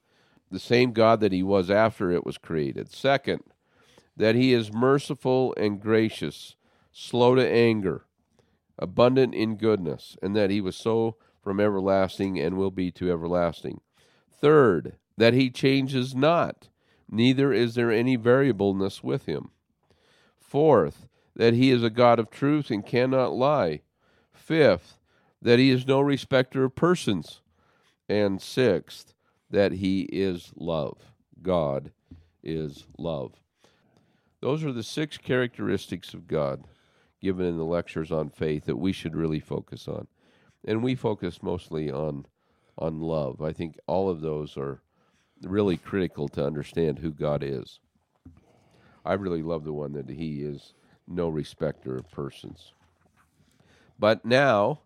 The 0.51 0.59
same 0.59 0.93
God 0.93 1.19
that 1.19 1.31
he 1.31 1.43
was 1.43 1.69
after 1.69 2.11
it 2.11 2.25
was 2.25 2.37
created. 2.37 2.91
Second, 2.91 3.43
that 4.17 4.35
he 4.35 4.53
is 4.53 4.73
merciful 4.73 5.53
and 5.57 5.81
gracious, 5.81 6.55
slow 6.91 7.35
to 7.35 7.47
anger, 7.47 8.05
abundant 8.77 9.35
in 9.35 9.57
goodness, 9.57 10.17
and 10.21 10.35
that 10.35 10.49
he 10.49 10.59
was 10.61 10.75
so 10.75 11.17
from 11.41 11.59
everlasting 11.59 12.39
and 12.39 12.57
will 12.57 12.71
be 12.71 12.91
to 12.91 13.11
everlasting. 13.11 13.81
Third, 14.31 14.95
that 15.19 15.33
he 15.33 15.49
changes 15.49 16.15
not, 16.15 16.69
neither 17.11 17.51
is 17.51 17.75
there 17.75 17.91
any 17.91 18.15
variableness 18.15 19.03
with 19.03 19.25
him. 19.25 19.49
Fourth, 20.39 21.09
that 21.35 21.53
he 21.53 21.71
is 21.71 21.83
a 21.83 21.89
God 21.89 22.19
of 22.19 22.29
truth 22.29 22.71
and 22.71 22.85
cannot 22.85 23.33
lie. 23.33 23.81
Fifth, 24.31 24.97
that 25.41 25.59
he 25.59 25.71
is 25.71 25.85
no 25.85 25.99
respecter 25.99 26.63
of 26.63 26.73
persons. 26.73 27.41
And 28.07 28.41
sixth, 28.41 29.13
that 29.49 29.73
he 29.73 30.03
is 30.03 30.53
love. 30.55 31.11
God 31.41 31.91
is 32.41 32.85
love. 32.97 33.33
Those 34.39 34.63
are 34.63 34.71
the 34.71 34.83
six 34.83 35.17
characteristics 35.17 36.13
of 36.13 36.29
God 36.29 36.63
given 37.21 37.45
in 37.45 37.57
the 37.57 37.65
lectures 37.65 38.09
on 38.09 38.29
faith 38.29 38.63
that 38.67 38.77
we 38.77 38.93
should 38.93 39.17
really 39.17 39.41
focus 39.41 39.85
on. 39.85 40.07
And 40.65 40.81
we 40.81 40.95
focus 40.95 41.43
mostly 41.43 41.91
on 41.91 42.25
on 42.77 43.01
love. 43.01 43.41
I 43.41 43.51
think 43.51 43.77
all 43.85 44.09
of 44.09 44.21
those 44.21 44.55
are 44.55 44.81
really 45.43 45.77
critical 45.77 46.27
to 46.29 46.45
understand 46.45 46.99
who 46.99 47.11
God 47.11 47.43
is. 47.43 47.79
I 49.05 49.13
really 49.13 49.41
love 49.41 49.63
the 49.63 49.73
one 49.73 49.93
that 49.93 50.09
He 50.09 50.41
is 50.41 50.73
no 51.07 51.29
respecter 51.29 51.97
of 51.97 52.11
persons. 52.11 52.73
But 53.97 54.23
now, 54.23 54.79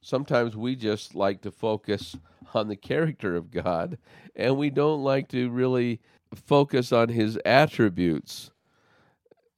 sometimes 0.00 0.56
we 0.56 0.76
just 0.76 1.14
like 1.14 1.40
to 1.42 1.50
focus 1.50 2.16
on 2.54 2.68
the 2.68 2.76
character 2.76 3.36
of 3.36 3.50
God, 3.50 3.98
and 4.36 4.56
we 4.56 4.70
don't 4.70 5.02
like 5.02 5.28
to 5.28 5.50
really 5.50 6.00
focus 6.34 6.92
on 6.92 7.08
His 7.08 7.38
attributes. 7.44 8.50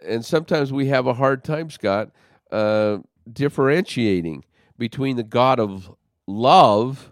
And 0.07 0.25
sometimes 0.25 0.73
we 0.73 0.89
have 0.89 1.07
a 1.07 1.15
hard 1.15 1.45
time, 1.45 1.71
Scott, 1.71 2.11
uh, 2.53 2.99
differentiating 3.33 4.45
between 4.79 5.17
the 5.17 5.23
God 5.23 5.59
of 5.59 5.91
love 6.27 7.11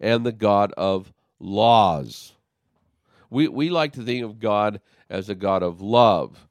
and 0.00 0.24
the 0.24 0.32
God 0.32 0.72
of 0.76 1.12
laws. 1.38 2.34
We 3.32 3.48
we 3.48 3.70
like 3.70 3.94
to 3.94 4.02
think 4.02 4.22
of 4.24 4.38
God 4.38 4.80
as 5.08 5.30
a 5.30 5.34
God 5.34 5.62
of 5.62 5.80
love. 5.80 6.46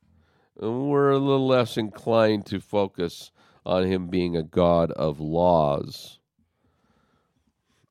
We're 0.56 1.12
a 1.12 1.20
little 1.20 1.46
less 1.46 1.78
inclined 1.78 2.48
to 2.48 2.60
focus 2.60 3.32
on 3.64 3.84
him 3.84 4.08
being 4.08 4.36
a 4.36 4.42
God 4.42 4.92
of 4.92 5.20
laws. 5.20 6.18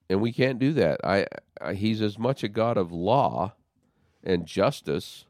And 0.08 0.20
we 0.20 0.32
can't 0.32 0.58
do 0.58 0.72
that. 0.72 1.00
I, 1.04 1.26
I 1.60 1.74
he's 1.74 2.02
as 2.02 2.18
much 2.18 2.42
a 2.42 2.48
God 2.48 2.76
of 2.76 2.90
law 2.90 3.54
and 4.24 4.44
justice 4.44 5.24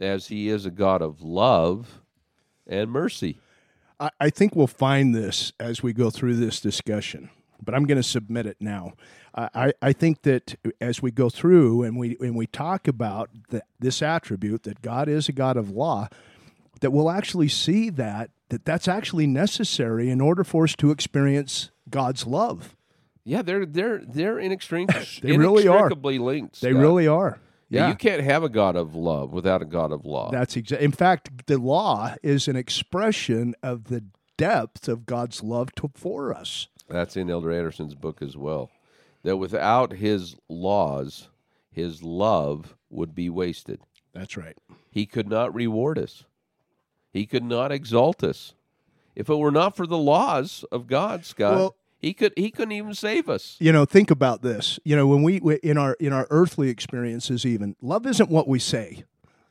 as 0.00 0.26
he 0.26 0.48
is 0.48 0.66
a 0.66 0.72
God 0.72 1.00
of 1.00 1.22
love 1.22 2.00
and 2.66 2.90
mercy. 2.90 3.38
I, 4.00 4.10
I 4.18 4.30
think 4.30 4.56
we'll 4.56 4.66
find 4.66 5.14
this 5.14 5.52
as 5.60 5.80
we 5.80 5.92
go 5.92 6.10
through 6.10 6.34
this 6.34 6.60
discussion, 6.60 7.30
but 7.64 7.76
I'm 7.76 7.84
going 7.84 8.02
to 8.02 8.02
submit 8.02 8.46
it 8.46 8.56
now. 8.58 8.94
I, 9.54 9.72
I 9.80 9.92
think 9.92 10.22
that 10.22 10.56
as 10.80 11.00
we 11.00 11.10
go 11.10 11.28
through 11.30 11.82
and 11.82 11.96
we 11.96 12.16
and 12.20 12.34
we 12.34 12.46
talk 12.46 12.88
about 12.88 13.30
the, 13.50 13.62
this 13.78 14.02
attribute 14.02 14.64
that 14.64 14.82
God 14.82 15.08
is 15.08 15.28
a 15.28 15.32
God 15.32 15.56
of 15.56 15.70
law, 15.70 16.08
that 16.80 16.90
we'll 16.90 17.10
actually 17.10 17.48
see 17.48 17.90
that 17.90 18.30
that 18.48 18.64
that's 18.64 18.88
actually 18.88 19.26
necessary 19.26 20.10
in 20.10 20.20
order 20.20 20.44
for 20.44 20.64
us 20.64 20.74
to 20.76 20.90
experience 20.90 21.70
God's 21.88 22.26
love. 22.26 22.74
Yeah, 23.24 23.42
they're 23.42 23.66
they're 23.66 23.98
they're 23.98 24.36
inextric- 24.36 25.20
They 25.22 25.36
really 25.36 25.68
are. 25.68 25.76
inextricably 25.76 26.18
linked. 26.18 26.60
They 26.60 26.72
really 26.72 27.06
are. 27.06 27.38
Yeah, 27.68 27.90
you 27.90 27.96
can't 27.96 28.22
have 28.22 28.42
a 28.42 28.48
God 28.48 28.76
of 28.76 28.94
love 28.94 29.32
without 29.32 29.60
a 29.60 29.66
God 29.66 29.92
of 29.92 30.06
law. 30.06 30.30
That's 30.30 30.56
exactly. 30.56 30.84
In 30.86 30.92
fact, 30.92 31.46
the 31.46 31.58
law 31.58 32.14
is 32.22 32.48
an 32.48 32.56
expression 32.56 33.54
of 33.62 33.84
the 33.84 34.04
depth 34.38 34.88
of 34.88 35.04
God's 35.04 35.42
love 35.42 35.74
to, 35.74 35.90
for 35.94 36.34
us. 36.34 36.68
That's 36.88 37.16
in 37.16 37.28
Elder 37.28 37.52
Andersen's 37.52 37.94
book 37.94 38.22
as 38.22 38.36
well. 38.38 38.70
That 39.24 39.36
without 39.36 39.92
his 39.94 40.36
laws, 40.48 41.28
his 41.70 42.02
love 42.02 42.76
would 42.90 43.14
be 43.14 43.28
wasted. 43.28 43.80
That's 44.12 44.36
right. 44.36 44.56
He 44.90 45.06
could 45.06 45.28
not 45.28 45.54
reward 45.54 45.98
us. 45.98 46.24
He 47.12 47.26
could 47.26 47.44
not 47.44 47.72
exalt 47.72 48.22
us. 48.22 48.54
If 49.16 49.28
it 49.28 49.34
were 49.34 49.50
not 49.50 49.76
for 49.76 49.86
the 49.86 49.98
laws 49.98 50.64
of 50.70 50.86
God, 50.86 51.24
Scott, 51.24 51.56
Well- 51.56 51.74
he 51.98 52.14
could 52.14 52.32
he 52.36 52.50
couldn't 52.52 52.72
even 52.72 52.94
save 52.94 53.28
us. 53.28 53.56
You 53.58 53.72
know, 53.72 53.84
think 53.84 54.10
about 54.10 54.40
this. 54.42 54.78
You 54.84 54.94
know, 54.94 55.06
when 55.08 55.24
we 55.24 55.40
we- 55.40 55.56
in 55.56 55.76
our 55.76 55.94
in 55.94 56.12
our 56.12 56.28
earthly 56.30 56.68
experiences, 56.68 57.44
even 57.44 57.74
love 57.82 58.06
isn't 58.06 58.30
what 58.30 58.46
we 58.46 58.60
say. 58.60 59.04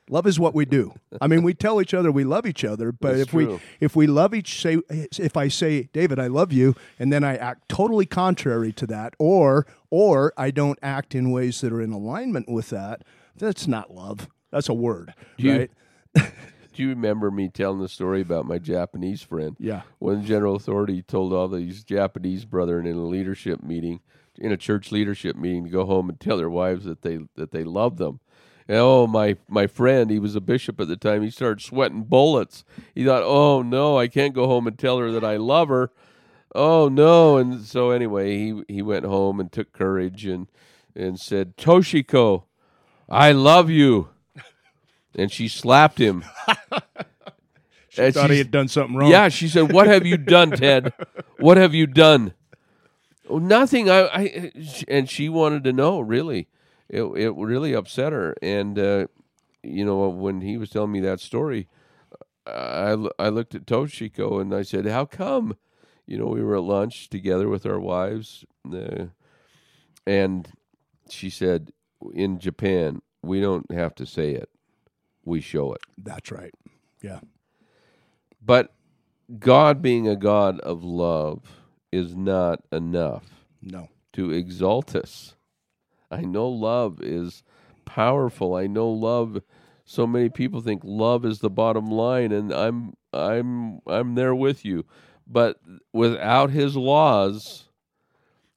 Love 0.10 0.26
is 0.26 0.40
what 0.40 0.56
we 0.56 0.66
do. 0.66 0.94
I 1.20 1.28
mean, 1.28 1.44
we 1.44 1.54
tell 1.54 1.82
each 1.82 1.94
other 1.94 2.12
we 2.12 2.24
love 2.24 2.46
each 2.46 2.64
other, 2.64 2.92
but 2.92 3.18
That's 3.18 3.22
if 3.30 3.34
we 3.34 3.60
if 3.80 3.96
we 3.96 4.08
love 4.08 4.34
each 4.34 4.62
say 4.62 4.78
if 4.90 5.36
I 5.36 5.48
say 5.50 5.90
David, 5.94 6.18
I 6.20 6.28
love 6.28 6.54
you, 6.54 6.76
and 6.98 7.12
then 7.12 7.24
I 7.24 7.36
act 7.36 7.68
totally 7.70 8.06
contrary 8.06 8.72
to 8.74 8.88
that, 8.88 9.16
or 9.20 9.68
or 9.90 10.34
I 10.38 10.52
don't 10.52 10.80
act 10.82 11.14
in 11.16 11.32
ways 11.32 11.60
that 11.62 11.74
are 11.74 11.82
in 11.82 11.92
alignment 11.92 12.48
with 12.50 12.70
that, 12.70 13.04
that's 13.36 13.68
not 13.68 13.94
love. 13.94 14.30
That's 14.52 14.70
a 14.70 14.74
word, 14.74 15.14
Do 15.38 15.44
you- 15.48 15.58
right? 15.60 15.72
Do 16.74 16.84
you 16.84 16.90
remember 16.90 17.32
me 17.32 17.50
telling 17.50 17.80
the 17.82 17.90
story 17.90 18.22
about 18.22 18.46
my 18.46 18.60
Japanese 18.60 19.24
friend? 19.24 19.56
Yeah. 19.60 19.82
When 19.98 20.24
General 20.24 20.56
Authority 20.56 21.02
told 21.02 21.34
all 21.34 21.48
these 21.48 21.84
Japanese 21.84 22.46
brethren 22.46 22.86
in 22.86 22.96
a 22.96 23.04
leadership 23.04 23.64
meeting, 23.64 24.00
in 24.38 24.52
a 24.52 24.58
church 24.58 24.92
leadership 24.92 25.36
meeting, 25.36 25.64
to 25.66 25.72
go 25.72 25.86
home 25.86 26.08
and 26.08 26.20
tell 26.20 26.38
their 26.38 26.52
wives 26.52 26.86
that 26.86 27.02
they 27.02 27.18
that 27.36 27.50
they 27.52 27.64
love 27.64 27.98
them. 27.98 28.20
Oh, 28.70 29.08
my 29.08 29.38
my 29.48 29.66
friend, 29.68 30.10
he 30.12 30.20
was 30.20 30.36
a 30.36 30.42
bishop 30.42 30.80
at 30.82 30.88
the 30.88 30.98
time. 30.98 31.24
He 31.24 31.30
started 31.30 31.62
sweating 31.64 32.04
bullets. 32.04 32.66
He 32.94 33.06
thought, 33.06 33.24
"Oh 33.24 33.62
no, 33.62 33.98
I 33.98 34.08
can't 34.08 34.34
go 34.34 34.48
home 34.48 34.68
and 34.68 34.78
tell 34.78 34.98
her 35.00 35.12
that 35.12 35.24
I 35.24 35.38
love 35.38 35.70
her." 35.70 35.92
Oh 36.54 36.90
no! 36.90 37.38
And 37.38 37.62
so 37.64 37.92
anyway, 37.92 38.38
he 38.38 38.64
he 38.68 38.82
went 38.82 39.06
home 39.06 39.40
and 39.40 39.52
took 39.52 39.72
courage 39.72 40.26
and 40.26 40.48
and 40.96 41.20
said, 41.20 41.56
"Toshiko, 41.56 42.44
I 43.10 43.32
love 43.32 43.70
you." 43.70 44.10
And 45.16 45.32
she 45.32 45.48
slapped 45.48 45.98
him. 46.00 46.24
And 48.00 48.14
Thought 48.14 48.30
he 48.30 48.38
had 48.38 48.52
done 48.52 48.68
something 48.68 48.96
wrong. 48.96 49.10
yeah, 49.10 49.28
she 49.30 49.48
said, 49.48 49.72
"What 49.74 49.88
have 49.88 50.06
you 50.06 50.18
done, 50.18 50.52
Ted? 50.52 50.94
What 51.40 51.58
have 51.58 51.74
you 51.74 51.88
done?" 51.88 52.34
Oh, 53.28 53.40
nothing. 53.40 53.90
I, 53.90 54.02
I, 54.06 54.52
and 54.88 55.10
she 55.10 55.30
wanted 55.30 55.64
to 55.64 55.74
know. 55.74 56.00
Really, 56.00 56.48
it 56.90 57.04
it 57.04 57.32
really 57.36 57.74
upset 57.74 58.14
her. 58.14 58.36
And 58.42 58.78
uh, 58.80 59.08
you 59.64 59.86
know, 59.86 60.08
when 60.10 60.42
he 60.42 60.58
was 60.58 60.70
telling 60.70 60.92
me 60.92 61.00
that 61.02 61.20
story, 61.20 61.68
I 62.46 62.96
I 63.20 63.30
looked 63.30 63.56
at 63.56 63.66
Toshiko 63.66 64.40
and 64.42 64.54
I 64.54 64.64
said, 64.64 64.86
"How 64.86 65.06
come?" 65.06 65.58
You 66.06 66.18
know, 66.18 66.28
we 66.28 66.42
were 66.42 66.56
at 66.56 66.64
lunch 66.64 67.10
together 67.10 67.50
with 67.50 67.66
our 67.66 67.80
wives, 67.80 68.46
uh, 68.74 69.08
and 70.06 70.48
she 71.10 71.30
said, 71.30 71.72
"In 72.14 72.40
Japan, 72.40 73.02
we 73.22 73.42
don't 73.42 73.72
have 73.72 73.94
to 73.96 74.06
say 74.06 74.32
it; 74.32 74.50
we 75.26 75.42
show 75.42 75.74
it." 75.74 75.82
That's 75.98 76.32
right. 76.32 76.54
Yeah. 77.02 77.20
But 78.42 78.74
God 79.40 79.82
being 79.82 80.08
a 80.08 80.16
God 80.16 80.60
of 80.62 80.84
love 80.84 81.44
is 81.92 82.16
not 82.16 82.62
enough 82.72 83.46
No. 83.62 83.90
to 84.14 84.32
exalt 84.32 84.96
us. 84.96 85.36
I 86.10 86.22
know 86.22 86.48
love 86.48 87.02
is 87.02 87.44
powerful. 87.86 88.56
I 88.56 88.68
know 88.68 88.90
love 88.90 89.42
so 89.86 90.06
many 90.06 90.30
people 90.30 90.62
think 90.62 90.82
love 90.84 91.26
is 91.26 91.40
the 91.40 91.50
bottom 91.50 91.88
line 91.90 92.32
and 92.32 92.52
I'm 92.54 92.94
I'm 93.14 93.80
I'm 93.88 94.16
there 94.16 94.36
with 94.36 94.66
you. 94.66 94.86
But 95.26 95.60
without 95.94 96.52
his 96.52 96.76
laws 96.76 97.68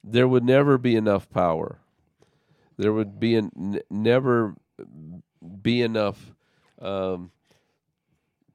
there 0.03 0.27
would 0.27 0.43
never 0.43 0.77
be 0.77 0.95
enough 0.95 1.29
power. 1.29 1.79
There 2.77 2.93
would 2.93 3.19
be 3.19 3.35
an, 3.35 3.51
n- 3.55 3.81
never 3.89 4.55
be 5.61 5.81
enough 5.81 6.33
um, 6.81 7.31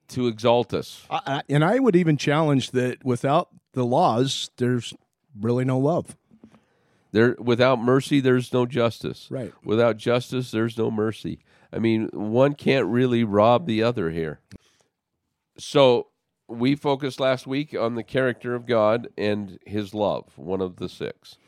to 0.08 0.26
exalt 0.26 0.74
us. 0.74 1.04
I, 1.08 1.20
I, 1.26 1.42
and 1.48 1.64
I 1.64 1.78
would 1.78 1.94
even 1.96 2.16
challenge 2.16 2.72
that 2.72 3.04
without 3.04 3.48
the 3.72 3.84
laws, 3.84 4.50
there's 4.56 4.92
really 5.38 5.64
no 5.64 5.78
love. 5.78 6.16
There, 7.16 7.34
without 7.38 7.80
mercy, 7.80 8.20
there's 8.20 8.52
no 8.52 8.66
justice. 8.66 9.28
Right. 9.30 9.50
Without 9.64 9.96
justice, 9.96 10.50
there's 10.50 10.76
no 10.76 10.90
mercy. 10.90 11.38
I 11.72 11.78
mean, 11.78 12.10
one 12.12 12.52
can't 12.52 12.88
really 12.88 13.24
rob 13.24 13.64
the 13.64 13.82
other 13.82 14.10
here. 14.10 14.40
So 15.56 16.08
we 16.46 16.76
focused 16.76 17.18
last 17.18 17.46
week 17.46 17.74
on 17.74 17.94
the 17.94 18.02
character 18.02 18.54
of 18.54 18.66
God 18.66 19.08
and 19.16 19.58
His 19.64 19.94
love, 19.94 20.24
one 20.36 20.60
of 20.60 20.76
the 20.76 20.90
six. 20.90 21.38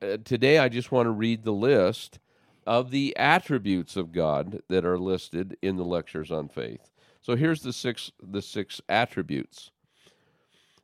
Uh, 0.00 0.18
today, 0.24 0.58
I 0.58 0.68
just 0.68 0.92
want 0.92 1.06
to 1.06 1.10
read 1.10 1.42
the 1.42 1.50
list 1.50 2.20
of 2.64 2.92
the 2.92 3.16
attributes 3.16 3.96
of 3.96 4.12
God 4.12 4.60
that 4.68 4.84
are 4.84 5.00
listed 5.00 5.56
in 5.62 5.74
the 5.74 5.84
lectures 5.84 6.30
on 6.30 6.48
faith. 6.48 6.92
So 7.20 7.34
here's 7.34 7.62
the 7.62 7.72
six 7.72 8.12
the 8.22 8.40
six 8.40 8.80
attributes. 8.88 9.72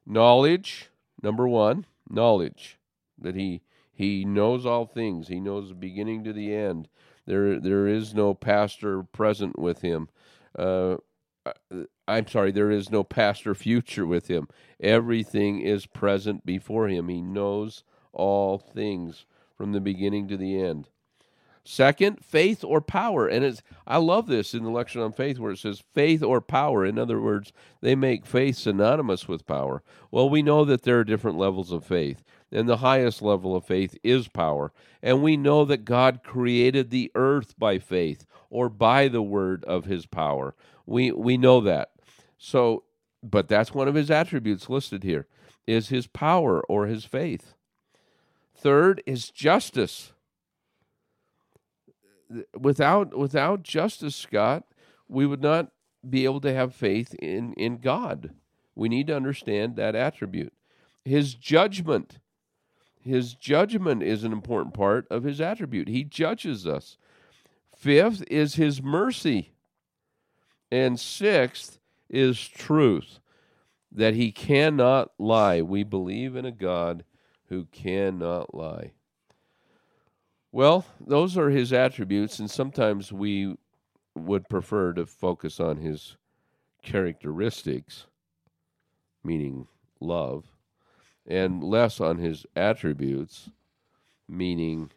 Knowledge, 0.05 0.90
number 1.22 1.46
1, 1.46 1.86
knowledge 2.11 2.80
that 3.16 3.36
he 3.36 3.62
he 3.93 4.24
knows 4.24 4.64
all 4.66 4.86
things. 4.86 5.28
He 5.28 5.40
knows 5.40 5.68
the 5.68 5.74
beginning 5.74 6.24
to 6.24 6.32
the 6.32 6.55
end. 6.55 6.88
There 7.26 7.61
there 7.61 7.86
is 7.86 8.14
no 8.14 8.34
pastor 8.34 9.03
present 9.03 9.59
with 9.59 9.82
him. 9.82 10.09
Uh, 10.59 10.97
I'm 12.07 12.26
sorry, 12.26 12.53
there 12.53 12.70
is 12.70 12.90
no 12.90 13.05
pastor 13.05 13.55
future 13.55 14.07
with 14.07 14.28
him. 14.28 14.49
Everything 14.80 15.61
is 15.61 15.86
present 15.86 16.45
before 16.47 16.88
him. 16.88 17.09
He 17.09 17.20
knows 17.20 17.84
all 18.12 18.59
things 18.59 19.24
from 19.57 19.72
the 19.72 19.80
beginning 19.80 20.28
to 20.28 20.36
the 20.36 20.61
end. 20.61 20.88
Second, 21.64 22.24
faith 22.24 22.64
or 22.64 22.80
power. 22.80 23.28
And 23.28 23.44
it's 23.44 23.62
I 23.86 23.98
love 23.98 24.26
this 24.26 24.52
in 24.52 24.64
the 24.64 24.70
lecture 24.70 25.02
on 25.02 25.12
faith 25.12 25.38
where 25.38 25.52
it 25.52 25.58
says 25.58 25.82
faith 25.94 26.22
or 26.22 26.40
power. 26.40 26.84
In 26.84 26.98
other 26.98 27.20
words, 27.20 27.52
they 27.80 27.94
make 27.94 28.26
faith 28.26 28.56
synonymous 28.56 29.28
with 29.28 29.46
power. 29.46 29.82
Well, 30.10 30.28
we 30.28 30.42
know 30.42 30.64
that 30.64 30.82
there 30.82 30.98
are 30.98 31.04
different 31.04 31.38
levels 31.38 31.70
of 31.70 31.84
faith. 31.84 32.24
And 32.50 32.68
the 32.68 32.78
highest 32.78 33.22
level 33.22 33.56
of 33.56 33.64
faith 33.64 33.96
is 34.02 34.28
power. 34.28 34.72
And 35.02 35.22
we 35.22 35.36
know 35.36 35.64
that 35.64 35.84
God 35.84 36.22
created 36.22 36.90
the 36.90 37.10
earth 37.14 37.58
by 37.58 37.78
faith 37.78 38.26
or 38.50 38.68
by 38.68 39.08
the 39.08 39.22
word 39.22 39.64
of 39.64 39.86
his 39.86 40.04
power. 40.04 40.54
We 40.84 41.12
we 41.12 41.36
know 41.36 41.60
that. 41.60 41.92
So 42.38 42.84
but 43.22 43.48
that's 43.48 43.72
one 43.72 43.88
of 43.88 43.94
his 43.94 44.10
attributes 44.10 44.68
listed 44.68 45.04
here 45.04 45.28
is 45.66 45.88
his 45.88 46.08
power 46.08 46.60
or 46.62 46.86
his 46.86 47.04
faith. 47.04 47.54
Third 48.54 49.02
is 49.06 49.30
justice 49.30 50.12
without 52.59 53.16
without 53.16 53.62
justice, 53.62 54.16
Scott, 54.16 54.64
we 55.09 55.26
would 55.26 55.43
not 55.43 55.72
be 56.09 56.24
able 56.24 56.41
to 56.41 56.53
have 56.53 56.74
faith 56.74 57.14
in 57.14 57.53
in 57.55 57.78
God. 57.78 58.30
We 58.74 58.89
need 58.89 59.07
to 59.09 59.16
understand 59.16 59.76
that 59.76 59.95
attribute. 59.95 60.53
His 61.05 61.35
judgment. 61.35 62.18
His 63.01 63.35
judgment 63.35 64.03
is 64.03 64.22
an 64.22 64.33
important 64.33 64.74
part 64.74 65.09
of 65.11 65.24
his 65.24 65.41
attribute. 65.41 65.89
He 65.89 66.05
judges 66.05 66.66
us. 66.66 66.97
Fifth 67.76 68.22
is 68.30 68.55
his 68.55 68.80
mercy. 68.80 69.55
And 70.70 70.99
sixth 71.01 71.80
is 72.09 72.49
truth, 72.49 73.18
that 73.91 74.14
he 74.14 74.30
cannot 74.30 75.11
lie. 75.18 75.62
We 75.62 75.83
believe 75.83 76.37
in 76.37 76.45
a 76.45 76.53
God 76.53 77.05
who 77.49 77.64
cannot 77.66 78.55
lie. 78.55 78.93
Well, 80.53 80.84
those 81.00 81.38
are 81.38 81.48
his 81.48 81.72
attributes, 81.72 82.38
and 82.38 82.50
sometimes 82.50 83.11
we 83.11 83.57
would 84.14 84.48
prefer 84.50 84.92
to 84.92 85.07
focus 85.07 85.59
on 85.59 85.78
his 85.78 86.16
characteristics, 86.82 88.07
meaning 89.24 89.66
love, 89.98 90.44
and 91.26 91.64
less 91.64 92.00
on 92.00 92.18
his 92.18 92.44
attributes, 92.55 93.50
meaning 94.28 94.90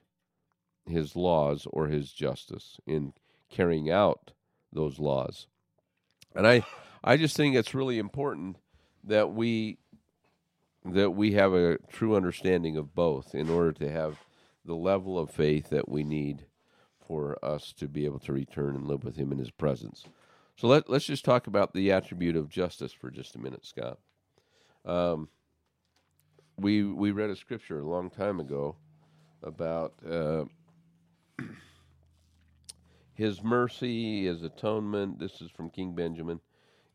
his 0.86 1.16
laws 1.16 1.68
or 1.72 1.88
his 1.88 2.12
justice 2.12 2.78
in 2.86 3.14
carrying 3.49 3.89
out 3.89 4.32
those 4.74 4.99
laws. 4.99 5.47
And 6.36 6.45
I, 6.45 6.66
I 7.03 7.16
just 7.16 7.38
think 7.38 7.56
it's 7.56 7.74
really 7.74 7.97
important 7.97 8.58
that 9.03 9.34
we 9.34 9.78
that 10.84 11.12
we 11.12 11.32
have 11.34 11.53
a 11.53 11.78
true 11.91 12.16
understanding 12.16 12.78
of 12.78 12.93
both 12.93 13.34
in 13.34 13.49
order 13.49 13.72
to 13.72 13.89
have 13.89 14.20
the 14.66 14.76
level 14.76 15.18
of 15.20 15.30
faith 15.30 15.70
that 15.70 15.88
we 15.88 16.03
need 16.03 16.45
for 17.07 17.38
us 17.43 17.74
to 17.74 17.88
be 17.88 18.05
able 18.05 18.20
to 18.20 18.34
return 18.34 18.76
and 18.76 18.88
live 18.88 19.03
with 19.03 19.16
him 19.16 19.32
in 19.32 19.38
his 19.38 19.51
presence. 19.51 20.05
So 20.55 20.68
let, 20.68 20.89
let's 20.89 21.05
just 21.05 21.26
talk 21.26 21.47
about 21.47 21.74
the 21.74 21.91
attribute 21.91 22.36
of 22.36 22.49
justice 22.49 22.93
for 22.93 23.11
just 23.11 23.36
a 23.36 23.39
minute, 23.39 23.66
Scott. 23.66 23.99
Um, 24.86 25.30
we 26.57 26.84
we 26.84 27.11
read 27.11 27.30
a 27.30 27.36
scripture 27.36 27.80
a 27.80 27.88
long 27.88 28.09
time 28.09 28.39
ago 28.39 28.78
about 29.43 29.93
uh, 30.09 30.45
his 33.13 33.43
mercy, 33.43 34.26
his 34.26 34.43
atonement. 34.43 35.20
This 35.20 35.41
is 35.41 35.51
from 35.51 35.70
King 35.70 35.93
Benjamin 35.93 36.39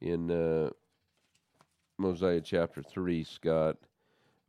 in 0.01 0.31
uh, 0.31 0.71
Mosiah 1.99 2.41
chapter 2.41 2.83
3, 2.83 3.25
Scott. 3.25 3.77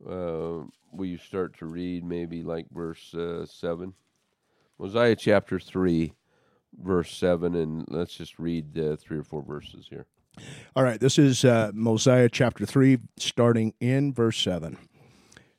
Uh, 0.08 0.64
will 0.92 1.06
you 1.06 1.18
start 1.18 1.56
to 1.58 1.66
read 1.66 2.04
maybe 2.04 2.42
like 2.42 2.66
verse 2.70 3.14
uh, 3.14 3.46
7? 3.46 3.94
Mosiah 4.78 5.16
chapter 5.16 5.60
3, 5.60 6.12
verse 6.82 7.14
7, 7.14 7.54
and 7.54 7.84
let's 7.88 8.14
just 8.16 8.38
read 8.38 8.78
uh, 8.78 8.96
three 8.96 9.18
or 9.18 9.22
four 9.22 9.42
verses 9.42 9.86
here. 9.88 10.06
All 10.74 10.82
right, 10.82 10.98
this 10.98 11.18
is 11.18 11.44
uh, 11.44 11.70
Mosiah 11.74 12.28
chapter 12.28 12.66
3, 12.66 12.98
starting 13.18 13.74
in 13.80 14.12
verse 14.12 14.38
7. 14.38 14.76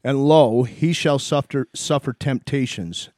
And 0.04 0.28
lo, 0.28 0.64
he 0.64 0.92
shall 0.92 1.20
suffer, 1.20 1.68
suffer 1.74 2.12
temptations 2.12 3.10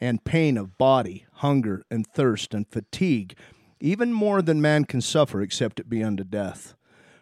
and 0.00 0.24
pain 0.24 0.58
of 0.58 0.76
body, 0.76 1.24
hunger 1.34 1.84
and 1.90 2.06
thirst 2.06 2.52
and 2.52 2.68
fatigue, 2.68 3.34
even 3.80 4.12
more 4.12 4.42
than 4.42 4.60
man 4.60 4.84
can 4.84 5.00
suffer, 5.00 5.40
except 5.40 5.80
it 5.80 5.88
be 5.88 6.02
unto 6.02 6.24
death. 6.24 6.75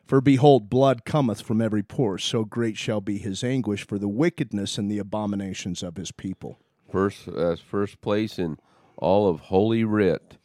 For 0.06 0.20
behold, 0.20 0.68
blood 0.68 1.06
cometh 1.06 1.40
from 1.40 1.62
every 1.62 1.82
pore, 1.82 2.18
so 2.18 2.44
great 2.44 2.76
shall 2.76 3.00
be 3.00 3.18
his 3.18 3.42
anguish 3.42 3.86
for 3.86 3.98
the 3.98 4.08
wickedness 4.08 4.76
and 4.76 4.90
the 4.90 4.98
abominations 4.98 5.82
of 5.82 5.96
his 5.96 6.12
people. 6.12 6.58
First, 6.90 7.26
uh, 7.28 7.56
first 7.56 8.00
place 8.02 8.38
in 8.38 8.58
all 8.98 9.28
of 9.28 9.40
Holy 9.40 9.82
Writ, 9.82 10.36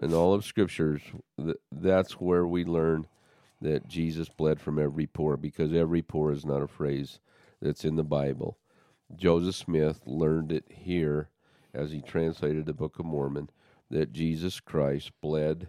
in 0.00 0.14
all 0.14 0.32
of 0.32 0.44
Scriptures, 0.44 1.02
th- 1.36 1.56
that's 1.72 2.20
where 2.20 2.46
we 2.46 2.64
learn 2.64 3.08
that 3.60 3.88
Jesus 3.88 4.28
bled 4.28 4.60
from 4.60 4.78
every 4.78 5.06
pore, 5.06 5.36
because 5.36 5.72
every 5.72 6.02
pore 6.02 6.32
is 6.32 6.44
not 6.44 6.62
a 6.62 6.68
phrase 6.68 7.18
that's 7.60 7.84
in 7.84 7.96
the 7.96 8.04
Bible. 8.04 8.58
Joseph 9.14 9.56
Smith 9.56 10.00
learned 10.06 10.52
it 10.52 10.64
here 10.68 11.30
as 11.74 11.90
he 11.90 12.00
translated 12.00 12.64
the 12.64 12.72
Book 12.72 12.98
of 13.00 13.06
Mormon 13.06 13.50
that 13.90 14.12
Jesus 14.12 14.60
Christ 14.60 15.10
bled 15.20 15.66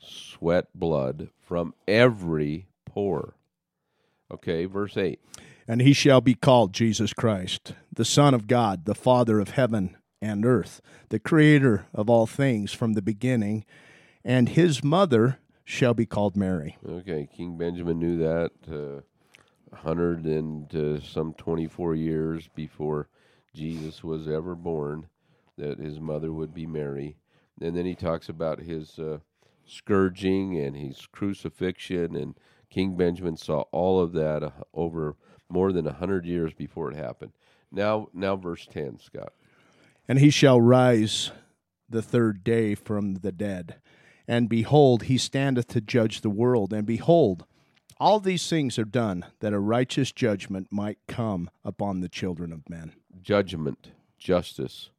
sweat 0.00 0.66
blood 0.74 1.28
from 1.40 1.74
every 1.86 2.66
pore. 2.84 3.34
Okay, 4.32 4.64
verse 4.64 4.96
8. 4.96 5.20
And 5.68 5.80
he 5.80 5.92
shall 5.92 6.20
be 6.20 6.34
called 6.34 6.72
Jesus 6.72 7.12
Christ, 7.12 7.74
the 7.92 8.04
Son 8.04 8.34
of 8.34 8.46
God, 8.46 8.84
the 8.84 8.94
Father 8.94 9.40
of 9.40 9.50
heaven 9.50 9.96
and 10.20 10.44
earth, 10.44 10.80
the 11.10 11.18
Creator 11.18 11.86
of 11.94 12.08
all 12.08 12.26
things 12.26 12.72
from 12.72 12.94
the 12.94 13.02
beginning, 13.02 13.64
and 14.24 14.50
his 14.50 14.82
mother 14.82 15.38
shall 15.64 15.94
be 15.94 16.06
called 16.06 16.36
Mary. 16.36 16.76
Okay, 16.88 17.28
King 17.34 17.56
Benjamin 17.56 17.98
knew 17.98 18.18
that 18.18 18.52
uh, 18.70 19.02
100 19.70 20.24
and 20.24 20.74
uh, 20.74 21.00
some 21.00 21.34
24 21.34 21.94
years 21.94 22.48
before 22.54 23.08
Jesus 23.54 24.02
was 24.02 24.28
ever 24.28 24.54
born, 24.54 25.08
that 25.58 25.78
his 25.78 26.00
mother 26.00 26.32
would 26.32 26.54
be 26.54 26.66
Mary. 26.66 27.16
And 27.60 27.76
then 27.76 27.86
he 27.86 27.94
talks 27.94 28.28
about 28.28 28.60
his 28.60 28.98
uh, 28.98 29.18
scourging 29.66 30.58
and 30.58 30.76
his 30.76 31.06
crucifixion, 31.06 32.16
and 32.16 32.34
King 32.70 32.96
Benjamin 32.96 33.36
saw 33.36 33.62
all 33.72 34.00
of 34.00 34.12
that 34.12 34.42
uh, 34.42 34.50
over 34.72 35.16
more 35.48 35.72
than 35.72 35.86
a 35.86 35.92
hundred 35.92 36.24
years 36.24 36.54
before 36.54 36.90
it 36.90 36.96
happened. 36.96 37.32
Now, 37.70 38.08
now, 38.12 38.36
verse 38.36 38.66
ten, 38.66 38.98
Scott. 38.98 39.32
And 40.08 40.18
he 40.18 40.30
shall 40.30 40.60
rise 40.60 41.30
the 41.88 42.02
third 42.02 42.42
day 42.42 42.74
from 42.74 43.16
the 43.16 43.32
dead, 43.32 43.76
and 44.26 44.48
behold, 44.48 45.04
he 45.04 45.18
standeth 45.18 45.68
to 45.68 45.80
judge 45.80 46.20
the 46.20 46.30
world. 46.30 46.72
And 46.72 46.86
behold, 46.86 47.44
all 47.98 48.18
these 48.18 48.48
things 48.48 48.78
are 48.78 48.84
done 48.84 49.26
that 49.40 49.52
a 49.52 49.60
righteous 49.60 50.10
judgment 50.10 50.68
might 50.72 50.98
come 51.06 51.50
upon 51.64 52.00
the 52.00 52.08
children 52.08 52.52
of 52.52 52.68
men. 52.68 52.94
Judgment, 53.20 53.92
justice. 54.18 54.90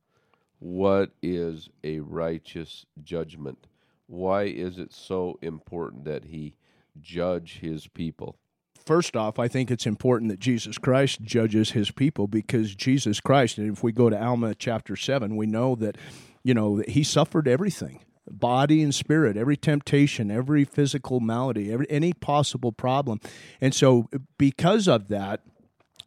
What 0.59 1.11
is 1.22 1.70
a 1.84 1.99
righteous 1.99 2.86
judgment? 3.03 3.68
Why 4.08 4.43
is 4.43 4.78
it 4.78 4.93
so 4.93 5.38
important 5.41 6.06
that 6.06 6.26
he 6.26 6.56
judge 6.99 7.60
his 7.60 7.88
people? 7.88 8.38
First 8.86 9.16
off, 9.16 9.39
I 9.39 9.47
think 9.47 9.72
it's 9.72 9.86
important 9.86 10.30
that 10.30 10.39
Jesus 10.39 10.78
Christ 10.78 11.22
judges 11.22 11.72
his 11.72 11.89
people 11.89 12.28
because 12.28 12.76
Jesus 12.76 13.22
Christ, 13.22 13.58
and 13.58 13.72
if 13.72 13.82
we 13.82 13.93
go 13.93 14.10
to 14.10 14.22
Alma 14.22 14.56
chapter 14.56 14.95
7, 14.95 15.38
we 15.38 15.45
know 15.45 15.76
that, 15.76 15.97
you 16.43 16.54
know, 16.54 16.84
he 16.88 17.04
suffered 17.04 17.47
everything 17.47 18.01
body 18.30 18.82
and 18.82 18.95
spirit, 18.95 19.36
every 19.36 19.58
temptation, 19.58 20.32
every 20.32 20.64
physical 20.64 21.20
malady, 21.20 21.72
every, 21.72 21.86
any 21.89 22.14
possible 22.14 22.72
problem. 22.72 23.20
And 23.60 23.74
so, 23.74 24.10
because 24.38 24.88
of 24.88 25.10
that, 25.10 25.41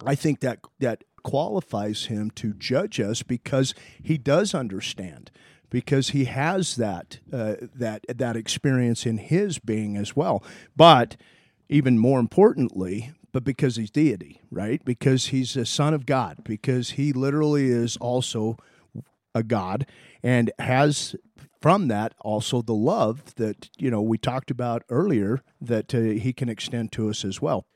I 0.04 0.14
think 0.14 0.40
that 0.40 0.60
that 0.80 1.04
qualifies 1.22 2.06
him 2.06 2.30
to 2.30 2.52
judge 2.54 3.00
us 3.00 3.22
because 3.22 3.74
he 4.02 4.16
does 4.16 4.54
understand 4.54 5.30
because 5.76 6.08
he 6.08 6.24
has 6.24 6.76
that 6.76 7.18
uh, 7.30 7.56
that 7.74 8.02
that 8.08 8.34
experience 8.34 9.04
in 9.04 9.18
his 9.18 9.58
being 9.58 9.94
as 9.94 10.16
well. 10.16 10.42
But 10.74 11.18
even 11.68 11.98
more 11.98 12.18
importantly, 12.18 13.12
but 13.30 13.44
because 13.44 13.76
he's 13.76 13.90
deity, 13.90 14.40
right? 14.50 14.82
Because 14.86 15.26
he's 15.26 15.54
a 15.54 15.66
son 15.66 15.92
of 15.92 16.06
God, 16.06 16.38
because 16.44 16.92
he 16.92 17.12
literally 17.12 17.66
is 17.66 17.98
also 17.98 18.56
a 19.34 19.42
God 19.42 19.84
and 20.22 20.50
has 20.58 21.14
from 21.60 21.88
that 21.88 22.14
also 22.22 22.62
the 22.62 22.72
love 22.72 23.34
that 23.34 23.68
you 23.76 23.90
know 23.90 24.00
we 24.00 24.16
talked 24.16 24.50
about 24.50 24.82
earlier 24.88 25.42
that 25.60 25.94
uh, 25.94 26.00
he 26.00 26.32
can 26.32 26.48
extend 26.48 26.90
to 26.92 27.10
us 27.10 27.22
as 27.22 27.42
well. 27.42 27.66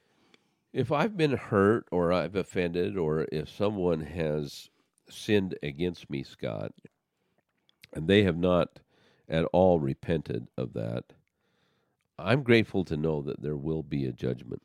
If 0.72 0.90
I've 0.90 1.18
been 1.18 1.36
hurt 1.36 1.86
or 1.92 2.14
I've 2.14 2.34
offended 2.34 2.96
or 2.96 3.26
if 3.30 3.50
someone 3.50 4.00
has 4.00 4.70
sinned 5.10 5.58
against 5.62 6.08
me, 6.08 6.22
Scott, 6.22 6.72
and 7.92 8.08
they 8.08 8.22
have 8.22 8.36
not 8.36 8.80
at 9.28 9.44
all 9.52 9.78
repented 9.78 10.48
of 10.56 10.72
that, 10.74 11.12
I'm 12.18 12.42
grateful 12.42 12.84
to 12.84 12.96
know 12.96 13.22
that 13.22 13.42
there 13.42 13.56
will 13.56 13.82
be 13.82 14.04
a 14.04 14.12
judgment. 14.12 14.62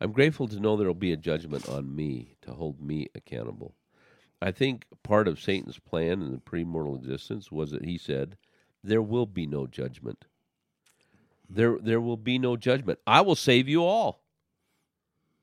I'm 0.00 0.12
grateful 0.12 0.48
to 0.48 0.60
know 0.60 0.76
there 0.76 0.86
will 0.86 0.94
be 0.94 1.12
a 1.12 1.16
judgment 1.16 1.68
on 1.68 1.94
me 1.94 2.36
to 2.42 2.52
hold 2.52 2.80
me 2.80 3.08
accountable. 3.14 3.74
I 4.42 4.50
think 4.50 4.86
part 5.02 5.28
of 5.28 5.40
Satan's 5.40 5.78
plan 5.78 6.22
in 6.22 6.32
the 6.32 6.38
premortal 6.38 6.96
existence 6.96 7.52
was 7.52 7.70
that 7.70 7.84
he 7.84 7.98
said, 7.98 8.36
There 8.82 9.02
will 9.02 9.26
be 9.26 9.46
no 9.46 9.66
judgment. 9.66 10.24
There, 11.48 11.78
there 11.80 12.00
will 12.00 12.16
be 12.16 12.38
no 12.38 12.56
judgment. 12.56 12.98
I 13.06 13.20
will 13.20 13.34
save 13.34 13.68
you 13.68 13.84
all. 13.84 14.22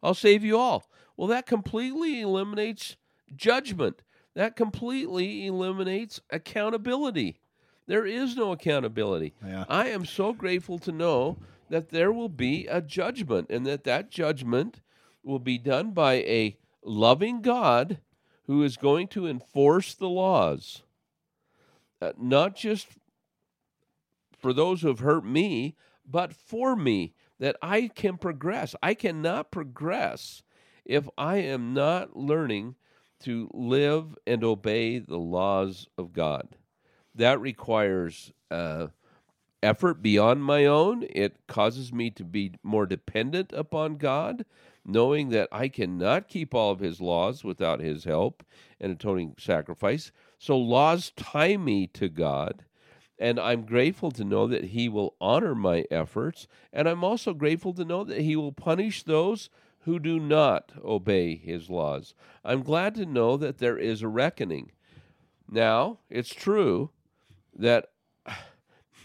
I'll 0.02 0.14
save 0.14 0.44
you 0.44 0.58
all. 0.58 0.90
Well, 1.16 1.28
that 1.28 1.46
completely 1.46 2.22
eliminates 2.22 2.96
judgment 3.36 4.02
that 4.38 4.56
completely 4.56 5.48
eliminates 5.48 6.22
accountability. 6.30 7.40
There 7.88 8.06
is 8.06 8.36
no 8.36 8.52
accountability. 8.52 9.34
Yeah. 9.44 9.66
I 9.68 9.88
am 9.88 10.06
so 10.06 10.32
grateful 10.32 10.78
to 10.78 10.92
know 10.92 11.40
that 11.72 11.90
there 11.90 12.12
will 12.12 12.30
be 12.30 12.68
a 12.68 12.80
judgment 12.80 13.50
and 13.50 13.66
that 13.66 13.84
that 13.86 14.12
judgment 14.12 14.80
will 15.24 15.40
be 15.40 15.58
done 15.58 15.90
by 15.90 16.18
a 16.18 16.56
loving 16.84 17.42
God 17.42 17.98
who 18.46 18.62
is 18.62 18.78
going 18.78 19.08
to 19.08 19.26
enforce 19.26 19.96
the 19.96 20.08
laws. 20.08 20.84
Uh, 22.00 22.12
not 22.16 22.56
just 22.56 22.86
for 24.38 24.54
those 24.54 24.82
who 24.84 24.90
have 24.90 25.00
hurt 25.00 25.26
me, 25.26 25.76
but 26.06 26.32
for 26.32 26.76
me, 26.76 27.16
that 27.40 27.56
I 27.60 27.88
can 27.88 28.18
progress. 28.18 28.76
I 28.84 28.94
cannot 28.94 29.50
progress 29.50 30.44
if 30.86 31.10
I 31.18 31.38
am 31.38 31.74
not 31.74 32.16
learning 32.16 32.76
to 33.22 33.49
live 33.53 34.18
and 34.26 34.43
obey 34.43 34.99
the 34.99 35.18
laws 35.18 35.88
of 35.97 36.13
God. 36.13 36.55
That 37.15 37.41
requires 37.41 38.32
uh, 38.51 38.88
effort 39.63 40.01
beyond 40.01 40.43
my 40.43 40.65
own. 40.65 41.05
It 41.09 41.38
causes 41.47 41.91
me 41.91 42.09
to 42.11 42.24
be 42.24 42.53
more 42.63 42.86
dependent 42.86 43.51
upon 43.53 43.97
God, 43.97 44.45
knowing 44.86 45.30
that 45.30 45.49
I 45.51 45.68
cannot 45.68 46.28
keep 46.28 46.53
all 46.53 46.72
of 46.72 46.80
His 46.80 47.01
laws 47.01 47.43
without 47.43 47.80
His 47.80 48.03
help 48.03 48.43
and 48.80 48.91
atoning 48.91 49.36
sacrifice. 49.39 50.11
So 50.38 50.57
laws 50.57 51.11
tie 51.15 51.57
me 51.57 51.88
to 51.88 52.09
God. 52.09 52.63
And 53.20 53.39
I'm 53.39 53.65
grateful 53.65 54.11
to 54.11 54.24
know 54.24 54.45
that 54.47 54.65
He 54.65 54.88
will 54.88 55.15
honor 55.20 55.55
my 55.55 55.86
efforts. 55.89 56.47
And 56.72 56.88
I'm 56.88 57.03
also 57.03 57.34
grateful 57.34 57.74
to 57.74 57.84
know 57.84 58.03
that 58.03 58.22
He 58.22 58.36
will 58.36 58.51
punish 58.51 59.03
those 59.03 59.49
who 59.88 60.00
do 60.00 60.20
not 60.20 60.74
obey 60.84 61.34
his 61.38 61.70
laws. 61.70 62.14
I'm 62.44 62.62
glad 62.62 62.94
to 62.96 63.06
know 63.06 63.38
that 63.38 63.60
there 63.60 63.78
is 63.78 64.02
a 64.02 64.10
reckoning. 64.10 64.74
Now, 65.50 66.00
it's 66.10 66.36
true 66.36 66.90
that 67.56 67.86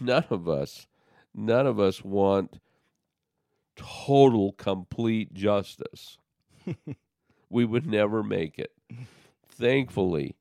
none 0.01 0.25
of 0.29 0.49
us, 0.49 0.87
none 1.33 1.67
of 1.67 1.79
us 1.79 2.03
want 2.03 2.59
total, 3.77 4.51
complete 4.51 5.33
justice, 5.33 6.17
we 7.49 7.63
would 7.63 7.87
never 7.87 8.21
make 8.21 8.59
it. 8.59 8.73
Thankfully, 9.47 10.35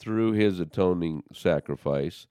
through 0.00 0.32
his 0.32 0.58
atoning 0.58 1.22
sacrifice, 1.32 2.26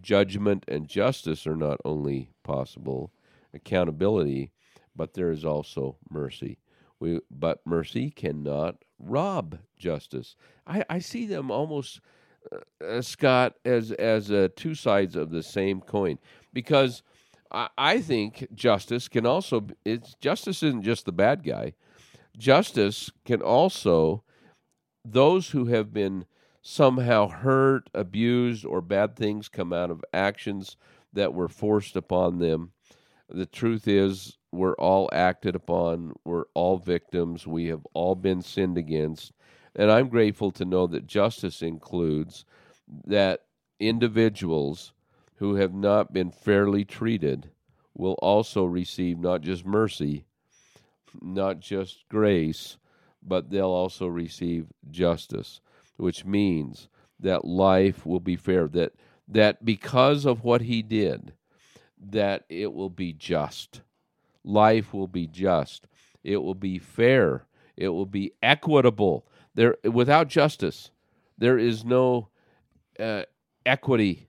judgment 0.00 0.64
and 0.68 0.86
justice 0.86 1.48
are 1.48 1.56
not 1.56 1.80
only 1.84 2.30
possible, 2.44 3.10
accountability, 3.52 4.52
but 4.94 5.14
there 5.14 5.32
is 5.32 5.44
also 5.44 5.96
mercy. 6.08 6.58
We, 6.98 7.20
but 7.30 7.60
mercy 7.66 8.10
cannot 8.10 8.76
rob 8.98 9.58
justice. 9.76 10.36
I, 10.66 10.84
I 10.88 10.98
see 10.98 11.26
them 11.26 11.50
almost, 11.50 12.00
uh, 12.50 12.84
uh, 12.84 13.02
Scott, 13.02 13.54
as 13.64 13.92
as 13.92 14.30
uh, 14.30 14.48
two 14.56 14.74
sides 14.74 15.14
of 15.16 15.30
the 15.30 15.42
same 15.42 15.80
coin, 15.80 16.18
because 16.52 17.02
I, 17.50 17.68
I 17.76 18.00
think 18.00 18.46
justice 18.54 19.08
can 19.08 19.26
also. 19.26 19.66
It's 19.84 20.14
justice 20.14 20.62
isn't 20.62 20.82
just 20.82 21.04
the 21.04 21.12
bad 21.12 21.44
guy. 21.44 21.74
Justice 22.38 23.10
can 23.24 23.42
also 23.42 24.22
those 25.04 25.50
who 25.50 25.66
have 25.66 25.92
been 25.92 26.26
somehow 26.62 27.28
hurt, 27.28 27.88
abused, 27.94 28.64
or 28.64 28.80
bad 28.80 29.16
things 29.16 29.48
come 29.48 29.72
out 29.72 29.90
of 29.90 30.04
actions 30.12 30.76
that 31.12 31.32
were 31.32 31.48
forced 31.48 31.94
upon 31.94 32.38
them. 32.38 32.72
The 33.28 33.46
truth 33.46 33.86
is, 33.86 34.35
we're 34.52 34.74
all 34.74 35.08
acted 35.12 35.54
upon, 35.54 36.14
we're 36.24 36.44
all 36.54 36.78
victims, 36.78 37.46
we 37.46 37.66
have 37.66 37.86
all 37.94 38.14
been 38.14 38.42
sinned 38.42 38.78
against. 38.78 39.32
And 39.74 39.90
I'm 39.90 40.08
grateful 40.08 40.50
to 40.52 40.64
know 40.64 40.86
that 40.86 41.06
justice 41.06 41.62
includes 41.62 42.44
that 43.06 43.42
individuals 43.78 44.92
who 45.36 45.56
have 45.56 45.74
not 45.74 46.12
been 46.12 46.30
fairly 46.30 46.84
treated 46.84 47.50
will 47.94 48.14
also 48.22 48.64
receive 48.64 49.18
not 49.18 49.42
just 49.42 49.66
mercy, 49.66 50.24
not 51.20 51.60
just 51.60 52.04
grace, 52.08 52.78
but 53.22 53.50
they'll 53.50 53.66
also 53.66 54.06
receive 54.06 54.66
justice 54.90 55.60
which 55.96 56.24
means 56.24 56.88
that 57.20 57.44
life 57.44 58.04
will 58.04 58.20
be 58.20 58.36
fair 58.36 58.68
that 58.68 58.92
that 59.28 59.64
because 59.64 60.24
of 60.24 60.44
what 60.44 60.60
he 60.62 60.82
did 60.82 61.32
that 61.98 62.44
it 62.48 62.72
will 62.72 62.90
be 62.90 63.12
just 63.12 63.80
life 64.46 64.94
will 64.94 65.08
be 65.08 65.26
just. 65.26 65.86
It 66.24 66.38
will 66.38 66.54
be 66.54 66.78
fair. 66.78 67.44
It 67.76 67.88
will 67.88 68.06
be 68.06 68.32
equitable. 68.42 69.26
There 69.54 69.76
without 69.84 70.28
justice 70.28 70.90
there 71.38 71.58
is 71.58 71.84
no 71.84 72.28
uh, 72.98 73.22
equity. 73.66 74.28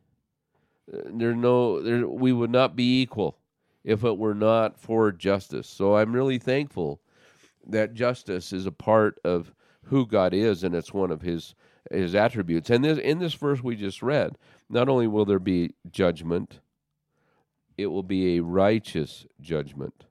There 0.88 1.36
no 1.36 1.82
there 1.82 2.08
we 2.08 2.34
would 2.34 2.52
not 2.52 2.76
be 2.76 3.02
equal 3.02 3.38
if 3.84 4.04
it 4.04 4.18
were 4.18 4.36
not 4.36 4.80
for 4.80 5.12
justice. 5.12 5.68
So 5.68 5.96
i'm 5.96 6.14
really 6.14 6.38
thankful 6.40 7.02
that 7.66 7.94
justice 7.94 8.54
is 8.54 8.66
a 8.66 8.72
part 8.72 9.20
of 9.24 9.54
who 9.84 10.06
God 10.06 10.34
is, 10.34 10.64
and 10.64 10.76
it's 10.76 10.94
one 10.94 11.12
of 11.12 11.22
His 11.22 11.56
His 11.92 12.16
attributes. 12.16 12.70
And 12.70 12.84
this, 12.84 12.98
in 12.98 13.20
this 13.20 13.34
verse 13.34 13.62
we 13.64 13.76
just 13.76 14.02
read, 14.02 14.38
not 14.70 14.90
only 14.90 15.08
will 15.08 15.26
there 15.26 15.40
be 15.40 15.76
judgment, 15.90 16.60
it 17.78 17.88
will 17.88 18.04
be 18.04 18.38
a 18.38 18.44
righteous 18.44 19.26
judgment. 19.40 20.07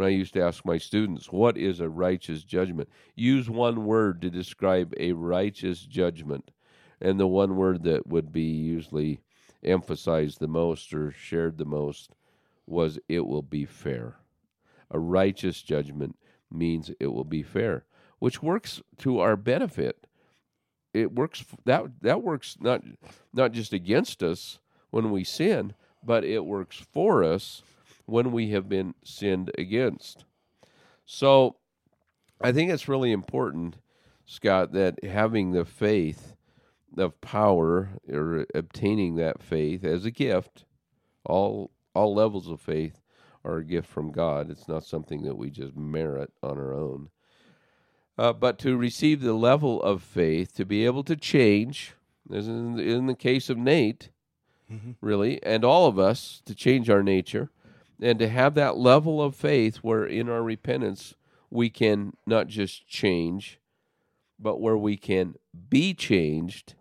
When 0.00 0.06
I 0.06 0.12
used 0.12 0.32
to 0.32 0.40
ask 0.40 0.64
my 0.64 0.78
students, 0.78 1.30
"What 1.30 1.58
is 1.58 1.78
a 1.78 1.90
righteous 1.90 2.42
judgment?" 2.42 2.88
Use 3.14 3.50
one 3.50 3.84
word 3.84 4.22
to 4.22 4.30
describe 4.30 4.94
a 4.96 5.12
righteous 5.12 5.84
judgment, 5.84 6.52
and 7.02 7.20
the 7.20 7.26
one 7.26 7.54
word 7.54 7.82
that 7.82 8.06
would 8.06 8.32
be 8.32 8.50
usually 8.50 9.20
emphasized 9.62 10.40
the 10.40 10.48
most 10.48 10.94
or 10.94 11.10
shared 11.10 11.58
the 11.58 11.66
most 11.66 12.14
was 12.66 12.98
it 13.10 13.26
will 13.26 13.42
be 13.42 13.66
fair. 13.66 14.16
A 14.90 14.98
righteous 14.98 15.60
judgment 15.60 16.16
means 16.50 16.90
it 16.98 17.08
will 17.08 17.24
be 17.24 17.42
fair 17.42 17.84
which 18.20 18.42
works 18.42 18.80
to 19.00 19.18
our 19.18 19.36
benefit. 19.36 20.06
It 20.94 21.14
works 21.14 21.44
that 21.66 22.00
that 22.00 22.22
works 22.22 22.56
not 22.58 22.82
not 23.34 23.52
just 23.52 23.74
against 23.74 24.22
us 24.22 24.60
when 24.88 25.10
we 25.10 25.24
sin, 25.24 25.74
but 26.02 26.24
it 26.24 26.46
works 26.46 26.78
for 26.78 27.22
us 27.22 27.62
when 28.06 28.32
we 28.32 28.50
have 28.50 28.68
been 28.68 28.94
sinned 29.04 29.50
against. 29.56 30.24
So 31.04 31.56
I 32.40 32.52
think 32.52 32.70
it's 32.70 32.88
really 32.88 33.12
important, 33.12 33.76
Scott, 34.26 34.72
that 34.72 35.04
having 35.04 35.52
the 35.52 35.64
faith 35.64 36.34
of 36.96 37.20
power 37.20 37.90
or 38.08 38.46
obtaining 38.54 39.16
that 39.16 39.42
faith 39.42 39.84
as 39.84 40.04
a 40.04 40.10
gift, 40.10 40.64
all 41.24 41.70
all 41.94 42.14
levels 42.14 42.48
of 42.48 42.60
faith 42.60 43.00
are 43.44 43.58
a 43.58 43.64
gift 43.64 43.88
from 43.88 44.12
God. 44.12 44.50
It's 44.50 44.68
not 44.68 44.84
something 44.84 45.22
that 45.22 45.36
we 45.36 45.50
just 45.50 45.76
merit 45.76 46.32
on 46.42 46.58
our 46.58 46.72
own 46.72 47.10
uh, 48.20 48.34
but 48.34 48.58
to 48.58 48.76
receive 48.76 49.22
the 49.22 49.32
level 49.32 49.82
of 49.82 50.02
faith 50.02 50.54
to 50.54 50.66
be 50.66 50.84
able 50.84 51.02
to 51.02 51.16
change, 51.16 51.94
as 52.30 52.46
in, 52.46 52.78
in 52.78 53.06
the 53.06 53.14
case 53.14 53.48
of 53.48 53.56
Nate, 53.56 54.10
mm-hmm. 54.70 54.90
really, 55.00 55.42
and 55.42 55.64
all 55.64 55.86
of 55.86 55.98
us 55.98 56.42
to 56.44 56.54
change 56.54 56.90
our 56.90 57.02
nature, 57.02 57.50
and 58.00 58.18
to 58.18 58.28
have 58.28 58.54
that 58.54 58.76
level 58.76 59.22
of 59.22 59.34
faith 59.34 59.78
where 59.78 60.04
in 60.04 60.28
our 60.28 60.42
repentance 60.42 61.14
we 61.50 61.70
can 61.70 62.14
not 62.26 62.46
just 62.46 62.88
change, 62.88 63.60
but 64.38 64.60
where 64.60 64.76
we 64.76 64.96
can 64.96 65.34
be 65.68 65.94
changed. 65.94 66.74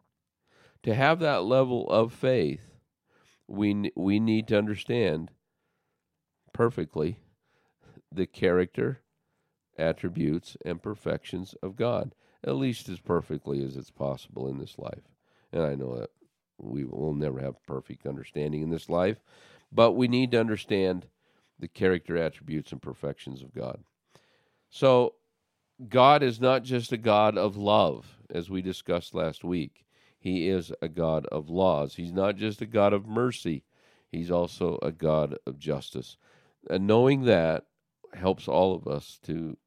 To 0.84 0.94
have 0.94 1.20
that 1.20 1.44
level 1.44 1.90
of 1.90 2.14
faith, 2.14 2.72
we 3.48 3.92
we 3.96 4.20
need 4.20 4.48
to 4.48 4.58
understand 4.58 5.32
perfectly 6.54 7.20
the 8.12 8.26
character 8.26 9.02
attributes, 9.80 10.58
and 10.66 10.84
perfections 10.84 11.56
of 11.64 11.76
God, 11.76 12.14
at 12.44 12.56
least 12.56 12.90
as 12.90 13.00
perfectly 13.00 13.64
as 13.64 13.76
it's 13.76 13.90
possible 13.90 14.48
in 14.48 14.58
this 14.58 14.78
life. 14.78 15.08
And 15.52 15.64
I 15.64 15.76
know 15.76 15.98
that 15.98 16.12
we 16.58 16.84
will 16.84 17.14
never 17.14 17.40
have 17.40 17.66
perfect 17.66 18.06
understanding 18.06 18.62
in 18.62 18.70
this 18.70 18.90
life, 18.90 19.22
but 19.72 19.94
we 19.94 20.08
need 20.08 20.32
to 20.32 20.40
understand 20.40 21.08
the 21.60 21.68
character 21.68 22.18
attributes 22.18 22.72
and 22.72 22.82
perfections 22.82 23.42
of 23.42 23.54
God. 23.54 23.84
So, 24.70 25.16
God 25.88 26.24
is 26.24 26.42
not 26.42 26.64
just 26.64 26.92
a 26.92 26.98
God 26.98 27.38
of 27.38 27.56
love, 27.56 28.18
as 28.30 28.50
we 28.50 28.62
discussed 28.62 29.14
last 29.14 29.44
week. 29.44 29.86
He 30.20 30.50
is 30.50 30.74
a 30.82 30.90
God 30.90 31.26
of 31.28 31.50
laws. 31.50 31.96
He's 31.96 32.12
not 32.12 32.36
just 32.36 32.62
a 32.62 32.66
God 32.66 32.94
of 32.94 33.08
mercy, 33.08 33.64
He's 34.12 34.32
also 34.32 34.78
a 34.82 34.92
God 34.92 35.38
of 35.46 35.58
justice. 35.58 36.18
And 36.70 36.86
knowing 36.88 37.24
that 37.24 37.66
helps 38.14 38.48
all 38.48 38.76
of 38.76 38.88
us 38.88 39.20
to 39.24 39.58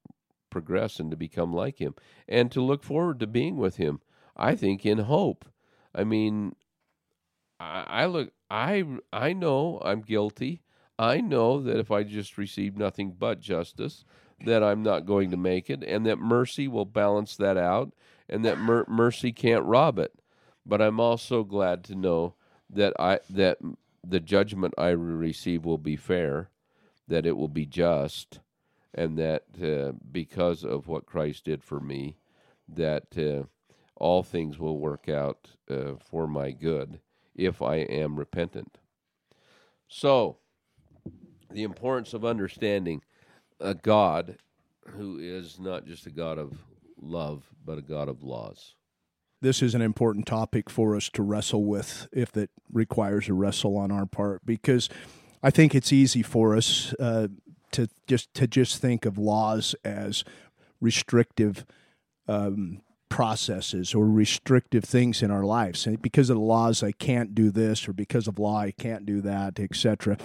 progress 0.53 0.99
and 0.99 1.09
to 1.11 1.17
become 1.17 1.51
like 1.51 1.79
him 1.79 1.95
and 2.27 2.51
to 2.51 2.61
look 2.61 2.83
forward 2.83 3.19
to 3.19 3.27
being 3.27 3.57
with 3.57 3.77
him. 3.77 3.99
I 4.37 4.55
think 4.55 4.85
in 4.85 4.99
hope. 4.99 5.45
I 5.93 6.03
mean, 6.03 6.55
I, 7.59 7.85
I 7.87 8.05
look, 8.05 8.31
I, 8.53 8.85
I 9.11 9.33
know 9.33 9.81
I'm 9.83 10.01
guilty. 10.01 10.61
I 10.99 11.21
know 11.21 11.59
that 11.63 11.79
if 11.79 11.89
I 11.89 12.03
just 12.03 12.37
receive 12.37 12.77
nothing 12.77 13.15
but 13.17 13.39
justice, 13.39 14.05
that 14.45 14.63
I'm 14.63 14.83
not 14.83 15.07
going 15.07 15.31
to 15.31 15.37
make 15.37 15.71
it, 15.71 15.83
and 15.83 16.05
that 16.05 16.19
mercy 16.19 16.67
will 16.67 16.85
balance 16.85 17.35
that 17.37 17.57
out, 17.57 17.93
and 18.29 18.45
that 18.45 18.59
mer- 18.59 18.85
mercy 18.87 19.31
can't 19.31 19.65
rob 19.65 19.97
it. 19.97 20.13
But 20.67 20.83
I'm 20.83 20.99
also 20.99 21.43
glad 21.43 21.83
to 21.85 21.95
know 21.95 22.35
that 22.69 22.93
I 22.99 23.21
that 23.27 23.57
the 24.05 24.19
judgment 24.19 24.75
I 24.77 24.89
receive 24.89 25.65
will 25.65 25.79
be 25.79 25.95
fair, 25.95 26.51
that 27.07 27.25
it 27.25 27.35
will 27.35 27.47
be 27.47 27.65
just, 27.65 28.39
and 28.93 29.17
that 29.17 29.45
uh, 29.63 29.93
because 30.11 30.63
of 30.63 30.87
what 30.87 31.07
Christ 31.07 31.45
did 31.45 31.63
for 31.63 31.79
me, 31.79 32.17
that 32.67 33.17
uh, 33.17 33.47
all 33.95 34.21
things 34.21 34.59
will 34.59 34.77
work 34.77 35.09
out 35.09 35.49
uh, 35.67 35.93
for 35.99 36.27
my 36.27 36.51
good 36.51 36.99
if 37.35 37.61
I 37.61 37.77
am 37.77 38.17
repentant. 38.17 38.77
So, 39.87 40.37
the 41.51 41.63
importance 41.63 42.13
of 42.13 42.25
understanding 42.25 43.01
a 43.59 43.73
God 43.73 44.37
who 44.87 45.17
is 45.19 45.59
not 45.59 45.85
just 45.85 46.05
a 46.05 46.11
God 46.11 46.37
of 46.37 46.57
love, 46.99 47.43
but 47.63 47.77
a 47.77 47.81
God 47.81 48.09
of 48.09 48.23
laws. 48.23 48.75
This 49.41 49.61
is 49.61 49.75
an 49.75 49.81
important 49.81 50.25
topic 50.25 50.69
for 50.69 50.95
us 50.95 51.09
to 51.09 51.21
wrestle 51.21 51.65
with 51.65 52.07
if 52.13 52.35
it 52.37 52.49
requires 52.71 53.27
a 53.27 53.33
wrestle 53.33 53.77
on 53.77 53.91
our 53.91 54.05
part 54.05 54.45
because 54.45 54.89
I 55.41 55.49
think 55.49 55.75
it's 55.75 55.91
easy 55.91 56.23
for 56.23 56.55
us 56.55 56.93
uh, 56.99 57.27
to 57.71 57.89
just 58.07 58.33
to 58.35 58.47
just 58.47 58.77
think 58.77 59.05
of 59.05 59.17
laws 59.17 59.75
as 59.83 60.23
restrictive 60.79 61.65
um, 62.27 62.81
processes 63.13 63.93
or 63.93 64.07
restrictive 64.07 64.83
things 64.83 65.21
in 65.21 65.29
our 65.29 65.43
lives. 65.43 65.85
And 65.85 66.01
because 66.01 66.31
of 66.31 66.35
the 66.35 66.41
laws, 66.41 66.81
I 66.81 66.91
can't 66.91 67.35
do 67.35 67.51
this, 67.51 67.87
or 67.87 67.93
because 67.93 68.27
of 68.27 68.39
law, 68.39 68.57
I 68.57 68.71
can't 68.71 69.05
do 69.05 69.21
that, 69.21 69.59
etc. 69.59 70.17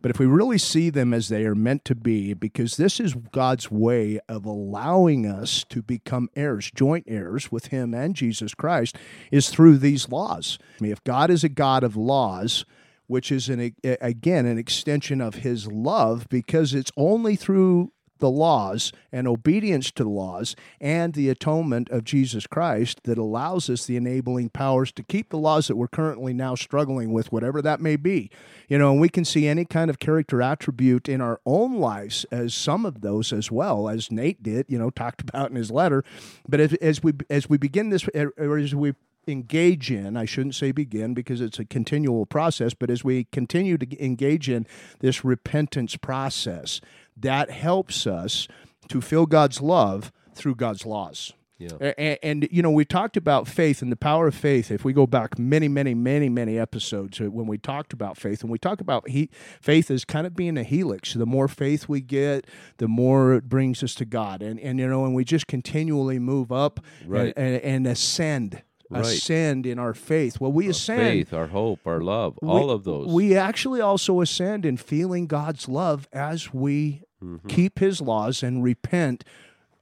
But 0.00 0.12
if 0.12 0.20
we 0.20 0.26
really 0.26 0.58
see 0.58 0.88
them 0.88 1.12
as 1.12 1.28
they 1.28 1.44
are 1.44 1.56
meant 1.56 1.84
to 1.86 1.96
be, 1.96 2.34
because 2.34 2.76
this 2.76 3.00
is 3.00 3.14
God's 3.32 3.68
way 3.68 4.20
of 4.28 4.46
allowing 4.46 5.26
us 5.26 5.64
to 5.70 5.82
become 5.82 6.30
heirs, 6.36 6.70
joint 6.72 7.06
heirs 7.08 7.50
with 7.50 7.66
Him 7.66 7.92
and 7.92 8.14
Jesus 8.14 8.54
Christ, 8.54 8.96
is 9.32 9.50
through 9.50 9.78
these 9.78 10.08
laws. 10.08 10.60
I 10.78 10.84
mean, 10.84 10.92
if 10.92 11.02
God 11.02 11.30
is 11.30 11.42
a 11.42 11.48
God 11.48 11.82
of 11.82 11.96
laws, 11.96 12.64
which 13.08 13.32
is 13.32 13.48
an 13.48 13.74
again 14.00 14.46
an 14.46 14.58
extension 14.58 15.20
of 15.20 15.36
his 15.36 15.66
love 15.68 16.28
because 16.28 16.74
it's 16.74 16.90
only 16.96 17.36
through 17.36 17.92
the 18.18 18.30
laws 18.30 18.92
and 19.12 19.28
obedience 19.28 19.90
to 19.92 20.02
the 20.02 20.10
laws 20.10 20.56
and 20.80 21.14
the 21.14 21.28
atonement 21.28 21.88
of 21.90 22.04
Jesus 22.04 22.46
Christ 22.46 23.00
that 23.04 23.18
allows 23.18 23.68
us 23.68 23.86
the 23.86 23.96
enabling 23.96 24.50
powers 24.50 24.92
to 24.92 25.02
keep 25.02 25.30
the 25.30 25.38
laws 25.38 25.68
that 25.68 25.76
we're 25.76 25.88
currently 25.88 26.32
now 26.32 26.54
struggling 26.54 27.12
with, 27.12 27.32
whatever 27.32 27.60
that 27.62 27.80
may 27.80 27.96
be. 27.96 28.30
You 28.68 28.78
know, 28.78 28.92
and 28.92 29.00
we 29.00 29.08
can 29.08 29.24
see 29.24 29.46
any 29.46 29.64
kind 29.64 29.90
of 29.90 29.98
character 29.98 30.42
attribute 30.42 31.08
in 31.08 31.20
our 31.20 31.40
own 31.46 31.78
lives 31.78 32.24
as 32.30 32.54
some 32.54 32.84
of 32.86 33.00
those 33.00 33.32
as 33.32 33.50
well, 33.50 33.88
as 33.88 34.10
Nate 34.10 34.42
did, 34.42 34.66
you 34.68 34.78
know, 34.78 34.90
talked 34.96 35.20
about 35.20 35.50
in 35.50 35.56
his 35.56 35.70
letter. 35.70 36.04
But 36.48 36.60
as, 36.60 36.74
as 36.74 37.02
we 37.02 37.12
as 37.30 37.48
we 37.48 37.58
begin 37.58 37.90
this, 37.90 38.06
or 38.14 38.58
as 38.58 38.74
we 38.74 38.94
engage 39.28 39.90
in, 39.90 40.16
I 40.16 40.24
shouldn't 40.24 40.54
say 40.54 40.72
begin 40.72 41.14
because 41.14 41.40
it's 41.40 41.58
a 41.58 41.64
continual 41.64 42.26
process, 42.26 42.74
but 42.74 42.90
as 42.90 43.04
we 43.04 43.24
continue 43.24 43.76
to 43.78 44.04
engage 44.04 44.48
in 44.48 44.66
this 45.00 45.24
repentance 45.24 45.96
process, 45.96 46.80
that 47.16 47.50
helps 47.50 48.06
us 48.06 48.48
to 48.88 49.00
feel 49.00 49.26
God's 49.26 49.60
love 49.60 50.12
through 50.34 50.56
God's 50.56 50.86
laws. 50.86 51.32
Yeah. 51.58 51.92
And, 51.96 52.18
and, 52.22 52.48
you 52.50 52.60
know, 52.60 52.70
we 52.70 52.84
talked 52.84 53.16
about 53.16 53.48
faith 53.48 53.80
and 53.80 53.90
the 53.90 53.96
power 53.96 54.26
of 54.26 54.34
faith. 54.34 54.70
If 54.70 54.84
we 54.84 54.92
go 54.92 55.06
back 55.06 55.38
many, 55.38 55.68
many, 55.68 55.94
many, 55.94 56.28
many 56.28 56.58
episodes 56.58 57.18
uh, 57.18 57.30
when 57.30 57.46
we 57.46 57.56
talked 57.56 57.94
about 57.94 58.18
faith, 58.18 58.42
and 58.42 58.50
we 58.50 58.58
talk 58.58 58.82
about 58.82 59.08
he, 59.08 59.30
faith 59.60 59.90
as 59.90 60.04
kind 60.04 60.26
of 60.26 60.36
being 60.36 60.58
a 60.58 60.62
helix. 60.62 61.14
The 61.14 61.24
more 61.24 61.48
faith 61.48 61.88
we 61.88 62.02
get, 62.02 62.46
the 62.76 62.88
more 62.88 63.32
it 63.34 63.48
brings 63.48 63.82
us 63.82 63.94
to 63.96 64.04
God, 64.04 64.42
and 64.42 64.60
and 64.60 64.78
you 64.78 64.86
know, 64.86 65.06
and 65.06 65.14
we 65.14 65.24
just 65.24 65.46
continually 65.46 66.18
move 66.18 66.52
up 66.52 66.80
right. 67.06 67.32
and, 67.36 67.54
and, 67.54 67.64
and 67.64 67.86
ascend 67.86 68.62
Right. 68.88 69.04
ascend 69.04 69.66
in 69.66 69.80
our 69.80 69.94
faith. 69.94 70.38
Well, 70.38 70.52
we 70.52 70.66
Our 70.66 70.70
ascend. 70.70 71.00
faith, 71.00 71.32
our 71.32 71.48
hope, 71.48 71.80
our 71.86 72.00
love, 72.00 72.38
all 72.38 72.70
of 72.70 72.84
those. 72.84 73.08
We 73.08 73.36
actually 73.36 73.80
also 73.80 74.20
ascend 74.20 74.64
in 74.64 74.76
feeling 74.76 75.26
God's 75.26 75.68
love 75.68 76.06
as 76.12 76.54
we 76.54 77.02
Mm-hmm. 77.26 77.48
keep 77.48 77.78
His 77.78 78.00
laws 78.00 78.42
and 78.42 78.62
repent 78.62 79.24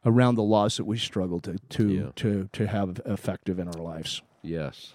around 0.06 0.34
the 0.36 0.42
laws 0.42 0.76
that 0.76 0.84
we 0.84 0.98
struggle 0.98 1.40
to 1.40 1.58
to 1.70 1.88
Yeah. 1.88 2.10
to 2.16 2.48
to 2.52 2.66
have 2.66 3.00
effective 3.06 3.58
in 3.58 3.68
our 3.68 3.80
lives. 3.80 4.22
Yes. 4.42 4.94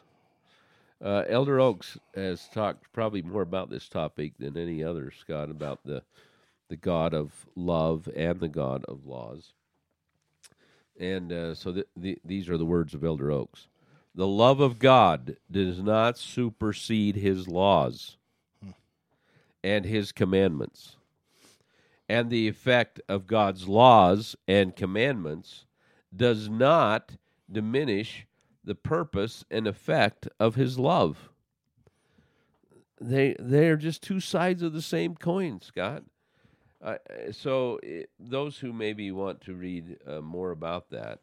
Uh, 1.01 1.23
Elder 1.29 1.59
Oaks 1.61 1.97
has 2.13 2.47
talked 2.49 2.91
probably 2.91 3.21
more 3.21 3.41
about 3.41 3.69
this 3.69 3.87
topic 3.87 4.33
than 4.37 4.57
any 4.57 4.83
other, 4.83 5.11
Scott, 5.11 5.49
about 5.49 5.79
the 5.85 6.03
the 6.67 6.75
God 6.75 7.13
of 7.13 7.45
love 7.55 8.07
and 8.15 8.39
the 8.39 8.49
God 8.49 8.83
of 8.87 9.05
laws. 9.05 9.53
And 10.99 11.31
uh, 11.31 11.55
so 11.55 11.71
th- 11.71 11.87
the, 11.95 12.19
these 12.25 12.49
are 12.49 12.57
the 12.57 12.65
words 12.65 12.93
of 12.93 13.03
Elder 13.03 13.31
Oaks. 13.31 13.67
The 14.13 14.27
love 14.27 14.59
of 14.59 14.77
God 14.79 15.37
does 15.49 15.81
not 15.81 16.17
supersede 16.17 17.15
his 17.15 17.47
laws 17.47 18.17
and 19.63 19.85
his 19.85 20.11
commandments. 20.11 20.97
And 22.09 22.31
the 22.31 22.47
effect 22.47 22.99
of 23.07 23.27
God's 23.27 23.67
laws 23.67 24.35
and 24.47 24.75
commandments 24.75 25.65
does 26.15 26.49
not 26.49 27.17
diminish 27.51 28.25
the 28.63 28.75
purpose 28.75 29.45
and 29.51 29.67
effect 29.67 30.27
of 30.39 30.55
his 30.55 30.79
love. 30.79 31.29
They 32.99 33.35
they're 33.39 33.77
just 33.77 34.03
two 34.03 34.19
sides 34.19 34.61
of 34.63 34.73
the 34.73 34.81
same 34.81 35.15
coin, 35.15 35.61
Scott. 35.61 36.03
Uh, 36.81 36.95
so 37.31 37.79
it, 37.83 38.09
those 38.19 38.57
who 38.57 38.73
maybe 38.73 39.11
want 39.11 39.41
to 39.41 39.53
read 39.53 39.97
uh, 40.07 40.21
more 40.21 40.51
about 40.51 40.89
that 40.89 41.19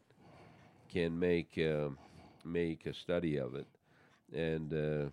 can 0.89 1.19
make 1.19 1.59
uh, 1.59 1.89
make 2.45 2.85
a 2.85 2.93
study 2.93 3.37
of 3.37 3.55
it 3.55 3.67
and 4.33 4.73
uh, 4.73 5.09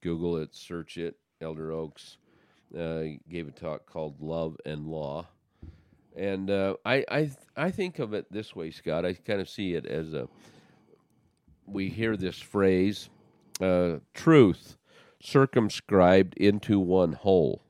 Google 0.00 0.38
it, 0.38 0.54
search 0.54 0.96
it. 0.96 1.16
Elder 1.40 1.72
Oaks 1.72 2.18
uh, 2.76 3.02
gave 3.28 3.48
a 3.48 3.52
talk 3.52 3.86
called 3.86 4.20
"Love 4.20 4.56
and 4.64 4.86
Law," 4.86 5.26
and 6.16 6.50
uh, 6.50 6.76
I 6.84 7.04
I 7.08 7.20
th- 7.22 7.36
I 7.56 7.70
think 7.70 7.98
of 7.98 8.14
it 8.14 8.30
this 8.30 8.54
way, 8.54 8.70
Scott. 8.70 9.04
I 9.04 9.14
kind 9.14 9.40
of 9.40 9.48
see 9.48 9.74
it 9.74 9.86
as 9.86 10.14
a 10.14 10.28
we 11.66 11.88
hear 11.88 12.16
this 12.16 12.38
phrase, 12.38 13.10
uh, 13.60 13.98
"truth 14.14 14.76
circumscribed 15.20 16.34
into 16.36 16.78
one 16.78 17.12
whole." 17.12 17.62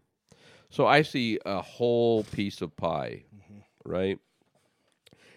So 0.71 0.87
I 0.87 1.03
see 1.03 1.39
a 1.45 1.61
whole 1.61 2.23
piece 2.23 2.63
of 2.63 2.77
pie, 2.77 3.25
right? 3.85 4.19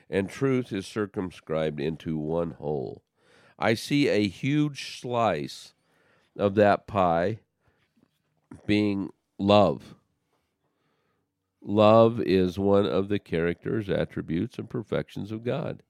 And 0.10 0.30
truth 0.30 0.72
is 0.72 0.86
circumscribed 0.86 1.80
into 1.80 2.18
one 2.20 2.52
whole. 2.52 3.02
I 3.58 3.74
see 3.74 4.10
a 4.10 4.28
huge 4.28 5.00
slice 5.00 5.74
of 6.38 6.56
that 6.56 6.86
pie 6.86 7.40
being 8.68 9.12
love. 9.38 9.96
Love 11.62 12.20
is 12.22 12.60
one 12.60 12.86
of 12.86 13.08
the 13.08 13.20
characters, 13.20 13.90
attributes, 13.90 14.58
and 14.58 14.70
perfections 14.70 15.32
of 15.32 15.44
God. 15.44 15.82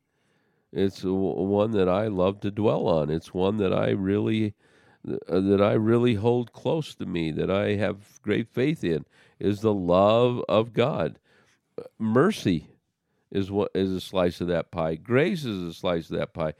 It's 0.71 1.03
one 1.03 1.71
that 1.71 1.89
I 1.89 2.07
love 2.07 2.39
to 2.41 2.51
dwell 2.51 2.87
on. 2.87 3.09
It's 3.09 3.33
one 3.33 3.57
that 3.57 3.73
I 3.73 3.89
really 3.89 4.53
uh, 5.07 5.39
that 5.41 5.61
I 5.61 5.73
really 5.73 6.15
hold 6.15 6.53
close 6.53 6.95
to 6.95 7.05
me, 7.05 7.31
that 7.31 7.51
I 7.51 7.75
have 7.75 8.21
great 8.21 8.47
faith 8.47 8.83
in, 8.83 9.05
is 9.37 9.59
the 9.59 9.73
love 9.73 10.41
of 10.47 10.73
God. 10.73 11.19
Mercy 11.99 12.67
is 13.29 13.51
what 13.51 13.71
is 13.73 13.91
a 13.91 13.99
slice 13.99 14.39
of 14.39 14.47
that 14.47 14.71
pie. 14.71 14.95
Grace 14.95 15.43
is 15.43 15.61
a 15.61 15.73
slice 15.73 16.09
of 16.09 16.17
that 16.17 16.33
pie. 16.33 16.53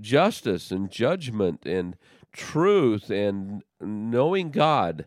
Justice 0.00 0.70
and 0.70 0.90
judgment 0.90 1.66
and 1.66 1.96
truth 2.32 3.10
and 3.10 3.62
knowing 3.80 4.50
God. 4.50 5.06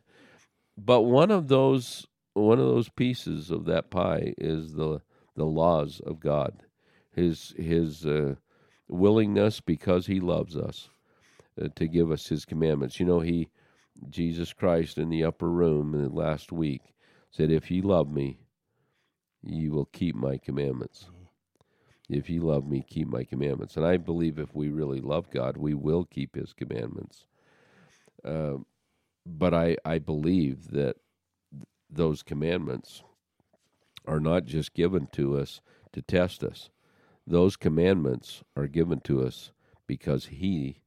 But 0.78 1.01
one 1.01 1.32
of 1.32 1.47
those 1.47 2.07
one 2.34 2.59
of 2.59 2.65
those 2.65 2.89
pieces 2.89 3.51
of 3.51 3.65
that 3.65 3.91
pie 3.91 4.34
is 4.38 4.74
the 4.74 5.01
the 5.36 5.45
laws 5.45 6.01
of 6.05 6.19
God. 6.19 6.63
His 7.11 7.53
his 7.57 8.05
uh, 8.05 8.36
willingness 8.88 9.61
because 9.61 10.07
he 10.07 10.19
loves 10.19 10.55
us 10.57 10.89
uh, 11.61 11.67
to 11.76 11.88
give 11.88 12.11
us 12.11 12.28
his 12.28 12.45
commandments. 12.45 12.99
You 12.99 13.05
know, 13.05 13.19
he 13.19 13.49
Jesus 14.09 14.53
Christ 14.53 14.97
in 14.97 15.09
the 15.09 15.24
upper 15.24 15.49
room 15.49 15.93
in 15.93 16.03
the 16.03 16.09
last 16.09 16.51
week 16.51 16.82
said, 17.32 17.51
"If 17.51 17.69
ye 17.69 17.82
love 17.82 18.11
me, 18.11 18.39
ye 19.43 19.69
will 19.69 19.86
keep 19.86 20.15
my 20.15 20.38
commandments." 20.38 21.07
If 22.09 22.30
ye 22.30 22.39
love 22.39 22.67
me, 22.67 22.84
keep 22.88 23.07
my 23.07 23.24
commandments. 23.24 23.78
And 23.78 23.86
I 23.86 23.97
believe 23.97 24.38
if 24.38 24.53
we 24.53 24.69
really 24.69 24.99
love 24.99 25.30
God, 25.30 25.55
we 25.55 25.74
will 25.74 26.03
keep 26.03 26.36
his 26.36 26.51
commandments. 26.53 27.26
Uh, 28.26 28.57
but 29.26 29.53
I, 29.53 29.78
I 29.86 29.99
believe 29.99 30.71
that 30.71 30.97
th- 31.51 31.65
those 31.89 32.24
commandments 32.24 33.03
are 34.05 34.19
not 34.19 34.45
just 34.45 34.74
given 34.74 35.07
to 35.13 35.38
us 35.38 35.61
to 35.93 36.01
test 36.01 36.43
us. 36.43 36.69
Those 37.26 37.55
commandments 37.55 38.43
are 38.55 38.67
given 38.67 38.99
to 39.01 39.26
us 39.26 39.51
because 39.88 40.26
he 40.26 40.80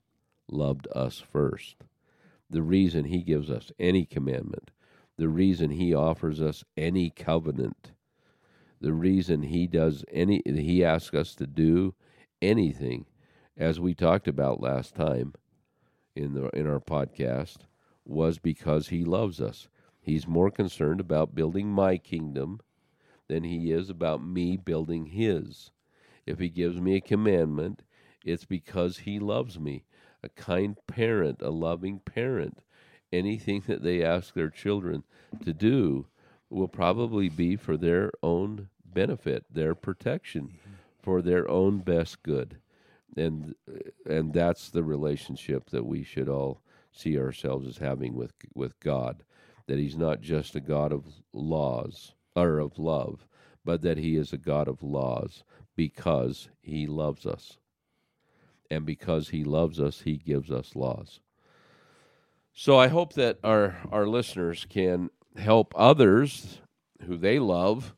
loved 0.48 0.86
us 0.94 1.18
first. 1.20 1.76
The 2.50 2.62
reason 2.62 3.06
he 3.06 3.22
gives 3.22 3.50
us 3.50 3.72
any 3.78 4.04
commandment, 4.04 4.70
the 5.16 5.28
reason 5.28 5.70
he 5.70 5.94
offers 5.94 6.40
us 6.40 6.64
any 6.76 7.10
covenant, 7.10 7.92
the 8.80 8.92
reason 8.92 9.42
he 9.42 9.66
does 9.66 10.04
any 10.12 10.42
he 10.44 10.84
asks 10.84 11.14
us 11.14 11.34
to 11.36 11.46
do 11.46 11.94
anything 12.42 13.06
as 13.56 13.80
we 13.80 13.94
talked 13.94 14.28
about 14.28 14.60
last 14.60 14.94
time 14.94 15.32
in 16.14 16.34
the 16.34 16.48
in 16.50 16.66
our 16.66 16.80
podcast 16.80 17.58
was 18.06 18.38
because 18.38 18.88
he 18.88 19.04
loves 19.04 19.40
us. 19.40 19.68
He's 20.00 20.26
more 20.26 20.50
concerned 20.50 21.00
about 21.00 21.34
building 21.34 21.68
my 21.68 21.96
kingdom 21.98 22.60
than 23.28 23.44
he 23.44 23.72
is 23.72 23.90
about 23.90 24.24
me 24.24 24.56
building 24.56 25.06
his. 25.06 25.72
If 26.26 26.38
he 26.38 26.48
gives 26.48 26.80
me 26.80 26.96
a 26.96 27.00
commandment, 27.00 27.82
it's 28.24 28.44
because 28.44 28.98
he 28.98 29.18
loves 29.18 29.58
me. 29.58 29.84
A 30.22 30.28
kind 30.28 30.76
parent, 30.86 31.42
a 31.42 31.50
loving 31.50 32.00
parent, 32.00 32.60
anything 33.12 33.62
that 33.66 33.82
they 33.82 34.02
ask 34.02 34.34
their 34.34 34.50
children 34.50 35.04
to 35.44 35.52
do 35.52 36.06
will 36.50 36.68
probably 36.68 37.28
be 37.28 37.56
for 37.56 37.76
their 37.76 38.10
own 38.22 38.68
benefit, 38.84 39.44
their 39.50 39.74
protection, 39.74 40.54
for 41.02 41.22
their 41.22 41.48
own 41.50 41.78
best 41.78 42.22
good. 42.22 42.58
And 43.16 43.54
and 44.08 44.32
that's 44.32 44.68
the 44.68 44.84
relationship 44.84 45.70
that 45.70 45.86
we 45.86 46.02
should 46.02 46.28
all 46.28 46.60
see 46.96 47.18
ourselves 47.18 47.66
as 47.66 47.78
having 47.78 48.14
with 48.14 48.32
with 48.54 48.78
God, 48.80 49.22
that 49.66 49.78
he's 49.78 49.96
not 49.96 50.20
just 50.20 50.54
a 50.54 50.60
God 50.60 50.92
of 50.92 51.04
laws 51.32 52.14
or 52.34 52.58
of 52.58 52.78
love, 52.78 53.26
but 53.64 53.82
that 53.82 53.98
he 53.98 54.16
is 54.16 54.32
a 54.32 54.38
God 54.38 54.68
of 54.68 54.82
laws 54.82 55.44
because 55.74 56.48
he 56.60 56.86
loves 56.86 57.26
us. 57.26 57.58
And 58.70 58.84
because 58.84 59.28
he 59.28 59.44
loves 59.44 59.80
us, 59.80 60.00
he 60.00 60.16
gives 60.16 60.50
us 60.50 60.74
laws. 60.74 61.20
So 62.52 62.78
I 62.78 62.88
hope 62.88 63.12
that 63.12 63.38
our 63.44 63.76
our 63.92 64.06
listeners 64.06 64.66
can 64.68 65.10
help 65.36 65.74
others 65.76 66.60
who 67.06 67.16
they 67.16 67.38
love 67.38 67.94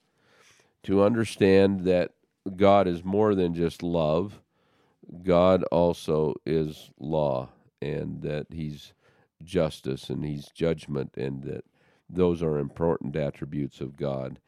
to 0.83 1.03
understand 1.03 1.85
that 1.85 2.13
God 2.57 2.87
is 2.87 3.05
more 3.05 3.35
than 3.35 3.55
just 3.55 3.83
love. 3.83 4.41
God 5.23 5.63
also 5.65 6.35
is 6.45 6.91
law 6.99 7.49
and 7.81 8.23
that 8.23 8.47
he's 8.51 8.93
justice 9.45 10.11
and 10.11 10.25
He's 10.25 10.49
judgment, 10.49 11.13
and 11.17 11.43
that 11.45 11.65
those 12.09 12.43
are 12.43 12.59
important 12.59 13.17
attributes 13.17 13.81
of 13.81 13.97
God, 13.97 14.39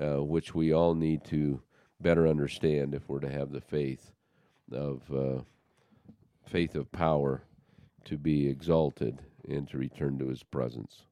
uh, 0.00 0.22
which 0.22 0.54
we 0.54 0.72
all 0.72 0.94
need 0.94 1.24
to 1.26 1.62
better 2.00 2.26
understand 2.26 2.94
if 2.94 3.08
we're 3.08 3.20
to 3.20 3.30
have 3.30 3.52
the 3.52 3.60
faith 3.60 4.12
of 4.72 5.02
uh, 5.12 5.42
faith 6.46 6.74
of 6.74 6.90
power 6.92 7.42
to 8.04 8.18
be 8.18 8.48
exalted 8.48 9.20
and 9.48 9.68
to 9.68 9.78
return 9.78 10.18
to 10.18 10.28
His 10.28 10.42
presence. 10.42 11.04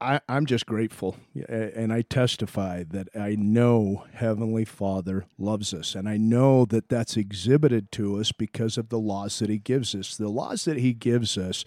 I, 0.00 0.20
I'm 0.28 0.46
just 0.46 0.66
grateful, 0.66 1.16
and 1.48 1.92
I 1.92 2.02
testify 2.02 2.84
that 2.90 3.08
I 3.14 3.36
know 3.36 4.04
Heavenly 4.14 4.64
Father 4.64 5.26
loves 5.38 5.72
us, 5.72 5.94
and 5.94 6.08
I 6.08 6.16
know 6.16 6.64
that 6.66 6.88
that's 6.88 7.16
exhibited 7.16 7.92
to 7.92 8.18
us 8.18 8.32
because 8.32 8.76
of 8.78 8.88
the 8.88 8.98
laws 8.98 9.38
that 9.38 9.48
He 9.48 9.58
gives 9.58 9.94
us. 9.94 10.16
The 10.16 10.28
laws 10.28 10.64
that 10.64 10.78
He 10.78 10.92
gives 10.92 11.38
us 11.38 11.64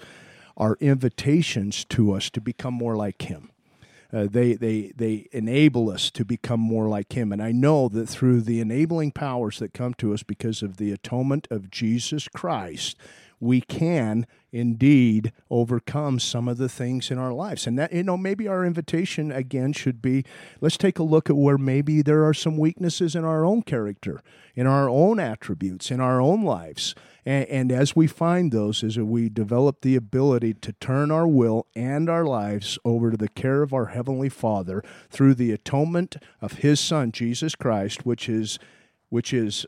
are 0.57 0.78
invitations 0.80 1.86
to 1.86 2.13
us 2.13 2.30
to 2.32 2.41
become 2.41 2.74
more 2.74 2.95
like 2.95 3.24
Him. 3.24 3.51
Uh, 4.13 4.28
they 4.30 4.53
they 4.53 4.93
they 4.95 5.28
enable 5.32 5.89
us 5.89 6.09
to 6.11 6.24
become 6.24 6.59
more 6.59 6.88
like 6.88 7.13
Him, 7.13 7.32
and 7.32 7.41
I 7.41 7.51
know 7.51 7.89
that 7.89 8.07
through 8.07 8.41
the 8.41 8.61
enabling 8.61 9.11
powers 9.11 9.59
that 9.59 9.74
come 9.74 9.93
to 9.95 10.13
us 10.13 10.24
because 10.24 10.61
of 10.61 10.78
the 10.78 10.91
atonement 10.91 11.47
of 11.49 11.72
Jesus 11.72 12.28
Christ, 12.28 12.97
we 13.40 13.62
can 13.62 14.26
indeed 14.52 15.34
overcome 15.50 16.18
some 16.20 16.48
of 16.48 16.58
the 16.58 16.70
things 16.70 17.12
in 17.12 17.18
our 17.18 17.34
lives. 17.34 17.68
And 17.68 17.78
that, 17.78 17.92
you 17.92 18.04
know, 18.04 18.18
maybe 18.18 18.48
our 18.48 18.66
invitation 18.66 19.32
again 19.32 19.74
should 19.74 20.02
be 20.02 20.24
let's 20.62 20.78
take 20.78 20.98
a 20.98 21.04
look 21.04 21.30
at 21.30 21.36
where 21.36 21.58
maybe 21.58 22.02
there 22.02 22.26
are 22.26 22.34
some 22.34 22.58
weaknesses 22.58 23.16
in 23.16 23.26
our 23.26 23.44
own 23.44 23.64
character, 23.64 24.22
in 24.56 24.66
our 24.66 24.90
own 24.90 25.20
attributes, 25.20 25.92
in 25.92 26.00
our 26.00 26.22
own 26.22 26.44
lives. 26.44 26.96
And, 27.26 27.46
and 27.50 27.72
as 27.72 27.96
we 27.96 28.08
find 28.08 28.52
those, 28.52 28.84
as 28.84 28.98
we 28.98 29.28
develop 29.28 29.82
the 29.82 29.96
ability 29.96 30.54
to 30.54 30.74
turn 30.74 31.12
our 31.12 31.28
will 31.28 31.68
and 31.76 32.10
our 32.10 32.26
lives 32.26 32.80
over 32.86 33.12
to 33.12 33.18
the 33.18 33.30
care 33.30 33.62
of 33.62 33.74
our 33.74 33.88
Heavenly 33.88 34.30
Father 34.30 34.84
through 35.10 35.36
the 35.36 35.52
atonement 35.52 36.16
of 36.42 36.60
His 36.60 36.80
Son, 36.80 37.12
Jesus 37.12 37.56
Christ, 37.56 38.06
which 38.06 38.30
is 38.30 38.58
which 39.10 39.34
is 39.34 39.66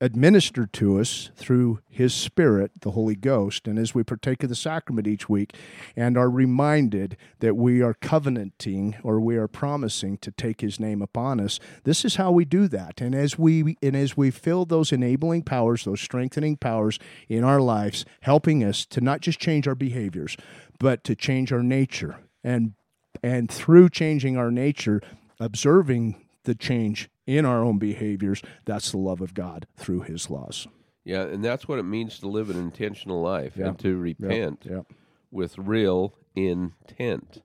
administered 0.00 0.72
to 0.72 1.00
us 1.00 1.30
through 1.34 1.80
His 1.88 2.14
Spirit, 2.14 2.70
the 2.82 2.92
Holy 2.92 3.16
Ghost, 3.16 3.66
and 3.66 3.78
as 3.78 3.94
we 3.94 4.04
partake 4.04 4.42
of 4.42 4.48
the 4.48 4.54
sacrament 4.54 5.08
each 5.08 5.28
week 5.28 5.54
and 5.96 6.16
are 6.16 6.30
reminded 6.30 7.16
that 7.40 7.56
we 7.56 7.82
are 7.82 7.94
covenanting 7.94 8.96
or 9.02 9.20
we 9.20 9.36
are 9.36 9.48
promising 9.48 10.16
to 10.18 10.30
take 10.30 10.60
His 10.60 10.78
name 10.78 11.02
upon 11.02 11.40
us, 11.40 11.58
this 11.84 12.04
is 12.04 12.16
how 12.16 12.30
we 12.30 12.44
do 12.44 12.68
that. 12.68 13.00
And 13.00 13.14
as 13.14 13.38
we 13.38 13.76
and 13.82 13.96
as 13.96 14.16
we 14.16 14.30
feel 14.30 14.64
those 14.64 14.92
enabling 14.92 15.42
powers, 15.42 15.84
those 15.84 16.00
strengthening 16.00 16.56
powers 16.56 16.98
in 17.28 17.42
our 17.42 17.60
lives, 17.60 18.04
helping 18.20 18.62
us 18.62 18.86
to 18.86 19.00
not 19.00 19.20
just 19.20 19.40
change 19.40 19.66
our 19.66 19.74
behaviors, 19.74 20.36
but 20.78 21.02
to 21.04 21.16
change 21.16 21.52
our 21.52 21.62
nature, 21.62 22.20
and 22.44 22.74
and 23.22 23.50
through 23.50 23.88
changing 23.88 24.36
our 24.36 24.50
nature, 24.50 25.00
observing 25.40 26.24
the 26.44 26.54
change 26.54 27.10
in 27.28 27.44
our 27.44 27.62
own 27.62 27.78
behaviors. 27.78 28.42
That's 28.64 28.90
the 28.90 28.96
love 28.96 29.20
of 29.20 29.34
God 29.34 29.66
through 29.76 30.00
His 30.00 30.30
laws. 30.30 30.66
Yeah, 31.04 31.22
and 31.24 31.44
that's 31.44 31.68
what 31.68 31.78
it 31.78 31.82
means 31.84 32.18
to 32.20 32.28
live 32.28 32.48
an 32.50 32.56
intentional 32.58 33.20
life 33.20 33.52
Yeah. 33.56 33.68
and 33.68 33.78
to 33.80 33.96
repent 33.98 34.66
Yeah. 34.68 34.82
with 35.30 35.56
real 35.58 36.14
intent, 36.34 37.42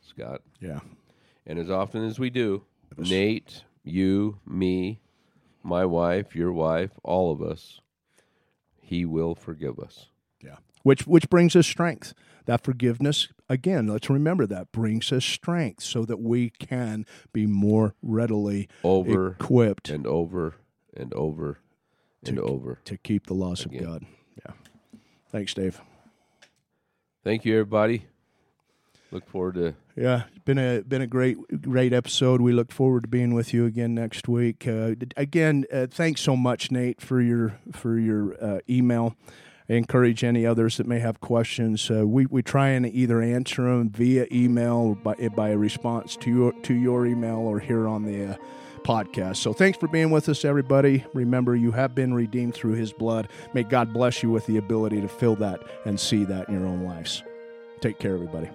Scott. 0.00 0.42
Yeah. 0.60 0.80
And 1.46 1.58
as 1.58 1.70
often 1.70 2.04
as 2.04 2.18
we 2.18 2.30
do, 2.30 2.64
Nate, 2.96 3.64
you, 3.84 4.40
me, 4.46 5.00
my 5.62 5.84
wife, 5.84 6.34
your 6.34 6.52
wife, 6.52 6.92
all 7.04 7.30
of 7.30 7.42
us, 7.42 7.80
He 8.80 9.04
will 9.04 9.34
forgive 9.34 9.78
us. 9.78 10.06
Yeah. 10.42 10.56
Which 10.82 11.06
which 11.06 11.28
brings 11.28 11.54
us 11.54 11.66
strength. 11.66 12.14
That 12.48 12.64
forgiveness, 12.64 13.28
again, 13.50 13.88
let's 13.88 14.08
remember 14.08 14.46
that 14.46 14.72
brings 14.72 15.12
us 15.12 15.22
strength 15.22 15.82
so 15.82 16.06
that 16.06 16.18
we 16.18 16.48
can 16.48 17.04
be 17.30 17.46
more 17.46 17.94
readily 18.00 18.70
Over 18.82 19.32
equipped 19.38 19.90
and 19.90 20.06
over 20.06 20.54
and 20.96 21.12
over 21.12 21.58
and 22.26 22.38
over. 22.38 22.78
to 22.86 22.96
keep 22.96 23.26
the 23.26 23.34
laws 23.34 23.66
Again. 23.66 23.82
of 23.84 23.86
God. 23.86 24.06
Yeah. 24.46 24.52
Thanks, 25.30 25.52
Dave. 25.52 25.82
Thank 27.22 27.44
you, 27.44 27.52
everybody. 27.52 28.06
Look 29.10 29.26
forward 29.28 29.54
to 29.56 29.74
Yeah, 29.94 30.22
been 30.46 30.56
a 30.58 30.80
been 30.80 31.02
a 31.02 31.06
great 31.06 31.36
great 31.60 31.92
episode. 31.92 32.40
We 32.40 32.52
look 32.52 32.72
forward 32.72 33.02
to 33.02 33.08
being 33.08 33.34
with 33.34 33.52
you 33.52 33.66
again 33.66 33.94
next 33.94 34.26
week. 34.26 34.66
Uh, 34.66 34.94
again, 35.18 35.66
uh, 35.70 35.86
thanks 35.90 36.22
so 36.22 36.34
much, 36.34 36.70
Nate, 36.70 37.00
for 37.02 37.20
your 37.20 37.58
for 37.72 37.98
your 37.98 38.42
uh, 38.42 38.60
email. 38.70 39.16
Encourage 39.68 40.24
any 40.24 40.46
others 40.46 40.78
that 40.78 40.86
may 40.86 40.98
have 40.98 41.20
questions. 41.20 41.90
Uh, 41.90 42.06
we 42.06 42.26
we 42.26 42.42
try 42.42 42.68
and 42.68 42.86
either 42.86 43.20
answer 43.20 43.62
them 43.64 43.90
via 43.90 44.26
email 44.32 44.76
or 44.76 44.94
by 44.96 45.28
by 45.28 45.50
a 45.50 45.58
response 45.58 46.16
to 46.16 46.30
your 46.30 46.52
to 46.62 46.74
your 46.74 47.06
email 47.06 47.38
or 47.38 47.60
here 47.60 47.86
on 47.86 48.04
the. 48.04 48.32
Uh, 48.32 48.36
podcast. 48.78 49.36
So 49.36 49.52
thanks 49.52 49.76
for 49.76 49.86
being 49.88 50.10
with 50.10 50.28
us 50.30 50.44
everybody. 50.44 51.04
Remember 51.12 51.54
you 51.54 51.72
have 51.72 51.94
been 51.94 52.14
redeemed 52.14 52.54
through 52.54 52.74
his 52.74 52.92
blood. 52.92 53.28
May 53.52 53.62
God 53.62 53.92
bless 53.92 54.22
you 54.22 54.30
with 54.30 54.46
the 54.46 54.56
ability 54.56 55.02
to 55.02 55.08
feel 55.08 55.34
that 55.36 55.60
and 55.84 55.98
see 56.00 56.24
that 56.24 56.48
in 56.48 56.54
your 56.54 56.66
own 56.66 56.84
lives. 56.84 57.22
Take 57.80 57.98
care 57.98 58.14
everybody. 58.14 58.48